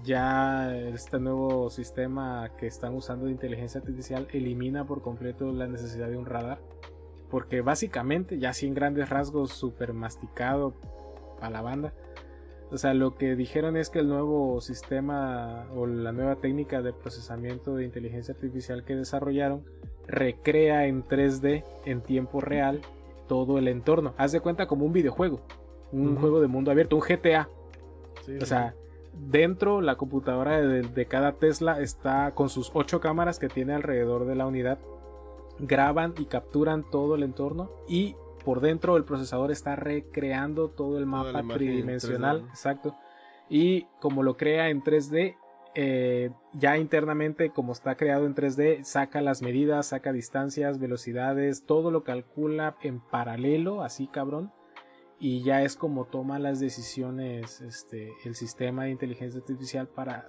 Ya 0.04 0.76
este 0.76 1.20
nuevo 1.20 1.70
sistema 1.70 2.52
que 2.58 2.68
están 2.68 2.94
usando 2.94 3.26
de 3.26 3.32
inteligencia 3.32 3.80
artificial 3.80 4.28
elimina 4.32 4.86
por 4.86 5.02
completo 5.02 5.52
la 5.52 5.68
necesidad 5.68 6.10
de 6.10 6.18
un 6.18 6.26
radar. 6.26 6.60
Porque 7.30 7.62
básicamente, 7.62 8.38
ya 8.38 8.54
sin 8.54 8.74
grandes 8.74 9.10
rasgos, 9.10 9.52
super 9.52 9.94
masticado 9.94 10.74
a 11.42 11.50
la 11.50 11.62
banda. 11.62 11.94
O 12.70 12.78
sea, 12.78 12.94
lo 12.94 13.16
que 13.16 13.36
dijeron 13.36 13.78
es 13.78 13.90
que 13.90 14.00
el 14.00 14.10
nuevo 14.10 14.60
sistema 14.60 15.68
o 15.76 15.86
la 15.88 16.12
nueva 16.12 16.36
técnica 16.36 16.82
de 16.82 16.92
procesamiento 16.92 17.76
de 17.76 17.86
inteligencia 17.86 18.34
artificial 18.34 18.84
que 18.84 18.96
desarrollaron 18.96 19.64
recrea 20.06 20.86
en 20.88 21.04
3D 21.06 21.64
en 21.86 22.02
tiempo 22.02 22.42
real 22.42 22.82
todo 23.28 23.58
el 23.58 23.70
entorno. 23.70 24.14
Haz 24.18 24.34
de 24.34 24.42
cuenta 24.42 24.68
como 24.68 24.86
un 24.86 24.92
videojuego, 24.92 25.40
un 25.94 26.18
juego 26.18 26.42
de 26.42 26.48
mundo 26.48 26.72
abierto, 26.72 26.98
un 26.98 27.02
GTA. 27.02 27.50
Sí, 28.26 28.38
O 28.42 28.46
sea, 28.46 28.76
dentro 29.14 29.80
la 29.80 29.96
computadora 29.96 30.60
de, 30.62 30.82
de 30.82 31.06
cada 31.06 31.34
Tesla 31.34 31.80
está 31.80 32.32
con 32.36 32.50
sus 32.50 32.72
ocho 32.74 33.00
cámaras 33.00 33.40
que 33.40 33.48
tiene 33.48 33.74
alrededor 33.74 34.26
de 34.26 34.36
la 34.36 34.46
unidad. 34.46 34.78
Graban 35.60 36.14
y 36.18 36.26
capturan 36.26 36.84
todo 36.90 37.16
el 37.16 37.24
entorno 37.24 37.72
y 37.88 38.16
por 38.44 38.62
dentro 38.62 38.98
el 38.98 39.04
procesador 39.04 39.52
está 39.52 39.76
recreando 39.76 40.70
todo 40.70 40.98
el 40.98 41.06
mapa 41.06 41.44
tridimensional. 41.54 42.44
3D. 42.44 42.50
Exacto. 42.50 42.96
Y 43.50 43.84
como 44.00 44.24
lo 44.24 44.38
crea 44.38 44.70
en 44.70 44.84
3D, 44.84 45.36
eh, 45.76 46.32
ya 46.54 46.78
internamente 46.78 47.52
como 47.52 47.72
está 47.72 47.96
creado 47.96 48.26
en 48.26 48.36
3D, 48.36 48.84
saca 48.84 49.22
las 49.22 49.42
medidas, 49.42 49.88
saca 49.88 50.12
distancias, 50.12 50.80
velocidades, 50.80 51.66
todo 51.66 51.92
lo 51.92 52.04
calcula 52.04 52.76
en 52.82 53.00
paralelo, 53.00 53.84
así 53.84 54.08
cabrón 54.08 54.52
y 55.20 55.42
ya 55.42 55.64
es 55.64 55.76
como 55.76 56.06
toma 56.06 56.38
las 56.38 56.60
decisiones 56.60 57.62
este, 57.62 58.14
el 58.24 58.36
sistema 58.36 58.84
de 58.84 58.92
inteligencia 58.92 59.40
artificial 59.40 59.88
para, 59.88 60.28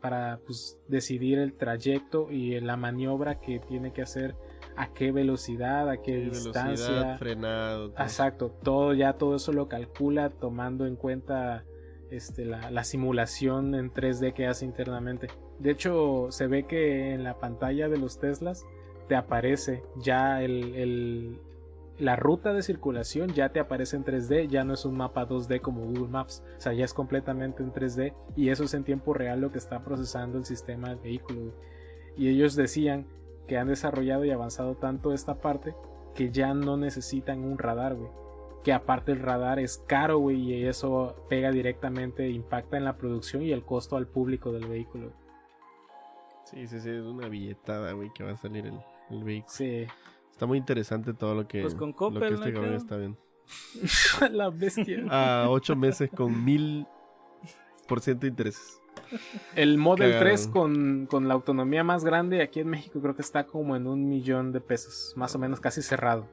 para 0.00 0.40
pues, 0.44 0.78
decidir 0.88 1.38
el 1.38 1.54
trayecto 1.54 2.30
y 2.30 2.60
la 2.60 2.76
maniobra 2.76 3.40
que 3.40 3.60
tiene 3.60 3.92
que 3.92 4.02
hacer 4.02 4.36
a 4.76 4.92
qué 4.92 5.12
velocidad, 5.12 5.88
a 5.88 5.96
qué 6.02 6.12
sí, 6.24 6.30
distancia. 6.30 6.86
velocidad, 6.88 7.18
frenado. 7.18 7.90
todo. 7.90 8.02
Exacto, 8.02 8.50
todo 8.62 8.94
ya 8.94 9.14
todo 9.14 9.36
eso 9.36 9.52
lo 9.52 9.68
calcula 9.68 10.30
tomando 10.30 10.86
en 10.86 10.96
cuenta 10.96 11.64
este, 12.10 12.44
la, 12.44 12.70
la 12.70 12.84
simulación 12.84 13.74
en 13.74 13.90
3D 13.92 14.32
que 14.34 14.46
hace 14.46 14.64
internamente. 14.64 15.28
De 15.58 15.70
hecho, 15.70 16.26
se 16.30 16.46
ve 16.46 16.64
que 16.64 17.12
en 17.14 17.24
la 17.24 17.38
pantalla 17.38 17.88
de 17.88 17.98
los 17.98 18.18
Teslas 18.20 18.64
te 19.08 19.16
aparece 19.16 19.82
ya 19.96 20.42
el, 20.42 20.74
el- 20.74 21.40
la 21.98 22.14
ruta 22.14 22.52
de 22.52 22.60
circulación, 22.62 23.30
ya 23.32 23.48
te 23.48 23.58
aparece 23.58 23.96
en 23.96 24.04
3D, 24.04 24.48
ya 24.48 24.64
no 24.64 24.74
es 24.74 24.84
un 24.84 24.98
mapa 24.98 25.26
2D 25.26 25.62
como 25.62 25.80
Google 25.86 26.08
Maps, 26.08 26.42
o 26.58 26.60
sea, 26.60 26.74
ya 26.74 26.84
es 26.84 26.92
completamente 26.92 27.62
en 27.62 27.72
3D 27.72 28.12
y 28.36 28.50
eso 28.50 28.64
es 28.64 28.74
en 28.74 28.84
tiempo 28.84 29.14
real 29.14 29.40
lo 29.40 29.50
que 29.50 29.56
está 29.56 29.82
procesando 29.82 30.36
el 30.36 30.44
sistema 30.44 30.90
del 30.90 30.98
vehículo. 30.98 31.54
Y 32.14 32.28
ellos 32.28 32.54
decían 32.54 33.06
que 33.46 33.58
han 33.58 33.68
desarrollado 33.68 34.24
y 34.24 34.30
avanzado 34.30 34.74
tanto 34.76 35.12
esta 35.12 35.40
parte 35.40 35.74
que 36.14 36.30
ya 36.30 36.54
no 36.54 36.76
necesitan 36.76 37.44
un 37.44 37.58
radar, 37.58 37.94
güey. 37.94 38.10
Que 38.64 38.72
aparte 38.72 39.12
el 39.12 39.20
radar 39.20 39.58
es 39.60 39.78
caro, 39.86 40.18
güey, 40.18 40.40
y 40.52 40.64
eso 40.66 41.14
pega 41.28 41.50
directamente, 41.50 42.28
impacta 42.30 42.76
en 42.76 42.84
la 42.84 42.96
producción 42.96 43.42
y 43.42 43.52
el 43.52 43.64
costo 43.64 43.96
al 43.96 44.06
público 44.08 44.50
del 44.52 44.66
vehículo. 44.66 45.12
Sí, 46.44 46.66
sí, 46.66 46.80
sí, 46.80 46.90
es 46.90 47.02
una 47.02 47.28
billetada, 47.28 47.92
güey, 47.92 48.10
que 48.12 48.24
va 48.24 48.32
a 48.32 48.36
salir 48.36 48.66
el, 48.66 48.78
el 49.10 49.24
vehículo. 49.24 49.52
Sí. 49.52 49.86
Está 50.30 50.46
muy 50.46 50.58
interesante 50.58 51.14
todo 51.14 51.34
lo 51.34 51.46
que, 51.48 51.62
Pues 51.62 51.74
con 51.74 51.88
lo 51.90 51.94
que 51.94 51.98
Coppel, 51.98 52.34
este 52.34 52.48
¿no? 52.48 52.54
cabrón 52.54 52.64
Creo. 52.64 52.76
está 52.76 52.96
viendo. 52.96 53.18
la 54.32 54.50
bestia. 54.50 55.04
A 55.10 55.48
ocho 55.48 55.76
meses 55.76 56.10
con 56.10 56.44
mil 56.44 56.86
por 57.86 58.00
ciento 58.00 58.22
de 58.22 58.28
intereses. 58.28 58.80
El 59.54 59.78
Model 59.78 60.12
Cagado. 60.12 60.24
3 60.24 60.48
con, 60.48 61.06
con 61.10 61.28
la 61.28 61.34
autonomía 61.34 61.84
más 61.84 62.04
grande 62.04 62.42
aquí 62.42 62.60
en 62.60 62.68
México 62.68 63.00
creo 63.00 63.14
que 63.14 63.22
está 63.22 63.46
como 63.46 63.76
en 63.76 63.86
un 63.86 64.08
millón 64.08 64.52
de 64.52 64.60
pesos, 64.60 65.12
más 65.16 65.34
o 65.34 65.38
menos 65.38 65.60
casi 65.60 65.82
cerrado. 65.82 66.26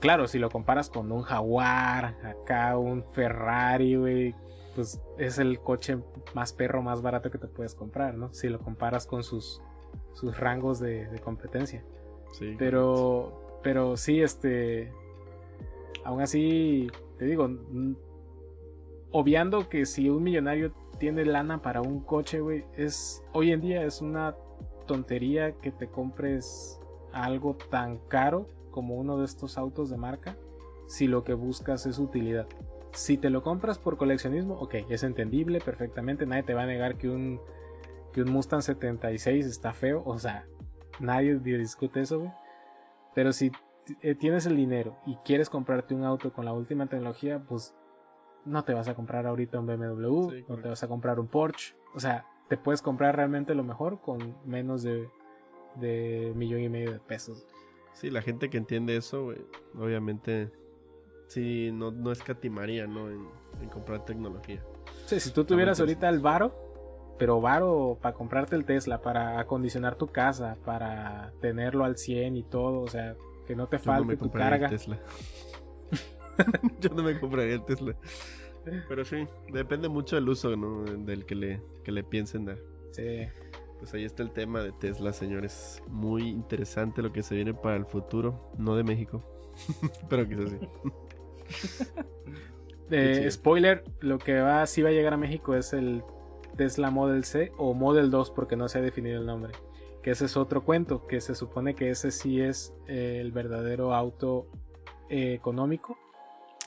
Claro, 0.00 0.28
si 0.28 0.38
lo 0.38 0.50
comparas 0.50 0.90
con 0.90 1.10
un 1.10 1.22
Jaguar, 1.22 2.16
acá 2.24 2.76
un 2.76 3.04
Ferrari, 3.12 3.96
güey, 3.96 4.34
pues 4.74 5.00
es 5.18 5.38
el 5.38 5.60
coche 5.60 5.98
más 6.34 6.52
perro, 6.52 6.82
más 6.82 7.00
barato 7.00 7.30
que 7.30 7.38
te 7.38 7.46
puedes 7.46 7.74
comprar, 7.74 8.14
¿no? 8.14 8.32
Si 8.34 8.48
lo 8.48 8.58
comparas 8.58 9.06
con 9.06 9.22
sus, 9.22 9.62
sus 10.12 10.38
rangos 10.38 10.78
de, 10.80 11.06
de 11.06 11.18
competencia. 11.20 11.84
Sí, 12.32 12.54
Pero, 12.58 13.60
pero 13.62 13.96
sí, 13.96 14.20
este. 14.20 14.92
Aún 16.04 16.20
así, 16.20 16.90
te 17.18 17.24
digo, 17.24 17.48
obviando 19.10 19.68
que 19.68 19.86
si 19.86 20.10
un 20.10 20.22
millonario 20.22 20.72
tiene 20.98 21.24
lana 21.24 21.62
para 21.62 21.80
un 21.80 22.00
coche, 22.00 22.40
güey, 22.40 22.64
es. 22.76 23.22
Hoy 23.32 23.52
en 23.52 23.60
día 23.60 23.84
es 23.84 24.00
una 24.00 24.34
tontería 24.86 25.52
que 25.52 25.70
te 25.70 25.88
compres 25.88 26.80
algo 27.12 27.56
tan 27.70 27.98
caro 28.08 28.48
como 28.70 28.96
uno 28.96 29.18
de 29.18 29.24
estos 29.24 29.56
autos 29.56 29.88
de 29.90 29.96
marca 29.96 30.36
si 30.86 31.06
lo 31.06 31.24
que 31.24 31.34
buscas 31.34 31.86
es 31.86 31.98
utilidad. 31.98 32.46
Si 32.92 33.16
te 33.16 33.30
lo 33.30 33.42
compras 33.42 33.78
por 33.78 33.96
coleccionismo, 33.96 34.54
ok, 34.54 34.74
es 34.88 35.02
entendible 35.02 35.60
perfectamente. 35.60 36.26
Nadie 36.26 36.44
te 36.44 36.54
va 36.54 36.62
a 36.62 36.66
negar 36.66 36.96
que 36.96 37.08
un, 37.08 37.40
que 38.12 38.22
un 38.22 38.30
Mustang 38.30 38.62
76 38.62 39.46
está 39.46 39.72
feo. 39.72 40.02
O 40.04 40.18
sea, 40.18 40.46
nadie 41.00 41.38
discute 41.38 42.00
eso, 42.00 42.20
güey. 42.20 42.32
Pero 43.14 43.32
si 43.32 43.50
eh, 44.02 44.14
tienes 44.14 44.46
el 44.46 44.56
dinero 44.56 44.96
y 45.06 45.16
quieres 45.24 45.50
comprarte 45.50 45.94
un 45.94 46.04
auto 46.04 46.32
con 46.32 46.44
la 46.44 46.52
última 46.52 46.86
tecnología, 46.86 47.40
pues 47.40 47.74
no 48.44 48.64
te 48.64 48.74
vas 48.74 48.88
a 48.88 48.94
comprar 48.94 49.26
ahorita 49.26 49.58
un 49.58 49.66
BMW, 49.66 50.30
Sí, 50.30 50.44
no 50.48 50.56
te 50.58 50.68
vas 50.68 50.82
a 50.82 50.88
comprar 50.88 51.18
un 51.20 51.26
Porsche. 51.28 51.74
O 51.94 52.00
sea, 52.00 52.26
te 52.48 52.56
puedes 52.56 52.82
comprar 52.82 53.16
realmente 53.16 53.54
lo 53.54 53.64
mejor 53.64 54.00
con 54.00 54.36
menos 54.44 54.82
de 54.82 55.08
de 55.76 56.32
millón 56.36 56.60
y 56.60 56.68
medio 56.68 56.92
de 56.92 57.00
pesos. 57.00 57.46
Sí, 57.92 58.10
la 58.10 58.22
gente 58.22 58.50
que 58.50 58.58
entiende 58.58 58.96
eso, 58.96 59.32
obviamente 59.78 60.50
sí, 61.28 61.70
no, 61.72 61.90
no 61.90 62.12
escatimaría, 62.12 62.86
¿no? 62.86 63.10
En, 63.10 63.26
en 63.60 63.68
comprar 63.68 64.04
tecnología. 64.04 64.62
Sí, 65.06 65.20
si 65.20 65.30
tú 65.32 65.44
tuvieras 65.44 65.80
ahorita 65.80 66.08
el 66.08 66.20
varo, 66.20 66.54
pero 67.18 67.40
varo 67.40 67.98
para 68.00 68.14
comprarte 68.14 68.56
el 68.56 68.64
Tesla, 68.64 69.00
para 69.00 69.38
acondicionar 69.38 69.96
tu 69.96 70.08
casa, 70.08 70.56
para 70.64 71.32
tenerlo 71.40 71.84
al 71.84 71.96
100 71.96 72.36
y 72.36 72.42
todo, 72.42 72.80
o 72.80 72.88
sea, 72.88 73.16
que 73.46 73.54
no 73.54 73.68
te 73.68 73.76
no 73.78 73.82
falte 73.82 74.08
me 74.08 74.16
tu 74.16 74.30
carga. 74.30 74.66
el 74.66 74.70
Tesla. 74.70 74.98
Yo 76.80 76.90
no 76.90 77.02
me 77.02 77.18
compraría 77.18 77.54
el 77.54 77.64
Tesla. 77.64 77.94
Pero 78.88 79.04
sí, 79.04 79.26
depende 79.52 79.88
mucho 79.88 80.16
del 80.16 80.28
uso, 80.28 80.56
¿no? 80.56 80.84
Del 80.84 81.26
que 81.26 81.34
le, 81.34 81.60
que 81.82 81.92
le 81.92 82.02
piensen 82.02 82.46
dar. 82.46 82.58
Sí. 82.92 83.26
Pues 83.78 83.92
ahí 83.92 84.04
está 84.04 84.22
el 84.22 84.30
tema 84.30 84.62
de 84.62 84.72
Tesla, 84.72 85.12
señores. 85.12 85.82
Muy 85.88 86.28
interesante 86.28 87.02
lo 87.02 87.12
que 87.12 87.22
se 87.22 87.34
viene 87.34 87.52
para 87.52 87.76
el 87.76 87.84
futuro, 87.84 88.52
no 88.56 88.76
de 88.76 88.84
México. 88.84 89.22
Pero 90.08 90.28
quizás 90.28 90.50
sí. 90.50 90.58
Eh, 92.90 93.28
spoiler, 93.30 93.82
lo 94.00 94.18
que 94.18 94.40
va, 94.40 94.66
sí 94.66 94.82
va 94.82 94.90
a 94.90 94.92
llegar 94.92 95.14
a 95.14 95.16
México 95.16 95.54
es 95.54 95.72
el 95.72 96.04
Tesla 96.56 96.90
Model 96.90 97.24
C 97.24 97.50
o 97.56 97.72
Model 97.72 98.10
2 98.10 98.30
porque 98.30 98.56
no 98.56 98.68
se 98.68 98.78
ha 98.78 98.82
definido 98.82 99.18
el 99.18 99.26
nombre. 99.26 99.54
Que 100.02 100.10
ese 100.10 100.26
es 100.26 100.36
otro 100.36 100.64
cuento, 100.64 101.06
que 101.06 101.20
se 101.22 101.34
supone 101.34 101.74
que 101.74 101.90
ese 101.90 102.10
sí 102.10 102.42
es 102.42 102.74
eh, 102.86 103.18
el 103.20 103.32
verdadero 103.32 103.94
auto 103.94 104.46
eh, 105.08 105.32
económico 105.32 105.96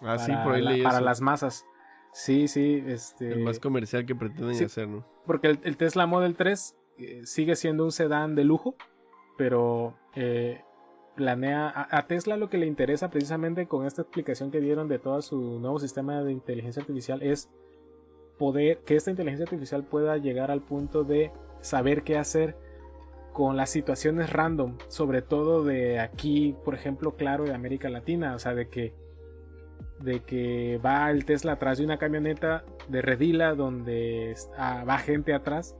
Ah, 0.01 0.17
sí, 0.19 0.31
para, 0.31 0.43
por 0.43 0.53
ahí 0.55 0.61
la- 0.61 0.71
leí 0.71 0.83
para 0.83 0.97
eso. 0.97 1.05
las 1.05 1.21
masas. 1.21 1.65
Sí, 2.13 2.47
sí, 2.47 2.83
este... 2.87 3.31
El 3.31 3.39
más 3.43 3.59
comercial 3.59 4.05
que 4.05 4.15
pretenden 4.15 4.55
sí. 4.55 4.63
hacer, 4.63 4.87
¿no? 4.87 5.05
Porque 5.25 5.47
el, 5.47 5.59
el 5.63 5.77
Tesla 5.77 6.05
Model 6.07 6.35
3 6.35 6.75
eh, 6.97 7.21
sigue 7.25 7.55
siendo 7.55 7.83
un 7.83 7.91
sedán 7.91 8.33
de 8.35 8.43
lujo, 8.43 8.75
pero 9.37 9.95
eh, 10.15 10.61
planea 11.15 11.67
a, 11.69 11.97
a 11.97 12.07
Tesla 12.07 12.37
lo 12.37 12.49
que 12.49 12.57
le 12.57 12.65
interesa 12.65 13.09
precisamente 13.09 13.67
con 13.67 13.85
esta 13.85 14.01
explicación 14.03 14.49
que 14.51 14.61
dieron 14.61 14.87
de 14.87 14.97
todo 14.99 15.21
su 15.21 15.59
nuevo 15.59 15.79
sistema 15.79 16.23
de 16.23 16.31
inteligencia 16.31 16.81
artificial 16.81 17.21
es 17.21 17.49
poder 18.39 18.79
que 18.85 18.95
esta 18.95 19.09
inteligencia 19.11 19.43
artificial 19.45 19.83
pueda 19.83 20.17
llegar 20.17 20.49
al 20.51 20.61
punto 20.61 21.03
de 21.03 21.31
saber 21.61 22.03
qué 22.03 22.17
hacer 22.17 22.55
con 23.33 23.57
las 23.57 23.69
situaciones 23.69 24.31
random, 24.31 24.77
sobre 24.87 25.21
todo 25.21 25.63
de 25.63 25.99
aquí, 25.99 26.55
por 26.65 26.73
ejemplo, 26.73 27.15
claro, 27.15 27.43
de 27.45 27.53
América 27.53 27.89
Latina, 27.89 28.33
o 28.33 28.39
sea, 28.39 28.55
de 28.55 28.67
que 28.69 28.93
de 29.99 30.21
que 30.21 30.79
va 30.85 31.09
el 31.09 31.25
Tesla 31.25 31.53
atrás 31.53 31.79
de 31.79 31.85
una 31.85 31.97
camioneta 31.97 32.63
de 32.87 33.01
redila 33.01 33.55
donde 33.55 34.35
ah, 34.57 34.83
va 34.87 34.97
gente 34.99 35.33
atrás 35.33 35.75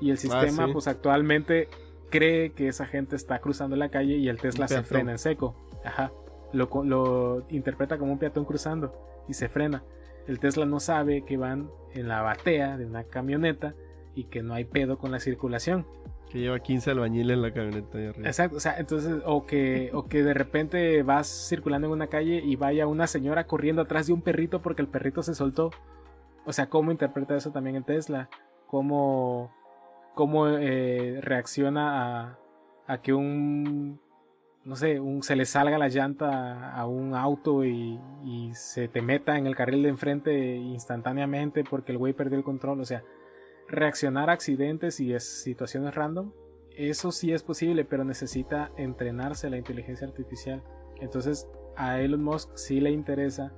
y 0.00 0.10
el 0.10 0.18
sistema 0.18 0.64
Ah, 0.64 0.66
sí. 0.66 0.72
pues 0.72 0.88
actualmente 0.88 1.68
cree 2.10 2.52
que 2.52 2.68
esa 2.68 2.86
gente 2.86 3.16
está 3.16 3.38
cruzando 3.40 3.76
la 3.76 3.88
calle 3.88 4.16
y 4.16 4.28
el 4.28 4.38
Tesla 4.38 4.68
se 4.68 4.82
frena 4.82 5.12
en 5.12 5.18
seco. 5.18 5.54
Ajá. 5.84 6.12
Lo, 6.52 6.68
lo 6.84 7.46
interpreta 7.50 7.98
como 7.98 8.12
un 8.12 8.18
peatón 8.18 8.44
cruzando 8.44 8.92
y 9.28 9.34
se 9.34 9.48
frena. 9.48 9.82
El 10.26 10.38
Tesla 10.38 10.66
no 10.66 10.80
sabe 10.80 11.24
que 11.24 11.36
van 11.36 11.70
en 11.94 12.08
la 12.08 12.22
batea 12.22 12.76
de 12.76 12.84
una 12.86 13.04
camioneta 13.04 13.74
y 14.14 14.24
que 14.24 14.42
no 14.42 14.54
hay 14.54 14.64
pedo 14.64 14.98
con 14.98 15.10
la 15.12 15.20
circulación. 15.20 15.86
Que 16.36 16.42
lleva 16.42 16.60
15 16.60 16.90
albañiles 16.90 17.34
en 17.34 17.40
la 17.40 17.50
camioneta 17.50 17.96
ahí 17.96 18.06
arriba. 18.08 18.28
Exacto, 18.28 18.58
o 18.58 18.60
sea, 18.60 18.76
entonces, 18.78 19.22
o 19.24 19.46
que, 19.46 19.90
o 19.94 20.06
que 20.06 20.22
de 20.22 20.34
repente 20.34 21.02
vas 21.02 21.26
circulando 21.48 21.86
en 21.86 21.94
una 21.94 22.08
calle 22.08 22.42
y 22.44 22.56
vaya 22.56 22.86
una 22.86 23.06
señora 23.06 23.46
corriendo 23.46 23.80
atrás 23.80 24.06
de 24.06 24.12
un 24.12 24.20
perrito 24.20 24.60
porque 24.60 24.82
el 24.82 24.88
perrito 24.88 25.22
se 25.22 25.34
soltó. 25.34 25.70
O 26.44 26.52
sea, 26.52 26.68
¿cómo 26.68 26.92
interpreta 26.92 27.34
eso 27.34 27.52
también 27.52 27.76
en 27.76 27.84
Tesla? 27.84 28.28
¿Cómo, 28.66 29.50
cómo 30.14 30.46
eh, 30.46 31.20
reacciona 31.22 32.26
a, 32.26 32.38
a 32.86 33.00
que 33.00 33.14
un, 33.14 33.98
no 34.62 34.76
sé, 34.76 35.00
un, 35.00 35.22
se 35.22 35.36
le 35.36 35.46
salga 35.46 35.78
la 35.78 35.88
llanta 35.88 36.76
a 36.76 36.86
un 36.86 37.14
auto 37.14 37.64
y, 37.64 37.98
y 38.26 38.50
se 38.52 38.88
te 38.88 39.00
meta 39.00 39.38
en 39.38 39.46
el 39.46 39.56
carril 39.56 39.84
de 39.84 39.88
enfrente 39.88 40.54
instantáneamente 40.54 41.64
porque 41.64 41.92
el 41.92 41.98
güey 41.98 42.12
perdió 42.12 42.36
el 42.36 42.44
control? 42.44 42.82
O 42.82 42.84
sea, 42.84 43.02
reaccionar 43.68 44.30
a 44.30 44.34
accidentes 44.34 45.00
y 45.00 45.12
es 45.14 45.24
situaciones 45.24 45.94
random, 45.94 46.32
eso 46.76 47.10
sí 47.10 47.32
es 47.32 47.42
posible, 47.42 47.84
pero 47.84 48.04
necesita 48.04 48.70
entrenarse 48.76 49.48
la 49.50 49.56
inteligencia 49.56 50.06
artificial. 50.06 50.62
Entonces, 51.00 51.48
a 51.76 52.00
Elon 52.00 52.22
Musk 52.22 52.50
sí 52.54 52.80
le 52.80 52.90
interesa 52.90 53.52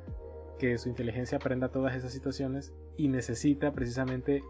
que 0.59 0.78
su 0.78 0.88
inteligencia 0.88 1.38
aprenda 1.38 1.68
todas 1.68 1.94
esas 1.94 2.12
situaciones 2.12 2.72
y 2.96 3.09
necesita 3.09 3.72
precisamente 3.72 4.42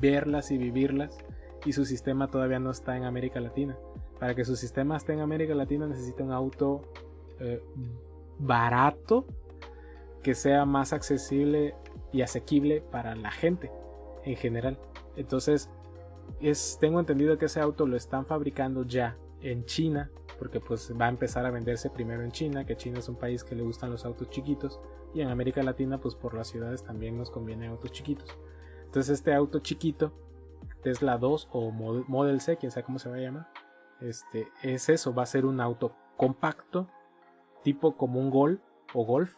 verlas 0.00 0.50
y 0.50 0.58
vivirlas 0.58 1.16
y 1.64 1.72
su 1.72 1.84
sistema 1.84 2.28
todavía 2.28 2.58
no 2.58 2.70
está 2.70 2.96
en 2.96 3.04
América 3.04 3.40
Latina. 3.40 3.76
Para 4.18 4.34
que 4.34 4.44
su 4.44 4.56
sistema 4.56 4.96
esté 4.96 5.12
en 5.12 5.20
América 5.20 5.54
Latina 5.54 5.86
necesita 5.86 6.22
un 6.22 6.32
auto 6.32 6.82
eh, 7.40 7.62
barato 8.38 9.26
que 10.22 10.34
sea 10.34 10.64
más 10.64 10.92
accesible 10.92 11.74
y 12.12 12.22
asequible 12.22 12.80
para 12.80 13.14
la 13.14 13.30
gente 13.30 13.70
en 14.26 14.36
general. 14.36 14.78
Entonces, 15.16 15.70
es, 16.40 16.76
tengo 16.78 17.00
entendido 17.00 17.38
que 17.38 17.46
ese 17.46 17.60
auto 17.60 17.86
lo 17.86 17.96
están 17.96 18.26
fabricando 18.26 18.84
ya 18.84 19.16
en 19.40 19.64
China, 19.64 20.10
porque 20.38 20.60
pues 20.60 20.92
va 21.00 21.06
a 21.06 21.08
empezar 21.08 21.46
a 21.46 21.50
venderse 21.50 21.88
primero 21.88 22.22
en 22.22 22.32
China, 22.32 22.66
que 22.66 22.76
China 22.76 22.98
es 22.98 23.08
un 23.08 23.16
país 23.16 23.42
que 23.44 23.54
le 23.54 23.62
gustan 23.62 23.90
los 23.90 24.04
autos 24.04 24.28
chiquitos, 24.28 24.80
y 25.14 25.22
en 25.22 25.28
América 25.28 25.62
Latina 25.62 25.98
pues 25.98 26.14
por 26.14 26.34
las 26.34 26.48
ciudades 26.48 26.82
también 26.82 27.16
nos 27.16 27.30
conviene 27.30 27.68
autos 27.68 27.92
chiquitos. 27.92 28.36
Entonces 28.84 29.14
este 29.14 29.32
auto 29.32 29.60
chiquito, 29.60 30.12
Tesla 30.82 31.16
2 31.16 31.48
o 31.52 31.70
Mod- 31.70 32.04
Model 32.06 32.40
C, 32.40 32.56
quien 32.56 32.70
sea 32.72 32.82
cómo 32.82 32.98
se 32.98 33.08
va 33.08 33.16
a 33.16 33.20
llamar, 33.20 33.48
este, 34.00 34.48
es 34.62 34.88
eso, 34.88 35.14
va 35.14 35.22
a 35.22 35.26
ser 35.26 35.46
un 35.46 35.60
auto 35.60 35.92
compacto, 36.16 36.88
tipo 37.62 37.96
como 37.96 38.20
un 38.20 38.30
Gol 38.30 38.60
o 38.92 39.04
Golf, 39.04 39.36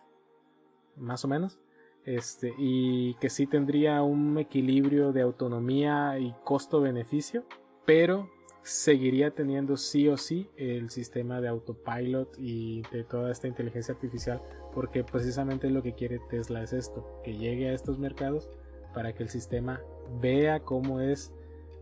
más 0.97 1.25
o 1.25 1.29
menos, 1.29 1.61
este, 2.09 2.55
y 2.57 3.15
que 3.15 3.29
sí 3.29 3.47
tendría 3.47 4.03
un 4.03 4.39
equilibrio 4.39 5.13
de 5.13 5.21
autonomía 5.21 6.19
y 6.19 6.35
costo-beneficio, 6.43 7.45
pero 7.85 8.31
seguiría 8.63 9.33
teniendo 9.33 9.77
sí 9.77 10.09
o 10.09 10.17
sí 10.17 10.49
el 10.57 10.89
sistema 10.89 11.43
de 11.43 11.49
autopilot 11.49 12.35
y 12.39 12.83
de 12.93 13.05
toda 13.05 13.31
esta 13.31 13.47
inteligencia 13.47 13.93
artificial, 13.93 14.41
porque 14.75 15.05
precisamente 15.05 15.69
lo 15.69 15.83
que 15.83 15.95
quiere 15.95 16.19
Tesla 16.31 16.63
es 16.63 16.73
esto, 16.73 17.21
que 17.23 17.37
llegue 17.37 17.69
a 17.69 17.75
estos 17.75 17.99
mercados 17.99 18.49
para 18.95 19.13
que 19.13 19.23
el 19.23 19.29
sistema 19.29 19.83
vea 20.21 20.61
cómo 20.61 21.01
es 21.01 21.35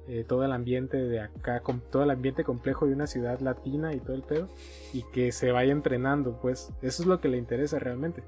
eh, 0.09 0.25
todo 0.27 0.45
el 0.45 0.51
ambiente 0.51 0.97
de 0.97 1.21
acá, 1.21 1.63
todo 1.93 2.03
el 2.03 2.11
ambiente 2.11 2.43
complejo 2.43 2.87
de 2.87 2.95
una 2.95 3.07
ciudad 3.07 3.39
latina 3.39 3.95
y 3.95 4.01
todo 4.01 4.17
el 4.17 4.23
pedo, 4.23 4.49
y 4.93 5.05
que 5.13 5.31
se 5.31 5.53
vaya 5.53 5.71
entrenando, 5.71 6.41
pues 6.41 6.73
eso 6.83 7.03
es 7.03 7.07
lo 7.07 7.21
que 7.21 7.29
le 7.29 7.39
interesa 7.39 7.79
realmente. 7.79 8.25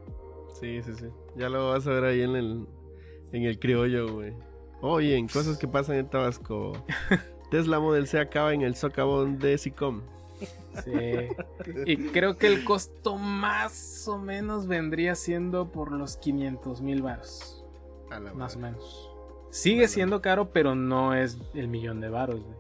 Sí, 0.61 0.83
sí, 0.83 0.93
sí. 0.95 1.07
Ya 1.37 1.49
lo 1.49 1.71
vas 1.71 1.87
a 1.87 1.91
ver 1.91 2.05
ahí 2.05 2.23
en 2.23 2.35
el, 2.37 2.67
en 3.33 3.45
el 3.45 3.59
criollo, 3.59 4.13
güey. 4.15 4.33
Oye, 4.81 5.17
en 5.17 5.29
cosas 5.29 5.59
que 5.59 5.69
pasan 5.69 5.97
en 5.97 6.09
Tabasco. 6.09 6.73
Tesla 7.51 7.81
Model 7.81 8.07
C 8.07 8.19
acaba 8.21 8.53
en 8.55 8.63
el 8.63 8.75
socavón 8.75 9.39
de 9.39 9.57
SICOM. 9.59 10.03
Sí. 10.85 10.93
Y 11.87 11.97
creo 12.09 12.37
que 12.37 12.47
el 12.47 12.63
costo 12.65 13.17
más 13.17 14.07
o 14.07 14.19
menos 14.19 14.69
vendría 14.69 15.15
siendo 15.17 15.73
por 15.73 15.91
los 15.91 16.17
500 16.17 16.81
mil 16.83 17.03
la 18.21 18.33
Más 18.35 18.55
o 18.57 18.59
menos. 18.61 19.11
Sigue 19.51 19.77
Bueno. 19.79 19.89
siendo 19.89 20.23
caro, 20.23 20.51
pero 20.53 20.75
no 20.75 21.15
es 21.15 21.39
el 21.55 21.67
millón 21.69 22.01
de 22.01 22.09
baros. 22.11 22.41
güey. 22.41 22.57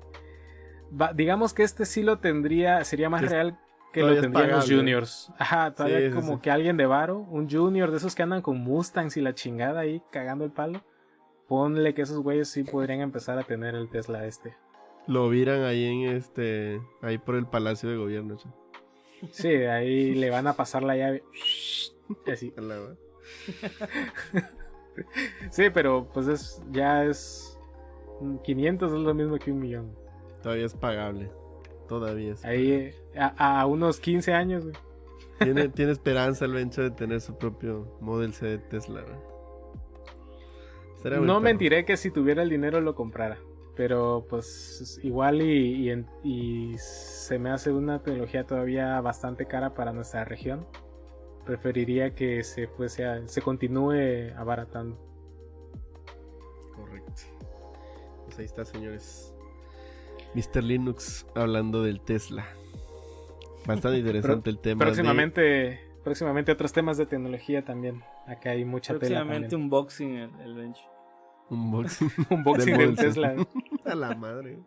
Va- 1.00 1.12
digamos 1.12 1.52
que 1.54 1.62
este 1.62 1.84
sí 1.84 2.02
lo 2.02 2.18
tendría, 2.18 2.82
sería 2.84 3.08
más 3.10 3.22
real 3.22 3.58
que 3.98 4.02
todavía 4.02 4.22
lo 4.22 4.22
tendrían 4.32 4.50
los 4.56 4.70
juniors. 4.70 5.32
Ajá, 5.38 5.74
todavía 5.74 6.08
Sí, 6.08 6.14
como 6.14 6.34
sí. 6.36 6.40
que 6.42 6.50
alguien 6.50 6.76
de 6.76 6.86
varo, 6.86 7.18
un 7.18 7.48
junior 7.50 7.90
de 7.90 7.96
esos 7.98 8.14
que 8.14 8.22
andan 8.22 8.42
con 8.42 8.58
Mustangs 8.58 9.16
y 9.16 9.20
la 9.20 9.34
chingada 9.34 9.80
ahí 9.80 10.02
cagando 10.10 10.44
el 10.44 10.50
palo. 10.50 10.82
Ponle 11.46 11.94
que 11.94 12.02
esos 12.02 12.18
güeyes 12.22 12.48
sí 12.48 12.62
podrían 12.64 13.00
empezar 13.00 13.38
a 13.38 13.42
tener 13.42 13.74
el 13.74 13.88
Tesla 13.88 14.26
este. 14.26 14.54
Lo 15.06 15.28
viran 15.30 15.62
ahí 15.62 15.84
en 15.84 16.14
este. 16.16 16.80
Ahí 17.00 17.16
por 17.18 17.36
el 17.36 17.46
Palacio 17.46 17.88
de 17.88 17.96
Gobierno. 17.96 18.36
Sí, 19.32 19.48
ahí 19.48 20.14
le 20.14 20.28
van 20.30 20.46
a 20.46 20.52
pasar 20.52 20.82
la 20.82 20.96
llave. 20.96 21.24
y 22.26 22.30
Así. 22.30 22.52
Sí, 25.50 25.70
pero 25.72 26.08
pues 26.12 26.26
es 26.26 26.62
ya 26.70 27.04
es 27.04 27.58
500 28.42 28.92
es 28.92 28.98
lo 28.98 29.14
mismo 29.14 29.38
que 29.38 29.52
un 29.52 29.60
millón. 29.60 29.94
Todavía 30.42 30.66
es 30.66 30.74
pagable. 30.74 31.30
Todavía. 31.88 32.34
Ahí 32.44 32.70
eh, 32.72 32.94
a, 33.16 33.60
a 33.60 33.66
unos 33.66 33.98
15 34.00 34.32
años, 34.34 34.64
güey. 34.64 34.76
Tiene, 35.40 35.68
tiene 35.70 35.92
esperanza 35.92 36.44
el 36.44 36.52
Bencho 36.52 36.82
de 36.82 36.90
tener 36.90 37.20
su 37.20 37.36
propio 37.38 37.96
Model 38.00 38.34
C 38.34 38.46
de 38.46 38.58
Tesla, 38.58 39.02
güey. 39.02 39.16
No 41.20 41.40
mentiré 41.40 41.84
que 41.84 41.96
si 41.96 42.10
tuviera 42.10 42.42
el 42.42 42.50
dinero 42.50 42.80
lo 42.80 42.94
comprara. 42.94 43.38
Pero 43.76 44.26
pues 44.28 44.98
igual 45.04 45.40
y, 45.40 45.88
y 46.24 46.74
se 46.78 47.38
me 47.38 47.50
hace 47.50 47.70
una 47.70 48.02
tecnología 48.02 48.44
todavía 48.44 49.00
bastante 49.00 49.46
cara 49.46 49.74
para 49.74 49.92
nuestra 49.92 50.24
región. 50.24 50.66
Preferiría 51.46 52.14
que 52.14 52.42
se 52.42 52.66
fuese 52.66 53.06
a- 53.06 53.26
se 53.28 53.40
continúe 53.40 54.32
abaratando. 54.36 54.98
Correcto. 56.74 57.12
Pues 58.24 58.38
ahí 58.40 58.44
está, 58.46 58.64
señores. 58.64 59.27
Mr. 60.34 60.62
Linux 60.62 61.26
hablando 61.34 61.82
del 61.82 62.00
Tesla. 62.00 62.46
Bastante 63.66 63.98
interesante 64.00 64.50
el 64.50 64.58
tema. 64.58 64.84
Próximamente, 64.84 65.80
próximamente 66.04 66.52
otros 66.52 66.72
temas 66.72 66.96
de 66.96 67.06
tecnología 67.06 67.64
también. 67.64 68.02
Acá 68.26 68.50
hay 68.50 68.64
mucha 68.64 68.94
Próximamente 68.94 69.48
tela. 69.48 69.62
unboxing 69.62 70.16
el, 70.16 70.30
el 70.44 70.54
bench. 70.54 70.78
Unboxing. 71.50 72.10
Unboxing 72.30 72.76
del 72.78 72.94
del. 72.94 73.06
Tesla. 73.06 73.34
A 73.84 73.94
la 73.94 74.14
madre. 74.14 74.58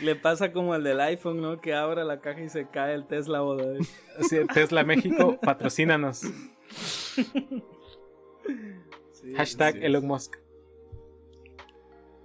Le 0.00 0.14
pasa 0.16 0.52
como 0.52 0.74
el 0.74 0.82
del 0.82 1.00
iPhone, 1.00 1.40
¿no? 1.40 1.60
Que 1.60 1.74
abra 1.74 2.04
la 2.04 2.20
caja 2.20 2.42
y 2.42 2.48
se 2.48 2.68
cae 2.68 2.94
el 2.94 3.06
Tesla 3.06 3.40
boda. 3.40 3.64
Sí, 4.28 4.38
Tesla 4.52 4.84
México, 4.84 5.38
patrocínanos. 5.40 6.22
Hashtag 9.36 9.76
Elon 9.82 10.06
Musk. 10.06 10.36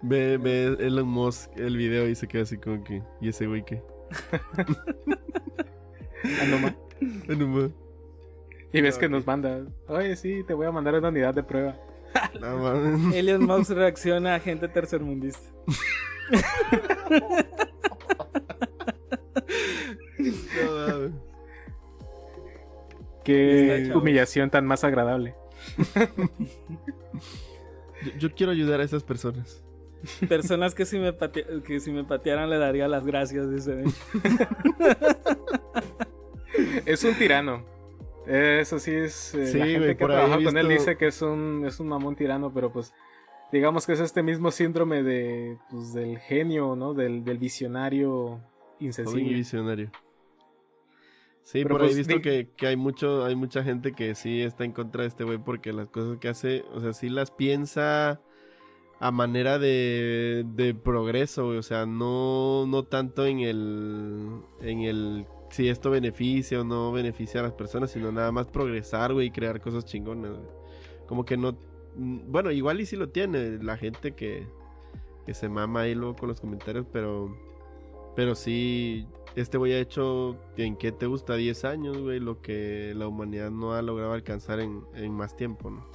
Ve, 0.03 0.37
ve 0.37 0.75
Elon 0.79 1.07
Musk 1.07 1.51
el 1.57 1.77
video 1.77 2.07
y 2.09 2.15
se 2.15 2.27
queda 2.27 2.43
así 2.43 2.57
como 2.57 2.83
que. 2.83 3.01
¿Y 3.21 3.29
ese 3.29 3.45
güey 3.47 3.63
qué? 3.63 3.81
Ah, 6.23 6.45
no 6.49 6.59
ma- 6.59 6.75
Ah, 7.29 7.33
no 7.37 7.47
mames. 7.47 7.71
Y 8.73 8.81
ves 8.81 8.97
que 8.97 9.09
nos 9.09 9.25
manda. 9.25 9.65
Oye, 9.87 10.15
sí, 10.15 10.43
te 10.47 10.53
voy 10.53 10.65
a 10.67 10.71
mandar 10.71 10.95
una 10.95 11.09
unidad 11.09 11.33
de 11.33 11.43
prueba. 11.43 11.77
No 12.39 12.57
mames. 12.59 13.15
Elon 13.15 13.45
Musk 13.45 13.71
reacciona 13.71 14.35
a 14.35 14.39
gente 14.39 14.67
tercermundista. 14.67 15.49
No 20.19 20.71
mames. 20.87 21.11
Qué 23.23 23.91
humillación 23.95 24.49
tan 24.49 24.65
más 24.65 24.83
agradable. 24.83 25.35
Yo, 28.03 28.11
yo 28.17 28.33
quiero 28.33 28.51
ayudar 28.51 28.81
a 28.81 28.83
esas 28.83 29.03
personas. 29.03 29.63
Personas 30.27 30.73
que 30.75 30.85
si 30.85 30.99
me, 30.99 31.13
pate- 31.13 31.61
que 31.63 31.79
si 31.79 31.91
me 31.91 32.03
patearan 32.03 32.49
le 32.49 32.57
daría 32.57 32.87
las 32.87 33.05
gracias, 33.05 33.49
dice. 33.51 33.83
Es 36.85 37.03
un 37.03 37.13
tirano. 37.15 37.63
Eso 38.27 38.79
sí 38.79 38.91
es. 38.91 39.33
eh, 39.35 39.47
Sí, 39.47 39.57
la 39.57 39.65
gente 39.65 39.97
que 39.97 40.05
trabaja 40.05 40.43
con 40.43 40.57
él 40.57 40.67
dice 40.67 40.97
que 40.97 41.07
es 41.07 41.21
un, 41.21 41.63
es 41.65 41.79
un 41.79 41.87
mamón 41.87 42.15
tirano, 42.15 42.53
pero 42.53 42.71
pues. 42.71 42.93
Digamos 43.51 43.85
que 43.85 43.93
es 43.93 43.99
este 43.99 44.23
mismo 44.23 44.51
síndrome 44.51 45.03
de. 45.03 45.57
Pues, 45.69 45.93
del 45.93 46.17
genio, 46.19 46.75
¿no? 46.75 46.93
Del, 46.93 47.23
del 47.23 47.37
visionario 47.37 48.39
insensible. 48.79 49.33
visionario. 49.33 49.91
Sí, 51.43 51.63
Pero 51.63 51.75
por 51.75 51.81
ahí 51.81 51.89
he 51.89 51.95
pues, 51.95 52.07
visto 52.07 52.21
que, 52.21 52.49
que 52.55 52.67
hay 52.67 52.77
mucho, 52.77 53.25
hay 53.25 53.35
mucha 53.35 53.63
gente 53.63 53.93
que 53.93 54.13
sí 54.15 54.41
está 54.41 54.63
en 54.63 54.71
contra 54.71 55.01
de 55.01 55.09
este 55.09 55.23
güey 55.23 55.39
porque 55.39 55.73
las 55.73 55.89
cosas 55.89 56.17
que 56.19 56.29
hace, 56.29 56.63
o 56.73 56.79
sea, 56.79 56.93
sí 56.93 57.09
las 57.09 57.31
piensa 57.31 58.21
a 59.01 59.11
manera 59.11 59.59
de, 59.59 60.45
de 60.55 60.75
progreso, 60.75 61.47
o 61.49 61.63
sea, 61.63 61.85
no, 61.87 62.65
no 62.67 62.83
tanto 62.83 63.25
en 63.25 63.39
el, 63.41 64.41
en 64.61 64.81
el 64.83 65.25
si 65.49 65.67
esto 65.69 65.89
beneficia 65.91 66.61
o 66.61 66.63
no 66.63 66.91
beneficia 66.93 67.41
a 67.41 67.43
las 67.43 67.53
personas, 67.53 67.91
sino 67.91 68.11
nada 68.11 68.31
más 68.31 68.47
progresar, 68.47 69.13
güey, 69.13 69.27
y 69.27 69.31
crear 69.31 69.59
cosas 69.59 69.85
chingonas, 69.85 70.31
güey. 70.31 70.49
Como 71.07 71.25
que 71.25 71.35
no, 71.37 71.53
mm, 71.95 72.31
bueno, 72.31 72.51
igual 72.51 72.79
y 72.79 72.85
sí 72.85 72.95
lo 72.95 73.09
tiene 73.09 73.57
la 73.63 73.75
gente 73.77 74.13
que, 74.13 74.47
que 75.25 75.33
se 75.33 75.49
mama 75.49 75.81
ahí 75.81 75.95
luego 75.95 76.15
con 76.15 76.29
los 76.29 76.39
comentarios, 76.41 76.85
pero, 76.93 77.35
pero 78.15 78.35
sí, 78.35 79.07
este 79.35 79.57
güey 79.57 79.73
ha 79.73 79.79
hecho, 79.79 80.37
¿en 80.57 80.77
qué 80.77 80.91
te 80.91 81.07
gusta? 81.07 81.35
10 81.35 81.65
años, 81.65 81.97
güey, 81.97 82.19
lo 82.19 82.41
que 82.41 82.93
la 82.95 83.07
humanidad 83.07 83.51
no 83.51 83.73
ha 83.73 83.81
logrado 83.81 84.13
alcanzar 84.13 84.59
en, 84.61 84.83
en 84.95 85.11
más 85.13 85.35
tiempo, 85.35 85.71
¿no? 85.71 85.85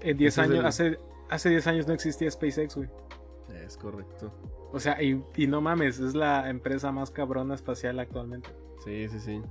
En 0.00 0.16
10 0.16 0.38
Ese 0.38 0.42
es 0.42 0.50
años, 0.50 0.60
el- 0.60 0.66
hace, 0.66 0.98
hace 1.30 1.50
10 1.50 1.66
años 1.66 1.86
no 1.86 1.94
existía 1.94 2.30
SpaceX, 2.30 2.76
güey. 2.76 2.88
Es 3.64 3.76
correcto. 3.76 4.32
O 4.72 4.80
sea, 4.80 5.02
y, 5.02 5.22
y 5.36 5.46
no 5.46 5.60
mames, 5.60 5.98
es 5.98 6.14
la 6.14 6.50
empresa 6.50 6.92
más 6.92 7.10
cabrona 7.10 7.54
espacial 7.54 7.98
actualmente. 7.98 8.50
Sí, 8.84 9.08
sí, 9.08 9.18
sí. 9.18 9.42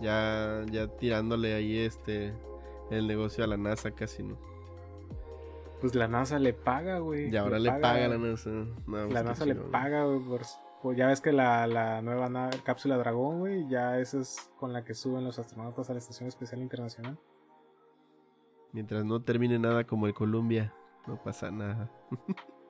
Ya, 0.00 0.64
ya 0.70 0.88
tirándole 0.88 1.54
ahí 1.54 1.78
este 1.78 2.32
el 2.90 3.06
negocio 3.06 3.44
a 3.44 3.46
la 3.46 3.56
NASA 3.56 3.90
casi, 3.90 4.22
¿no? 4.22 4.38
Pues 5.80 5.94
la 5.94 6.08
NASA 6.08 6.38
le 6.38 6.52
paga, 6.52 6.98
güey. 6.98 7.30
Y 7.30 7.36
ahora 7.36 7.58
le 7.58 7.70
paga, 7.70 8.04
a 8.04 8.08
la 8.08 8.18
NASA. 8.18 8.50
No, 8.50 8.66
pues, 8.86 9.12
La 9.12 9.22
NASA 9.22 9.46
le 9.46 9.54
paga, 9.54 10.04
güey, 10.04 10.20
por, 10.20 10.42
ya 10.96 11.06
ves 11.06 11.20
que 11.20 11.32
la, 11.32 11.66
la 11.66 12.02
nueva 12.02 12.28
nave, 12.28 12.58
cápsula 12.64 12.96
Dragón, 12.96 13.40
güey, 13.40 13.68
ya 13.68 13.98
esa 13.98 14.20
es 14.20 14.50
con 14.58 14.72
la 14.72 14.84
que 14.84 14.94
suben 14.94 15.24
los 15.24 15.38
astronautas 15.38 15.88
a 15.90 15.92
la 15.92 15.98
Estación 15.98 16.28
Espacial 16.28 16.60
Internacional. 16.60 17.18
Mientras 18.72 19.04
no 19.04 19.22
termine 19.22 19.58
nada 19.58 19.84
como 19.84 20.06
el 20.06 20.14
Columbia, 20.14 20.74
no 21.06 21.22
pasa 21.22 21.50
nada. 21.50 21.90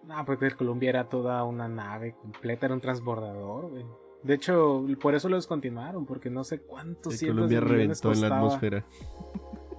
No, 0.05 0.25
porque 0.27 0.47
el 0.47 0.57
Columbia 0.57 0.91
era 0.91 1.09
toda 1.09 1.43
una 1.45 1.69
nave 1.69 2.15
completa, 2.21 2.67
era 2.67 2.75
un 2.75 2.81
transbordador, 2.81 3.71
güey. 3.71 3.85
De 4.23 4.35
hecho, 4.35 4.85
por 5.01 5.15
eso 5.15 5.29
lo 5.29 5.37
descontinuaron, 5.37 6.05
porque 6.05 6.29
no 6.29 6.43
sé 6.45 6.61
cuántos 6.61 7.13
El 7.15 7.19
cientos 7.19 7.37
Columbia 7.47 7.61
reventó 7.61 8.13
en 8.13 8.21
la 8.21 8.37
atmósfera. 8.37 8.85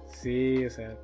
Sí, 0.06 0.64
o 0.64 0.70
sea. 0.70 0.98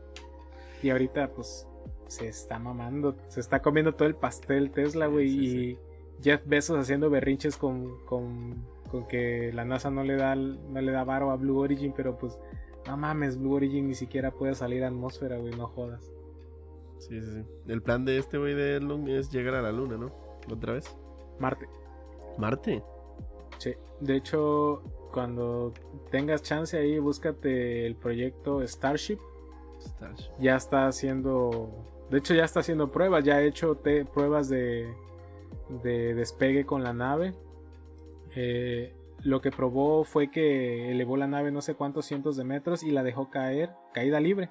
Y 0.83 0.91
ahorita, 0.91 1.29
pues, 1.33 1.67
se 2.07 2.29
está 2.29 2.59
mamando, 2.59 3.17
se 3.29 3.41
está 3.41 3.61
comiendo 3.61 3.95
todo 3.95 4.09
el 4.09 4.15
pastel 4.15 4.71
Tesla, 4.71 5.07
Sí, 5.07 5.13
güey. 5.13 5.29
sí, 5.29 5.37
y 5.39 5.49
sí. 5.75 5.79
Jeff 6.23 6.43
Bezos 6.47 6.79
haciendo 6.79 7.11
berrinches 7.11 7.57
con, 7.57 8.05
con, 8.07 8.65
con 8.91 9.07
que 9.07 9.51
la 9.53 9.65
NASA 9.65 9.91
no 9.91 10.03
le 10.03 10.17
da 10.17 10.35
no 10.35 10.81
le 10.81 10.93
da 10.93 11.05
varo 11.05 11.31
a 11.31 11.37
Blue 11.37 11.59
Origin, 11.59 11.93
pero 11.95 12.17
pues, 12.17 12.39
no 12.87 12.97
mames, 12.97 13.39
Blue 13.39 13.55
Origin 13.55 13.87
ni 13.89 13.95
siquiera 13.95 14.31
puede 14.31 14.55
salir 14.55 14.83
a 14.85 14.89
atmósfera, 14.89 15.37
güey, 15.39 15.55
no 15.55 15.67
jodas. 15.67 16.11
Sí, 16.99 17.21
sí, 17.21 17.27
sí. 17.33 17.43
El 17.69 17.83
plan 17.83 18.05
de 18.05 18.19
este 18.19 18.39
güey 18.39 18.55
de 18.55 18.77
Elon 18.77 19.09
es 19.09 19.31
llegar 19.31 19.55
a 19.55 19.63
la 19.63 19.73
luna, 19.73 19.97
¿no? 19.97 20.13
¿Otra 20.53 20.75
vez? 20.75 20.97
Marte. 21.39 21.69
Marte. 22.39 22.83
Sí. 23.59 23.75
De 24.01 24.17
hecho, 24.17 24.83
cuando 25.13 25.73
tengas 26.11 26.43
chance 26.43 26.77
ahí, 26.79 26.99
búscate 26.99 27.87
el 27.87 27.97
proyecto 27.97 28.67
Starship. 28.67 29.19
Starship. 29.81 30.31
ya 30.41 30.57
está 30.57 30.87
haciendo. 30.87 31.71
De 32.11 32.19
hecho, 32.19 32.35
ya 32.35 32.45
está 32.45 32.61
haciendo 32.61 32.91
pruebas. 32.91 33.25
Ya 33.25 33.37
ha 33.37 33.43
hecho 33.43 33.77
te- 33.77 34.05
pruebas 34.05 34.49
de, 34.49 34.93
de 35.83 36.15
despegue 36.15 36.65
con 36.65 36.83
la 36.83 36.93
nave. 36.93 37.35
Eh, 38.35 38.95
lo 39.23 39.41
que 39.41 39.51
probó 39.51 40.05
fue 40.05 40.31
que 40.31 40.91
elevó 40.91 41.17
la 41.17 41.27
nave 41.27 41.51
no 41.51 41.61
sé 41.63 41.75
cuántos 41.75 42.07
cientos 42.07 42.37
de 42.37 42.45
metros 42.45 42.83
y 42.83 42.91
la 42.91 43.03
dejó 43.03 43.31
caer, 43.31 43.71
caída 43.93 44.21
libre. 44.21 44.51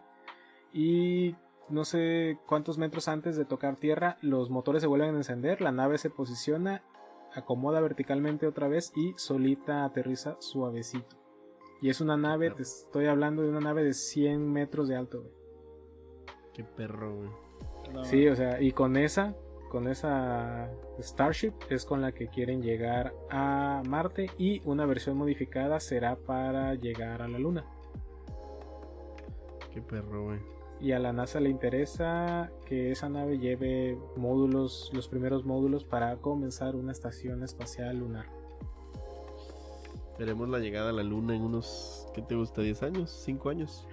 Y 0.74 1.36
no 1.70 1.86
sé 1.86 2.38
cuántos 2.46 2.78
metros 2.78 3.08
antes 3.08 3.36
de 3.36 3.46
tocar 3.46 3.76
tierra, 3.76 4.18
los 4.22 4.50
motores 4.50 4.82
se 4.82 4.88
vuelven 4.88 5.16
a 5.16 5.18
encender, 5.18 5.62
la 5.62 5.72
nave 5.72 5.98
se 5.98 6.10
posiciona, 6.10 6.84
acomoda 7.34 7.82
verticalmente 7.82 8.48
otra 8.48 8.68
vez 8.68 8.94
y 8.96 9.14
solita 9.18 9.84
aterriza 9.84 10.38
suavecito. 10.40 11.16
Y 11.82 11.90
es 11.90 12.02
una 12.02 12.18
nave, 12.18 12.52
te 12.52 12.64
estoy 12.64 13.08
hablando 13.08 13.42
de 13.42 13.50
una 13.50 13.60
nave 13.60 13.84
de 13.84 13.94
100 13.94 14.52
metros 14.52 14.88
de 14.88 14.96
alto, 14.96 15.22
güey. 15.22 15.34
Qué 16.54 16.64
perro, 16.64 17.16
güey. 17.16 17.30
No, 17.94 18.06
Sí, 18.06 18.28
o 18.28 18.36
sea, 18.36 18.62
y 18.62 18.72
con 18.72 18.96
esa, 18.96 19.36
con 19.70 19.88
esa 19.88 20.70
Starship 21.00 21.54
es 21.70 21.86
con 21.86 22.02
la 22.02 22.14
que 22.14 22.28
quieren 22.28 22.62
llegar 22.62 23.14
a 23.30 23.84
Marte 23.88 24.32
y 24.38 24.62
una 24.66 24.86
versión 24.86 25.18
modificada 25.18 25.80
será 25.80 26.16
para 26.16 26.76
llegar 26.76 27.22
a 27.22 27.28
la 27.28 27.40
Luna. 27.40 27.66
Qué 29.74 29.82
perro, 29.82 30.24
güey. 30.24 30.55
Y 30.86 30.92
a 30.92 31.00
la 31.00 31.12
NASA 31.14 31.40
le 31.40 31.50
interesa 31.50 32.52
que 32.68 32.92
esa 32.92 33.10
nave 33.10 33.40
lleve 33.40 33.98
módulos, 34.18 34.92
los 34.94 35.08
primeros 35.08 35.44
módulos 35.44 35.84
para 35.84 36.18
comenzar 36.18 36.76
una 36.76 36.92
estación 36.92 37.42
espacial 37.42 37.98
lunar. 37.98 38.28
Veremos 40.20 40.48
la 40.48 40.60
llegada 40.60 40.92
a 40.92 40.94
la 40.94 41.02
luna 41.02 41.36
en 41.36 41.42
unos, 41.42 42.08
¿qué 42.14 42.22
te 42.22 42.36
gusta? 42.36 42.62
¿10 42.62 42.84
años? 42.84 43.26
¿5 43.28 43.50
años? 43.50 43.88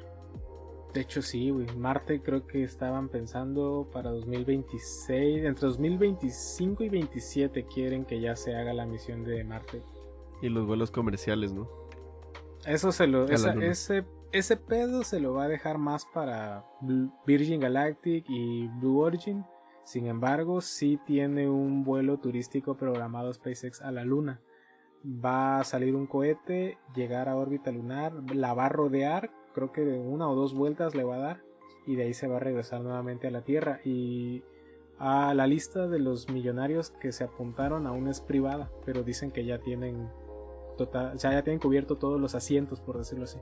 De 0.92 1.00
hecho, 1.00 1.22
sí, 1.22 1.48
güey. 1.48 1.66
Marte 1.78 2.20
creo 2.20 2.46
que 2.46 2.62
estaban 2.62 3.08
pensando 3.08 3.88
para 3.90 4.10
2026. 4.10 5.46
Entre 5.46 5.66
2025 5.66 6.84
y 6.84 6.88
27 6.90 7.64
quieren 7.64 8.04
que 8.04 8.20
ya 8.20 8.36
se 8.36 8.54
haga 8.54 8.74
la 8.74 8.84
misión 8.84 9.24
de 9.24 9.42
Marte. 9.44 9.80
Y 10.42 10.50
los 10.50 10.66
vuelos 10.66 10.90
comerciales, 10.90 11.54
¿no? 11.54 11.70
Eso 12.66 12.92
se 12.92 13.06
lo. 13.06 13.24
esa- 13.24 13.54
ese, 13.54 14.04
ese 14.32 14.56
pedo 14.56 15.04
se 15.04 15.20
lo 15.20 15.34
va 15.34 15.44
a 15.44 15.48
dejar 15.48 15.78
más 15.78 16.06
para 16.06 16.64
Virgin 17.26 17.60
Galactic 17.60 18.24
y 18.28 18.66
Blue 18.68 19.00
Origin. 19.00 19.44
Sin 19.84 20.06
embargo, 20.06 20.60
sí 20.60 20.98
tiene 21.06 21.48
un 21.48 21.84
vuelo 21.84 22.18
turístico 22.18 22.76
programado 22.76 23.32
SpaceX 23.32 23.82
a 23.82 23.92
la 23.92 24.04
Luna. 24.04 24.40
Va 25.04 25.60
a 25.60 25.64
salir 25.64 25.94
un 25.94 26.06
cohete, 26.06 26.78
llegar 26.94 27.28
a 27.28 27.36
órbita 27.36 27.72
lunar, 27.72 28.14
la 28.34 28.54
va 28.54 28.66
a 28.66 28.68
rodear, 28.70 29.30
creo 29.52 29.72
que 29.72 29.82
de 29.82 29.98
una 29.98 30.30
o 30.30 30.34
dos 30.34 30.54
vueltas 30.54 30.94
le 30.94 31.04
va 31.04 31.16
a 31.16 31.18
dar, 31.18 31.42
y 31.86 31.96
de 31.96 32.04
ahí 32.04 32.14
se 32.14 32.28
va 32.28 32.36
a 32.36 32.40
regresar 32.40 32.80
nuevamente 32.80 33.26
a 33.26 33.32
la 33.32 33.42
Tierra. 33.42 33.80
Y 33.84 34.44
a 34.98 35.34
la 35.34 35.46
lista 35.46 35.88
de 35.88 35.98
los 35.98 36.30
millonarios 36.30 36.90
que 36.90 37.12
se 37.12 37.24
apuntaron 37.24 37.86
aún 37.86 38.08
es 38.08 38.20
privada, 38.20 38.70
pero 38.86 39.02
dicen 39.02 39.30
que 39.30 39.44
ya 39.44 39.58
tienen 39.58 40.08
total, 40.78 41.18
ya 41.18 41.42
tienen 41.42 41.60
cubierto 41.60 41.98
todos 41.98 42.20
los 42.20 42.34
asientos, 42.34 42.80
por 42.80 42.96
decirlo 42.96 43.24
así. 43.24 43.38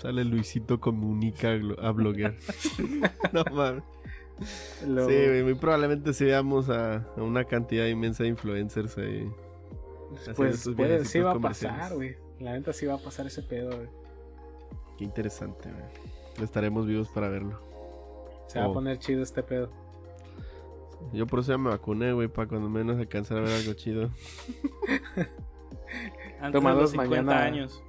Sale 0.00 0.24
Luisito 0.24 0.80
comunica 0.80 1.50
a 1.80 1.90
blogger. 1.92 2.36
no 3.32 3.44
mames. 3.52 3.82
Lo- 4.86 5.08
Sí, 5.08 5.14
güey, 5.14 5.42
muy 5.44 5.54
probablemente 5.54 6.12
sí 6.12 6.24
veamos 6.24 6.68
a, 6.68 6.96
a 7.16 7.22
una 7.22 7.44
cantidad 7.44 7.86
inmensa 7.86 8.24
de 8.24 8.30
influencers 8.30 8.98
ahí. 8.98 9.30
pues 10.34 10.68
puede, 10.76 11.04
sí 11.04 11.20
va 11.20 11.32
a 11.32 11.38
pasar, 11.38 11.94
güey. 11.94 12.16
La 12.40 12.52
neta 12.54 12.72
sí 12.72 12.86
va 12.86 12.94
a 12.94 12.98
pasar 12.98 13.26
ese 13.26 13.42
pedo, 13.42 13.76
güey. 13.76 13.88
Qué 14.98 15.04
interesante, 15.04 15.70
güey. 15.70 16.44
Estaremos 16.44 16.86
vivos 16.86 17.08
para 17.10 17.28
verlo. 17.28 17.60
Se 18.48 18.58
va 18.58 18.66
Oh. 18.66 18.70
a 18.70 18.74
poner 18.74 18.98
chido 18.98 19.22
este 19.22 19.42
pedo. 19.44 19.70
Yo 21.12 21.26
por 21.26 21.40
eso 21.40 21.52
ya 21.52 21.58
me 21.58 21.70
vacuné, 21.70 22.12
güey, 22.12 22.28
para 22.28 22.48
cuando 22.48 22.68
menos 22.68 22.98
alcanzar 22.98 23.38
a 23.38 23.40
ver 23.42 23.52
algo 23.52 23.72
chido. 23.74 24.10
Antes 26.40 26.52
Toma 26.52 26.70
de 26.70 26.80
los 26.80 26.92
dos 26.92 27.02
50 27.02 27.22
mañana. 27.22 27.44
años. 27.44 27.82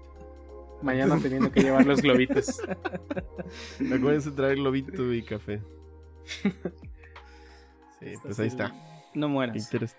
Mañana 0.84 1.18
teniendo 1.22 1.52
que 1.52 1.62
llevar 1.62 1.86
los 1.86 2.02
globitos. 2.02 2.60
Acuérdense 3.96 4.30
de 4.32 4.36
traer 4.36 4.56
globito 4.58 5.14
y 5.14 5.24
café. 5.24 5.62
Sí, 6.26 6.50
Está 8.02 8.22
pues 8.24 8.40
ahí 8.40 8.48
así, 8.48 8.56
está. 8.56 8.74
No 9.14 9.30
mueras. 9.30 9.56
interes- 9.56 9.96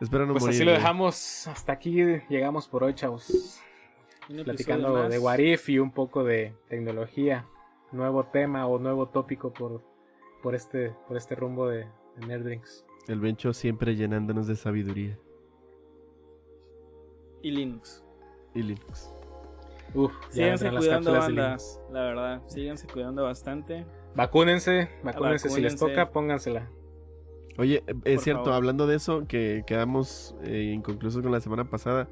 Espero 0.00 0.26
no 0.26 0.34
Pues 0.34 0.44
morir. 0.44 0.56
así 0.56 0.64
lo 0.64 0.72
dejamos. 0.72 1.46
Hasta 1.46 1.72
aquí 1.72 1.92
llegamos 2.28 2.68
por 2.68 2.84
hoy, 2.84 2.94
chavos. 2.94 3.60
Platicando 4.44 4.92
más. 4.92 5.08
de 5.10 5.18
What 5.18 5.38
If 5.38 5.68
y 5.70 5.78
un 5.78 5.90
poco 5.92 6.24
de 6.24 6.54
tecnología. 6.68 7.46
Nuevo 7.92 8.24
tema 8.26 8.66
o 8.66 8.78
nuevo 8.78 9.08
tópico 9.08 9.52
por, 9.52 9.82
por, 10.42 10.54
este, 10.54 10.90
por 11.08 11.16
este 11.16 11.34
rumbo 11.36 11.68
de, 11.68 11.86
de 12.16 12.26
Nerdrinks. 12.26 12.84
El 13.08 13.20
Bencho 13.20 13.52
siempre 13.54 13.94
llenándonos 13.94 14.46
de 14.48 14.56
sabiduría. 14.56 15.16
Y 17.42 17.52
Linux. 17.52 18.02
Y 18.54 18.62
Linux. 18.62 19.12
Uf, 19.94 20.12
Síganse 20.30 20.68
cuidando, 20.70 20.88
cápsulas 20.90 21.04
de 21.04 21.18
banda. 21.34 21.46
Linux. 21.48 21.80
La 21.92 22.00
verdad. 22.02 22.42
Síganse 22.46 22.86
cuidando 22.86 23.22
bastante. 23.24 23.86
Vacúnense, 24.14 24.88
vacúnense. 25.02 25.48
Si 25.50 25.60
les 25.60 25.76
toca, 25.76 26.10
póngansela. 26.10 26.70
Oye, 27.58 27.82
eh, 27.86 27.94
es 28.04 28.14
Por 28.16 28.24
cierto, 28.24 28.44
favor. 28.44 28.54
hablando 28.54 28.86
de 28.86 28.96
eso, 28.96 29.26
que 29.26 29.64
quedamos 29.66 30.34
eh, 30.44 30.72
inconclusos 30.74 31.22
con 31.22 31.32
la 31.32 31.40
semana 31.40 31.64
pasada. 31.70 32.08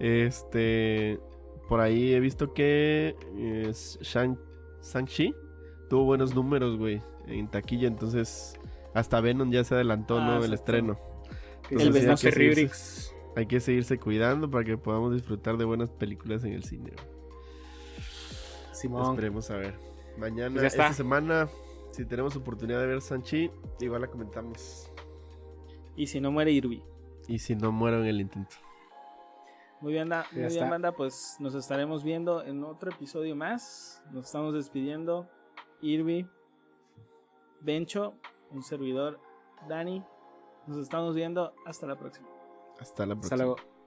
Este. 0.00 1.20
Por 1.68 1.80
ahí 1.80 2.14
he 2.14 2.20
visto 2.20 2.54
que 2.54 3.14
eh, 3.36 3.68
Shang- 3.72 4.38
Shang-Chi 4.82 5.34
tuvo 5.90 6.04
buenos 6.04 6.34
números, 6.34 6.78
güey, 6.78 7.02
en 7.26 7.48
taquilla. 7.48 7.88
Entonces, 7.88 8.58
hasta 8.94 9.20
Venom 9.20 9.50
ya 9.52 9.64
se 9.64 9.74
adelantó, 9.74 10.18
Ah, 10.18 10.24
¿no? 10.38 10.44
El 10.44 10.54
estreno. 10.54 10.98
El 11.70 11.82
Entonces, 11.82 12.02
sí, 12.04 12.08
hay, 12.08 12.14
que 12.16 12.32
seguirse, 12.32 13.14
hay 13.36 13.46
que 13.46 13.60
seguirse 13.60 13.98
cuidando 13.98 14.50
para 14.50 14.64
que 14.64 14.78
podamos 14.78 15.12
disfrutar 15.12 15.58
de 15.58 15.64
buenas 15.66 15.90
películas 15.90 16.42
en 16.44 16.54
el 16.54 16.64
cine. 16.64 16.90
güey. 16.96 17.17
Simón. 18.78 19.10
Esperemos 19.10 19.50
a 19.50 19.56
ver. 19.56 19.74
Mañana, 20.16 20.54
Pues 20.60 20.72
esta 20.72 20.92
semana, 20.92 21.48
si 21.92 22.04
tenemos 22.04 22.34
oportunidad 22.36 22.80
de 22.80 22.86
ver 22.86 23.00
Shang-Chi, 23.00 23.50
igual 23.80 24.00
la 24.02 24.08
comentamos. 24.08 24.90
Y 25.96 26.06
si 26.06 26.20
no 26.20 26.30
muere 26.30 26.50
Irby. 26.52 26.82
Y 27.26 27.38
si 27.38 27.54
no 27.54 27.72
muero 27.72 28.00
en 28.00 28.06
el 28.06 28.20
intento. 28.20 28.56
Muy 29.80 29.92
bien, 29.92 30.08
muy 30.32 30.46
bien, 30.46 30.70
banda. 30.70 30.92
Pues 30.92 31.36
nos 31.38 31.54
estaremos 31.54 32.02
viendo 32.02 32.42
en 32.42 32.64
otro 32.64 32.90
episodio 32.90 33.36
más. 33.36 34.02
Nos 34.10 34.26
estamos 34.26 34.54
despidiendo. 34.54 35.28
Irby, 35.80 36.28
Bencho, 37.60 38.14
un 38.50 38.62
servidor, 38.62 39.20
Dani. 39.68 40.02
Nos 40.66 40.78
estamos 40.78 41.14
viendo. 41.14 41.54
Hasta 41.64 41.86
la 41.86 41.96
próxima. 41.96 42.28
Hasta 42.80 43.06
la 43.06 43.14
Hasta 43.14 43.28
próxima. 43.28 43.36
luego. 43.36 43.77